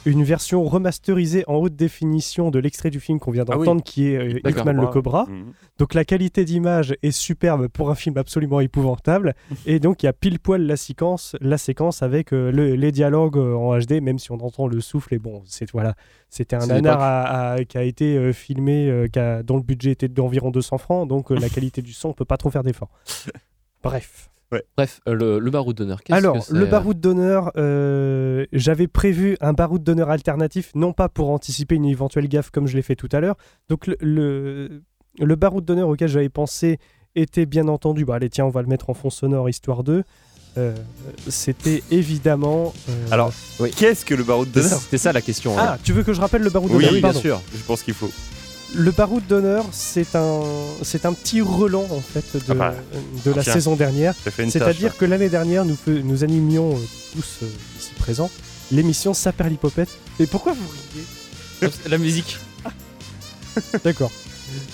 une 0.06 0.24
version 0.24 0.64
remasterisée 0.64 1.44
en 1.48 1.56
haute 1.56 1.76
définition 1.76 2.52
de 2.52 2.60
l'extrait 2.60 2.90
du 2.90 3.00
film 3.00 3.20
qu'on 3.20 3.32
vient 3.32 3.44
Ah 3.50 3.58
oui. 3.58 3.66
d'entendre, 3.66 3.84
qui 3.84 4.08
est 4.08 4.18
euh. 4.18 4.40
Hitman 4.50 4.80
le. 4.80 4.88
Cobra. 4.88 5.26
Mhm. 5.30 5.52
Donc 5.78 5.94
la 5.94 6.04
qualité 6.06 6.46
d'image 6.46 6.96
est 7.04 7.12
superbe 7.12 7.68
pour 7.68 7.90
un 7.90 7.96
film 7.96 8.18
absolument 8.18 8.60
épouvantable. 8.60 9.34
et 9.66 9.80
donc 9.80 10.02
il 10.04 10.06
y 10.08 10.10
a 10.10 10.14
pile 10.14 10.40
poil 10.40 10.62
la 10.66 10.78
séquence, 10.78 11.36
la 11.42 11.58
séquence 11.58 12.02
avec 12.04 12.34
euh, 12.34 12.52
le- 12.52 12.76
les 12.76 12.92
dialogues 12.92 13.38
euh, 13.38 13.54
en 13.56 13.78
HD, 13.78 14.02
même 14.02 14.20
si 14.20 14.32
on 14.32 14.40
entend 14.44 14.68
le 14.68 14.80
souffle. 14.82 15.14
Et 15.14 15.20
bon, 15.20 15.42
c'est 15.46 15.70
voilà, 15.72 15.96
c'était 16.30 16.56
un 16.56 16.66
nanar 16.68 17.58
qui 17.68 17.78
a 17.78 17.84
été 17.84 18.18
euh, 18.18 18.34
filmé, 18.34 19.06
qui 19.12 19.20
a- 19.20 19.44
dont 19.44 19.58
le 19.58 19.64
budget 19.64 19.92
était 19.92 20.08
d'environ 20.08 20.52
200 20.52 20.78
francs. 20.78 21.08
Donc 21.08 21.30
la 21.30 21.50
qualité 21.50 21.82
du 21.82 21.94
son, 21.94 22.10
on 22.10 22.14
peut 22.14 22.26
pas 22.26 22.38
trop 22.38 22.50
faire 22.50 22.64
d'efforts. 22.64 22.92
Bref. 23.84 24.30
Bref, 24.78 25.00
euh, 25.08 25.14
le, 25.14 25.40
le 25.40 25.52
baroud 25.52 25.76
d'honneur. 25.76 26.02
qu'est-ce 26.04 26.18
Alors, 26.18 26.40
que 26.40 26.44
c'est, 26.46 26.54
le 26.54 26.64
euh, 26.64 26.66
baroud 26.66 27.00
d'honneur, 27.00 27.52
euh, 27.58 28.46
j'avais 28.52 28.88
prévu 28.88 29.38
un 29.42 29.54
baroud 29.54 29.84
d'honneur 29.84 30.10
alternatif, 30.10 30.72
non 30.76 30.92
pas 30.94 31.08
pour 31.10 31.30
anticiper 31.30 31.76
une 31.76 31.86
éventuelle 31.86 32.28
gaffe 32.28 32.50
comme 32.50 32.66
je 32.68 32.76
l'ai 32.76 32.82
fait 32.82 32.96
tout 32.96 33.10
à 33.12 33.20
l'heure. 33.20 33.36
Donc, 33.70 33.86
le, 33.88 33.96
le, 34.00 34.82
le 35.20 35.36
baroud 35.36 35.64
d'honneur 35.66 35.88
auquel 35.90 36.08
j'avais 36.10 36.30
pensé 36.30 36.80
était 37.16 37.46
bien 37.46 37.68
entendu, 37.68 38.06
bah 38.06 38.16
allez, 38.16 38.30
tiens, 38.30 38.46
on 38.46 38.50
va 38.50 38.62
le 38.62 38.68
mettre 38.68 38.90
en 38.90 38.94
fond 38.96 39.10
sonore 39.12 39.50
histoire 39.50 39.84
de. 39.84 40.04
euh, 40.58 40.76
C'était 41.28 41.84
évidemment. 41.92 42.74
euh, 42.90 43.06
Alors, 43.12 43.32
qu'est-ce 43.76 44.04
que 44.06 44.16
le 44.16 44.24
baroud 44.24 44.50
d'honneur? 44.52 44.70
Ça, 44.70 44.78
c'était 44.78 44.98
ça 44.98 45.14
la 45.14 45.22
question. 45.22 45.54
ah, 45.58 45.74
hein. 45.74 45.78
tu 45.84 45.94
veux 45.94 46.04
que 46.04 46.14
je 46.14 46.22
rappelle 46.22 46.42
le 46.42 46.50
baroud 46.50 46.72
Oui, 46.72 46.78
d'honneur? 46.78 46.92
oui, 46.94 47.02
bien 47.02 47.14
sûr. 47.14 47.42
Je 47.56 47.62
pense 47.64 47.84
qu'il 47.84 47.94
faut. 47.94 48.10
Le 48.76 48.92
baroud 48.92 49.26
d'honneur, 49.28 49.66
c'est 49.72 50.16
un, 50.16 50.42
c'est 50.84 51.06
un 51.06 51.14
petit 51.14 51.42
relan 51.42 51.88
en 51.90 52.02
fait 52.02 52.36
de, 52.38 52.42
Ah 52.52 52.54
bah, 52.54 52.74
de 53.26 53.32
la 53.32 53.42
tiens. 53.44 53.54
saison 53.54 53.76
dernière. 53.76 54.14
C'est-à-dire 54.24 54.96
que 54.96 55.06
l'année 55.06 55.30
dernière, 55.30 55.66
nous, 55.66 55.76
nous 55.88 56.24
animions 56.24 56.74
euh, 56.76 56.80
tous 57.14 57.40
euh, 57.44 57.48
ici 57.80 57.92
présents 57.98 58.30
l'émission 58.72 59.16
Saperlipopette. 59.16 59.90
Et 60.20 60.28
pourquoi 60.28 60.54
vous 60.54 60.68
riez? 61.62 61.72
La 61.90 61.98
musique, 61.98 62.38
D'accord. 63.84 64.12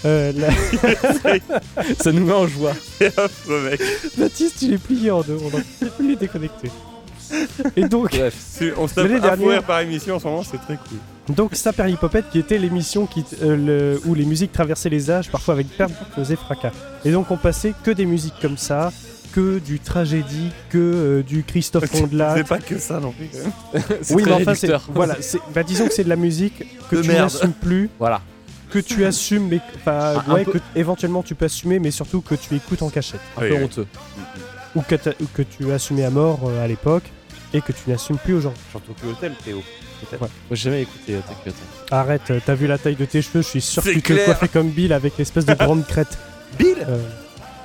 Euh, 0.06 0.32
la- 0.36 0.50
ça 2.04 2.12
nous 2.12 2.26
met 2.26 2.34
en 2.34 2.48
joie. 2.48 2.74
C'est 3.00 3.18
affreux, 3.18 3.70
mec. 3.70 3.82
Baptiste, 4.18 4.62
il 4.62 4.74
est 4.74 4.78
plié 4.78 5.12
en 5.12 5.22
deux. 5.22 5.38
On 5.42 5.50
plus 5.50 6.08
les 6.10 6.16
déconnecter. 6.18 6.70
Et 7.78 7.86
donc, 7.88 8.12
Bref, 8.12 8.36
On 8.78 8.88
se 8.90 8.94
tape 8.96 9.08
dernière- 9.22 9.64
par 9.64 9.80
émission 9.80 10.16
en 10.16 10.20
ce 10.20 10.26
moment, 10.26 10.44
c'est 10.44 10.58
très 10.58 10.76
cool. 10.78 10.98
Donc 11.30 11.56
Saperlipopette 11.56 12.30
qui 12.32 12.40
était 12.40 12.58
l'émission 12.58 13.08
euh, 13.42 13.56
le- 13.96 14.02
où 14.06 14.14
les 14.14 14.26
musiques 14.26 14.52
traversaient 14.52 14.90
les 14.90 15.10
âges, 15.10 15.30
parfois 15.32 15.56
avec 15.56 15.68
perte 15.70 15.94
faisait 16.16 16.36
fracas. 16.36 16.72
Et 17.04 17.12
donc 17.12 17.32
on 17.32 17.38
passait 17.38 17.74
que 17.84 17.92
des 17.92 18.06
musiques 18.06 18.36
comme 18.42 18.58
ça, 18.58 18.92
que 19.34 19.60
du 19.60 19.80
tragédie, 19.80 20.52
que 20.70 20.78
euh, 20.78 21.24
du 21.24 21.44
Christophe 21.44 21.94
Ondelat. 21.96 22.36
C'est 22.38 22.48
pas 22.48 22.60
que 22.60 22.78
ça 22.78 23.00
non 23.00 23.12
plus. 23.12 23.28
Oui, 24.12 24.22
très 24.24 24.32
mais 24.32 24.42
enfin, 24.42 24.54
c'est, 24.56 24.72
voilà, 24.90 25.16
c'est, 25.20 25.40
bah, 25.54 25.64
disons 25.64 25.88
que 25.88 25.94
c'est 25.94 26.04
de 26.04 26.10
la 26.10 26.16
musique 26.16 26.64
que 26.90 26.98
De 26.98 27.02
tu 27.02 27.10
n'assumes 27.10 27.52
plus, 27.54 27.90
Voilà. 28.00 28.22
que 28.70 28.80
tu 28.80 29.04
assumes, 29.04 29.48
mais 29.50 29.60
enfin, 29.78 30.22
Un- 30.28 30.32
un 30.32 30.34
ouais, 30.36 30.44
peu- 30.46 30.54
que 30.54 30.58
éventuellement 30.76 31.24
tu 31.24 31.34
peux 31.36 31.46
assumer, 31.46 31.80
mais 31.80 31.92
surtout 31.92 32.22
que 32.22 32.36
tu 32.36 32.56
écoutes 32.56 32.82
en 32.84 32.90
cachette. 32.90 33.20
Un 33.38 33.42
Oui, 33.42 33.50
peu 33.50 33.56
oui. 33.58 33.64
honteux. 33.64 33.88
ou 34.76 34.82
que, 34.82 34.96
t'as- 34.96 35.12
ou 35.22 35.26
que 35.34 35.42
tu 35.42 35.72
assumais 35.72 36.04
à 36.06 36.10
mort 36.12 36.40
euh, 36.46 36.64
à 36.64 36.68
l'époque 36.68 37.04
et 37.54 37.62
que 37.62 37.72
tu 37.72 37.90
n'assumes 37.90 38.18
plus 38.18 38.34
aujourd'hui. 38.36 38.62
Surtout 38.72 38.94
que 39.02 39.08
hôtel, 39.08 39.34
Théo. 39.44 39.62
Ouais. 40.14 40.18
Moi, 40.20 40.30
j'ai 40.52 40.56
jamais 40.58 40.82
écouté 40.84 41.16
euh, 41.16 41.20
Time. 41.44 41.54
Arrête, 41.92 42.22
euh, 42.32 42.40
t'as 42.46 42.54
vu 42.56 42.68
la 42.68 42.78
taille 42.78 42.96
de 42.96 43.06
tes 43.06 43.22
cheveux, 43.22 43.42
je 43.42 43.48
suis 43.48 43.62
sûr 43.62 43.84
que 43.84 43.90
tu 43.90 44.02
te 44.02 44.26
coiffais 44.26 44.48
comme 44.48 44.70
Bill 44.70 44.94
avec 44.94 45.18
l'espèce 45.18 45.46
de 45.46 45.54
grande 45.66 45.86
crête. 45.86 46.18
Bill 46.58 46.78
Euh, 46.88 46.98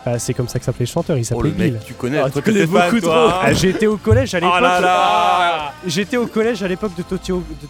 bah, 0.07 0.19
c'est 0.19 0.33
comme 0.33 0.49
ça 0.49 0.59
que 0.59 0.65
s'appelait 0.65 0.87
le 0.87 0.91
chanteur, 0.91 1.17
il 1.19 1.21
Oh 1.21 1.25
s'appelait 1.25 1.51
Bill. 1.51 1.73
mec, 1.75 1.85
tu 1.85 1.93
connais, 1.95 2.19
Ah, 2.19 2.31
tu 2.31 2.41
connais 2.41 2.65
beaucoup 2.67 3.01
trop. 3.01 3.11
hein. 3.13 3.35
Ah, 3.43 3.53
J'étais 3.53 3.87
au 3.87 3.97
collège 3.99 4.35
à 4.35 4.41
l'époque. 4.41 4.55
Oh 4.59 4.63
là 4.63 4.81
là 4.81 5.73
J'étais 5.87 6.17
au 6.17 6.27
collège 6.27 6.63
à 6.63 6.69
l'époque 6.69 6.97
de 6.97 7.03
Tokyo. 7.03 7.43
De 7.63 7.67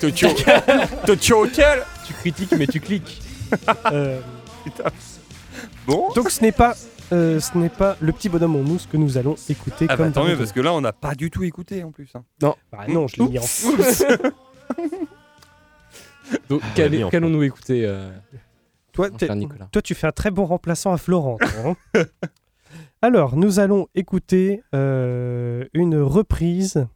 Tokyo. 0.00 0.28
Tokyo 0.28 0.28
Tokyo 1.06 1.42
Hotel 1.42 1.82
Tu 2.06 2.12
critiques, 2.14 2.52
mais 2.56 2.66
tu 2.66 2.80
cliques. 2.80 3.20
Euh, 3.92 4.18
Bon 5.86 6.08
donc 6.14 6.30
ce 6.30 6.40
n'est 6.40 6.52
pas, 6.52 6.74
euh, 7.14 7.40
ce 7.40 7.56
n'est 7.56 7.68
pas 7.70 7.96
le 8.00 8.12
petit 8.12 8.28
bonhomme 8.28 8.56
en 8.56 8.62
mousse 8.62 8.86
que 8.86 8.96
nous 8.96 9.16
allons 9.16 9.36
écouter 9.48 9.86
Ah 9.88 9.96
comme 9.96 10.06
bah 10.08 10.12
tant 10.12 10.24
mieux, 10.24 10.36
parce 10.36 10.52
que 10.52 10.60
là 10.60 10.72
on 10.74 10.80
n'a 10.80 10.92
pas 10.92 11.14
du 11.14 11.30
tout 11.30 11.44
écouté 11.44 11.84
en 11.84 11.92
plus. 11.92 12.10
hein. 12.14 12.24
Non, 12.42 12.56
bah, 12.72 12.86
non, 12.88 13.06
je 13.06 13.22
l'ai 13.22 13.28
mis 13.28 13.38
en 13.38 13.42
Donc, 16.48 16.62
Ah, 16.64 16.88
qu'allons-nous 17.10 17.42
écouter 17.42 17.84
euh, 17.86 18.10
Toi, 18.92 19.10
toi, 19.10 19.82
tu 19.82 19.94
fais 19.94 20.06
un 20.06 20.12
très 20.12 20.30
bon 20.30 20.46
remplaçant 20.46 20.92
à 20.92 20.98
Florent. 20.98 21.38
hein. 21.42 21.74
Alors, 23.02 23.36
nous 23.36 23.58
allons 23.60 23.88
écouter 23.94 24.62
euh, 24.74 25.66
une 25.74 25.96
reprise 25.98 26.86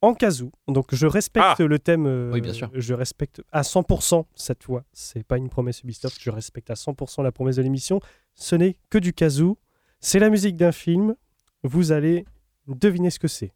en 0.00 0.14
kazoo. 0.14 0.50
Donc, 0.66 0.92
je 0.92 1.06
respecte 1.06 1.60
le 1.60 1.78
thème. 1.78 2.06
euh, 2.06 2.32
Oui, 2.32 2.40
bien 2.40 2.52
sûr. 2.52 2.68
Je 2.74 2.92
respecte 2.92 3.40
à 3.52 3.62
100% 3.62 4.24
cette 4.34 4.64
fois. 4.64 4.82
C'est 4.92 5.22
pas 5.24 5.38
une 5.38 5.48
promesse 5.48 5.82
Ubisoft. 5.84 6.18
Je 6.20 6.30
respecte 6.30 6.70
à 6.70 6.74
100% 6.74 7.22
la 7.22 7.30
promesse 7.30 7.56
de 7.56 7.62
l'émission. 7.62 8.00
Ce 8.34 8.54
n'est 8.56 8.76
que 8.90 8.98
du 8.98 9.12
kazoo. 9.12 9.58
C'est 10.00 10.18
la 10.18 10.30
musique 10.30 10.56
d'un 10.56 10.72
film. 10.72 11.14
Vous 11.62 11.92
allez 11.92 12.24
deviner 12.66 13.10
ce 13.10 13.18
que 13.18 13.28
c'est. 13.28 13.52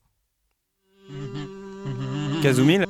Kazumil 2.42 2.84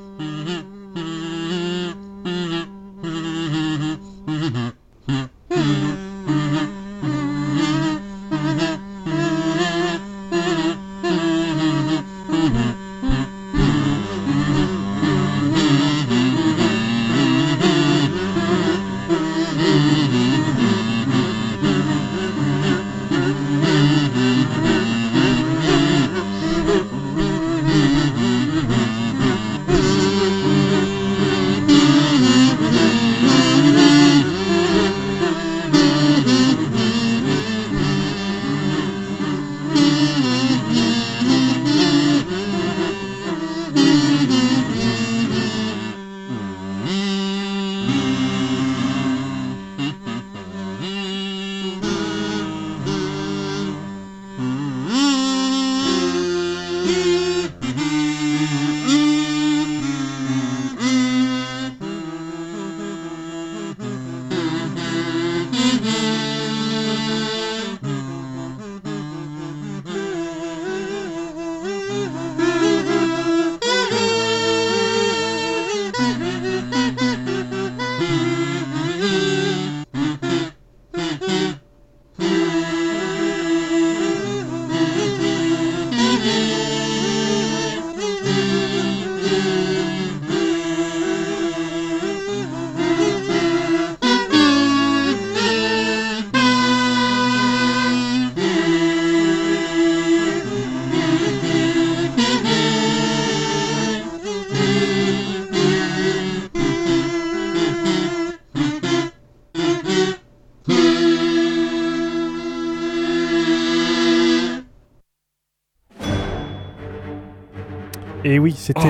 Et 118.37 118.39
oui, 118.39 118.55
c'était. 118.57 118.81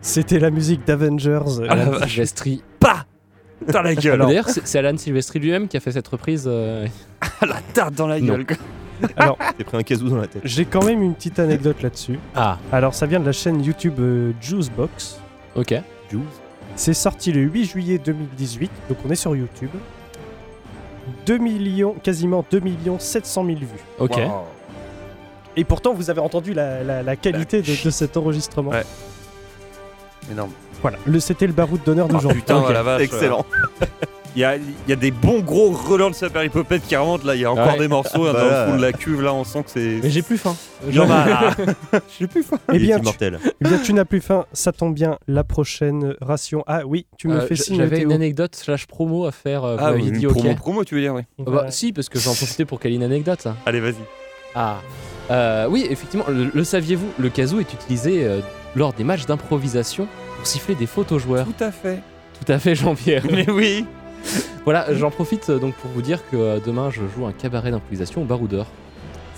C'était 0.00 0.40
la 0.40 0.50
musique 0.50 0.84
d'Avengers. 0.84 1.38
Ah, 1.68 1.76
la 1.76 1.84
vache. 1.84 2.10
Silvestri. 2.10 2.64
Pas 2.80 3.06
Dans 3.72 3.82
la 3.82 3.94
gueule 3.94 4.18
D'ailleurs, 4.18 4.48
c'est 4.48 4.76
Alan 4.80 4.96
Silvestri 4.96 5.38
lui-même 5.38 5.68
qui 5.68 5.76
a 5.76 5.80
fait 5.80 5.92
cette 5.92 6.08
reprise. 6.08 6.46
euh, 6.48 6.88
La 7.42 7.60
tarte 7.72 7.94
dans 7.94 8.08
la 8.08 8.18
Non. 8.18 8.26
gueule 8.34 8.46
quoi. 8.46 8.56
Alors, 9.16 9.38
T'es 9.56 9.62
pris 9.62 9.76
un 9.76 9.82
casou 9.84 10.08
dans 10.08 10.16
la 10.16 10.26
tête. 10.26 10.42
j'ai 10.44 10.64
quand 10.64 10.84
même 10.84 11.00
une 11.02 11.14
petite 11.14 11.38
anecdote 11.38 11.80
là-dessus. 11.82 12.18
Ah, 12.34 12.58
Alors, 12.72 12.94
ça 12.94 13.06
vient 13.06 13.20
de 13.20 13.26
la 13.26 13.30
chaîne 13.32 13.62
YouTube 13.62 13.94
euh, 14.00 14.32
Juicebox. 14.40 15.20
ok. 15.54 15.74
C'est 16.74 16.94
sorti 16.94 17.30
le 17.32 17.42
8 17.42 17.64
juillet 17.64 17.98
2018, 18.04 18.70
donc 18.88 18.98
on 19.06 19.10
est 19.10 19.14
sur 19.14 19.36
YouTube. 19.36 19.70
2 21.26 21.38
millions, 21.38 21.94
quasiment 22.02 22.44
2 22.50 22.58
millions 22.60 22.98
700 22.98 23.44
000 23.46 23.58
vues. 23.60 23.66
Ok. 24.00 24.18
Et 25.56 25.64
pourtant, 25.64 25.92
vous 25.94 26.08
avez 26.10 26.20
entendu 26.20 26.54
la, 26.54 26.82
la- 26.82 27.02
la 27.02 27.16
qualité 27.16 27.60
de, 27.62 27.84
de 27.84 27.90
cet 27.90 28.16
enregistrement. 28.16 28.70
Ouais. 28.70 28.84
Énorme. 30.30 30.50
Voilà, 30.80 30.98
le- 31.06 31.20
c'était 31.20 31.46
le 31.46 31.52
baroud 31.52 31.80
d'honneur 31.84 32.06
Oh, 32.08 32.12
d'aujourd'hui. 32.14 32.40
putain, 32.40 32.58
Ok. 32.58 32.66
oh 32.68 32.72
la 32.72 32.82
vache. 32.82 33.02
Excellent. 33.02 33.44
Il 34.34 34.40
y 34.40 34.44
a, 34.46 34.56
il 34.56 34.62
y 34.88 34.92
a 34.94 34.96
des 34.96 35.10
bons 35.10 35.40
gros 35.40 35.72
relents 35.72 36.08
de 36.08 36.14
Super 36.14 36.42
Hippopète 36.42 36.84
qui 36.88 36.96
remontent 36.96 37.26
là. 37.26 37.34
Il 37.34 37.42
y 37.42 37.44
a 37.44 37.52
encore 37.52 37.74
Ouais. 37.74 37.78
des 37.80 37.86
morceaux 37.88 38.24
hein, 38.26 38.32
Bah 38.32 38.40
dans 38.40 38.46
là. 38.48 38.64
le 38.64 38.70
fond 38.70 38.76
de 38.78 38.82
la 38.82 38.92
cuve 38.94 39.20
là. 39.20 39.34
On 39.34 39.44
sent 39.44 39.62
que 39.64 39.70
c'est. 39.70 39.98
Mais 40.02 40.08
j'ai 40.08 40.22
plus 40.22 40.38
faim. 40.38 40.56
Non, 40.90 41.06
bah, 41.06 41.50
J'ai 42.18 42.26
plus 42.26 42.42
faim. 42.42 42.56
Eh 42.72 42.78
bien, 42.78 42.96
tu, 42.96 43.02
immortel. 43.02 43.38
eh 43.44 43.64
bien, 43.68 43.76
tu 43.76 43.92
n'as 43.92 44.06
plus 44.06 44.22
faim, 44.22 44.46
ça 44.54 44.72
tombe 44.72 44.94
bien. 44.94 45.18
La 45.28 45.44
prochaine 45.44 46.14
ration. 46.22 46.64
Ah 46.66 46.80
oui, 46.86 47.04
tu 47.18 47.28
me 47.28 47.34
Euh, 47.42 47.46
fais 47.46 47.56
signe, 47.56 47.76
J'avais 47.76 48.00
une 48.00 48.10
anecdote 48.10 48.56
slash 48.56 48.86
promo 48.86 49.26
à 49.26 49.32
faire. 49.32 49.64
euh, 49.64 49.76
Ah, 49.78 49.90
m'aviez 49.90 50.08
une 50.08 50.16
dit 50.16 50.26
promo, 50.26 50.54
promo, 50.54 50.84
tu 50.84 50.94
veux 50.94 51.02
dire, 51.02 51.12
oui. 51.12 51.24
Ah 51.40 51.50
bah, 51.50 51.66
si, 51.70 51.92
parce 51.92 52.08
que 52.08 52.18
j'en 52.18 52.32
profitais 52.32 52.64
pour 52.64 52.80
caler 52.80 52.94
une 52.94 53.02
anecdote. 53.02 53.46
Allez, 53.66 53.80
vas-y. 53.80 53.96
Ah. 54.54 54.78
Euh, 55.30 55.66
oui, 55.70 55.86
effectivement, 55.88 56.24
le, 56.28 56.50
le 56.52 56.64
saviez-vous, 56.64 57.08
le 57.18 57.28
kazoo 57.28 57.60
est 57.60 57.72
utilisé 57.72 58.24
euh, 58.24 58.40
lors 58.76 58.92
des 58.92 59.04
matchs 59.04 59.26
d'improvisation 59.26 60.06
pour 60.36 60.46
siffler 60.46 60.74
des 60.74 60.86
fautes 60.86 61.12
aux 61.12 61.18
joueurs. 61.18 61.46
Tout 61.46 61.64
à 61.64 61.70
fait. 61.70 62.00
Tout 62.44 62.50
à 62.52 62.58
fait, 62.58 62.74
Jean-Pierre. 62.74 63.22
Mais 63.30 63.48
oui. 63.50 63.86
voilà, 64.64 64.92
j'en 64.94 65.10
profite 65.10 65.50
euh, 65.50 65.58
donc 65.58 65.74
pour 65.74 65.90
vous 65.90 66.02
dire 66.02 66.20
que 66.30 66.60
demain 66.64 66.90
je 66.90 67.02
joue 67.14 67.26
un 67.26 67.32
cabaret 67.32 67.70
d'improvisation 67.70 68.22
au 68.22 68.24
Baroudeur. 68.24 68.66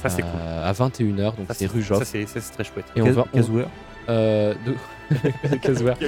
Ça, 0.03 0.11
c'est 0.11 0.21
cool. 0.23 0.31
À 0.63 0.71
21h, 0.73 1.17
donc 1.37 1.47
Ça, 1.49 1.55
c'est 1.55 1.67
rue 1.67 1.83
Joffre. 1.83 2.01
Ça, 2.05 2.05
c'est 2.05 2.27
ça, 2.29 2.39
c'est 2.41 2.53
très 2.53 2.65
chouette. 2.65 2.85
Et 2.95 3.01
on 3.01 3.11
va. 3.11 3.25
on- 3.33 3.37
Casoueur. 3.39 3.69
euh, 4.11 4.53
de- 4.67 4.75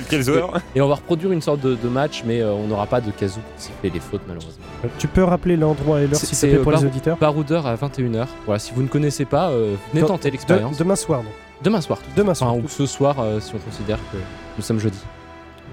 Quel 0.08 0.22
joueur 0.22 0.52
Et 0.74 0.80
on 0.80 0.88
va 0.88 0.94
reproduire 0.96 1.32
une 1.32 1.40
sorte 1.42 1.60
de, 1.60 1.74
de 1.74 1.88
match, 1.88 2.22
mais 2.26 2.40
euh, 2.40 2.52
on 2.52 2.66
n'aura 2.66 2.86
pas 2.86 3.00
de 3.00 3.10
kazoo 3.10 3.40
pour 3.40 3.60
siffler 3.62 3.90
les 3.90 4.00
fautes 4.00 4.22
malheureusement. 4.26 4.64
Tu 4.98 5.06
peux 5.08 5.22
rappeler 5.24 5.56
l'endroit 5.56 6.00
et 6.00 6.06
l'heure, 6.06 6.18
te 6.20 6.26
c'est, 6.26 6.48
plaît, 6.48 6.58
euh, 6.58 6.62
pour 6.62 6.72
les 6.72 6.84
auditeurs 6.84 7.16
Baroudeur 7.18 7.66
à 7.66 7.74
21h. 7.76 8.26
Voilà, 8.46 8.58
si 8.58 8.72
vous 8.74 8.82
ne 8.82 8.88
connaissez 8.88 9.24
pas, 9.24 9.50
euh, 9.50 9.74
venez 9.92 10.02
Dans- 10.02 10.08
tenter 10.08 10.28
De- 10.28 10.32
l'expérience. 10.32 10.78
Demain 10.78 10.96
soir, 10.96 11.22
donc. 11.22 11.32
Demain 11.62 11.80
soir. 11.80 11.98
tout- 11.98 12.10
Demain 12.16 12.34
soir. 12.34 12.52
Enfin, 12.52 12.62
ou 12.64 12.68
ce 12.68 12.86
soir 12.86 13.16
euh, 13.20 13.40
si 13.40 13.54
on 13.54 13.58
considère 13.58 13.98
que 14.12 14.18
nous 14.56 14.62
sommes 14.62 14.78
jeudi. 14.80 14.98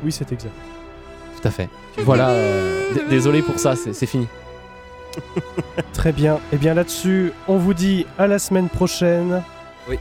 Oui, 0.04 0.12
c'est 0.12 0.32
exact. 0.32 0.54
Tout 1.42 1.48
à 1.48 1.52
fait. 1.52 1.70
Voilà, 2.00 2.30
euh, 2.30 2.90
désolé 3.10 3.42
pour 3.42 3.60
ça, 3.60 3.76
c'est 3.76 3.94
c'est 3.94 4.06
fini. 4.06 4.28
Très 5.94 6.12
bien. 6.12 6.40
Et 6.52 6.58
bien 6.58 6.74
là-dessus, 6.74 7.32
on 7.48 7.58
vous 7.58 7.74
dit 7.74 8.06
à 8.18 8.28
la 8.28 8.40
semaine 8.40 8.70
prochaine. 8.70 9.44
Oui. 9.90 9.98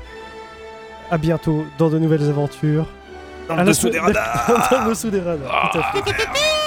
À 1.11 1.19
bientôt 1.19 1.65
dans 1.79 1.91
de 1.91 1.99
nouvelles 1.99 2.29
aventures. 2.31 2.87
Dans 3.49 3.55
À 3.55 3.59
le 3.59 3.65
la 3.65 3.73
dessous 3.73 3.89
des 3.91 3.99
radars. 4.01 4.69
Dans 4.71 4.85
le 4.85 4.91
dessous 4.91 5.11
des 5.11 5.21
radars, 5.21 5.71
tout 5.73 5.79
à 5.79 6.15
fait. 6.15 6.62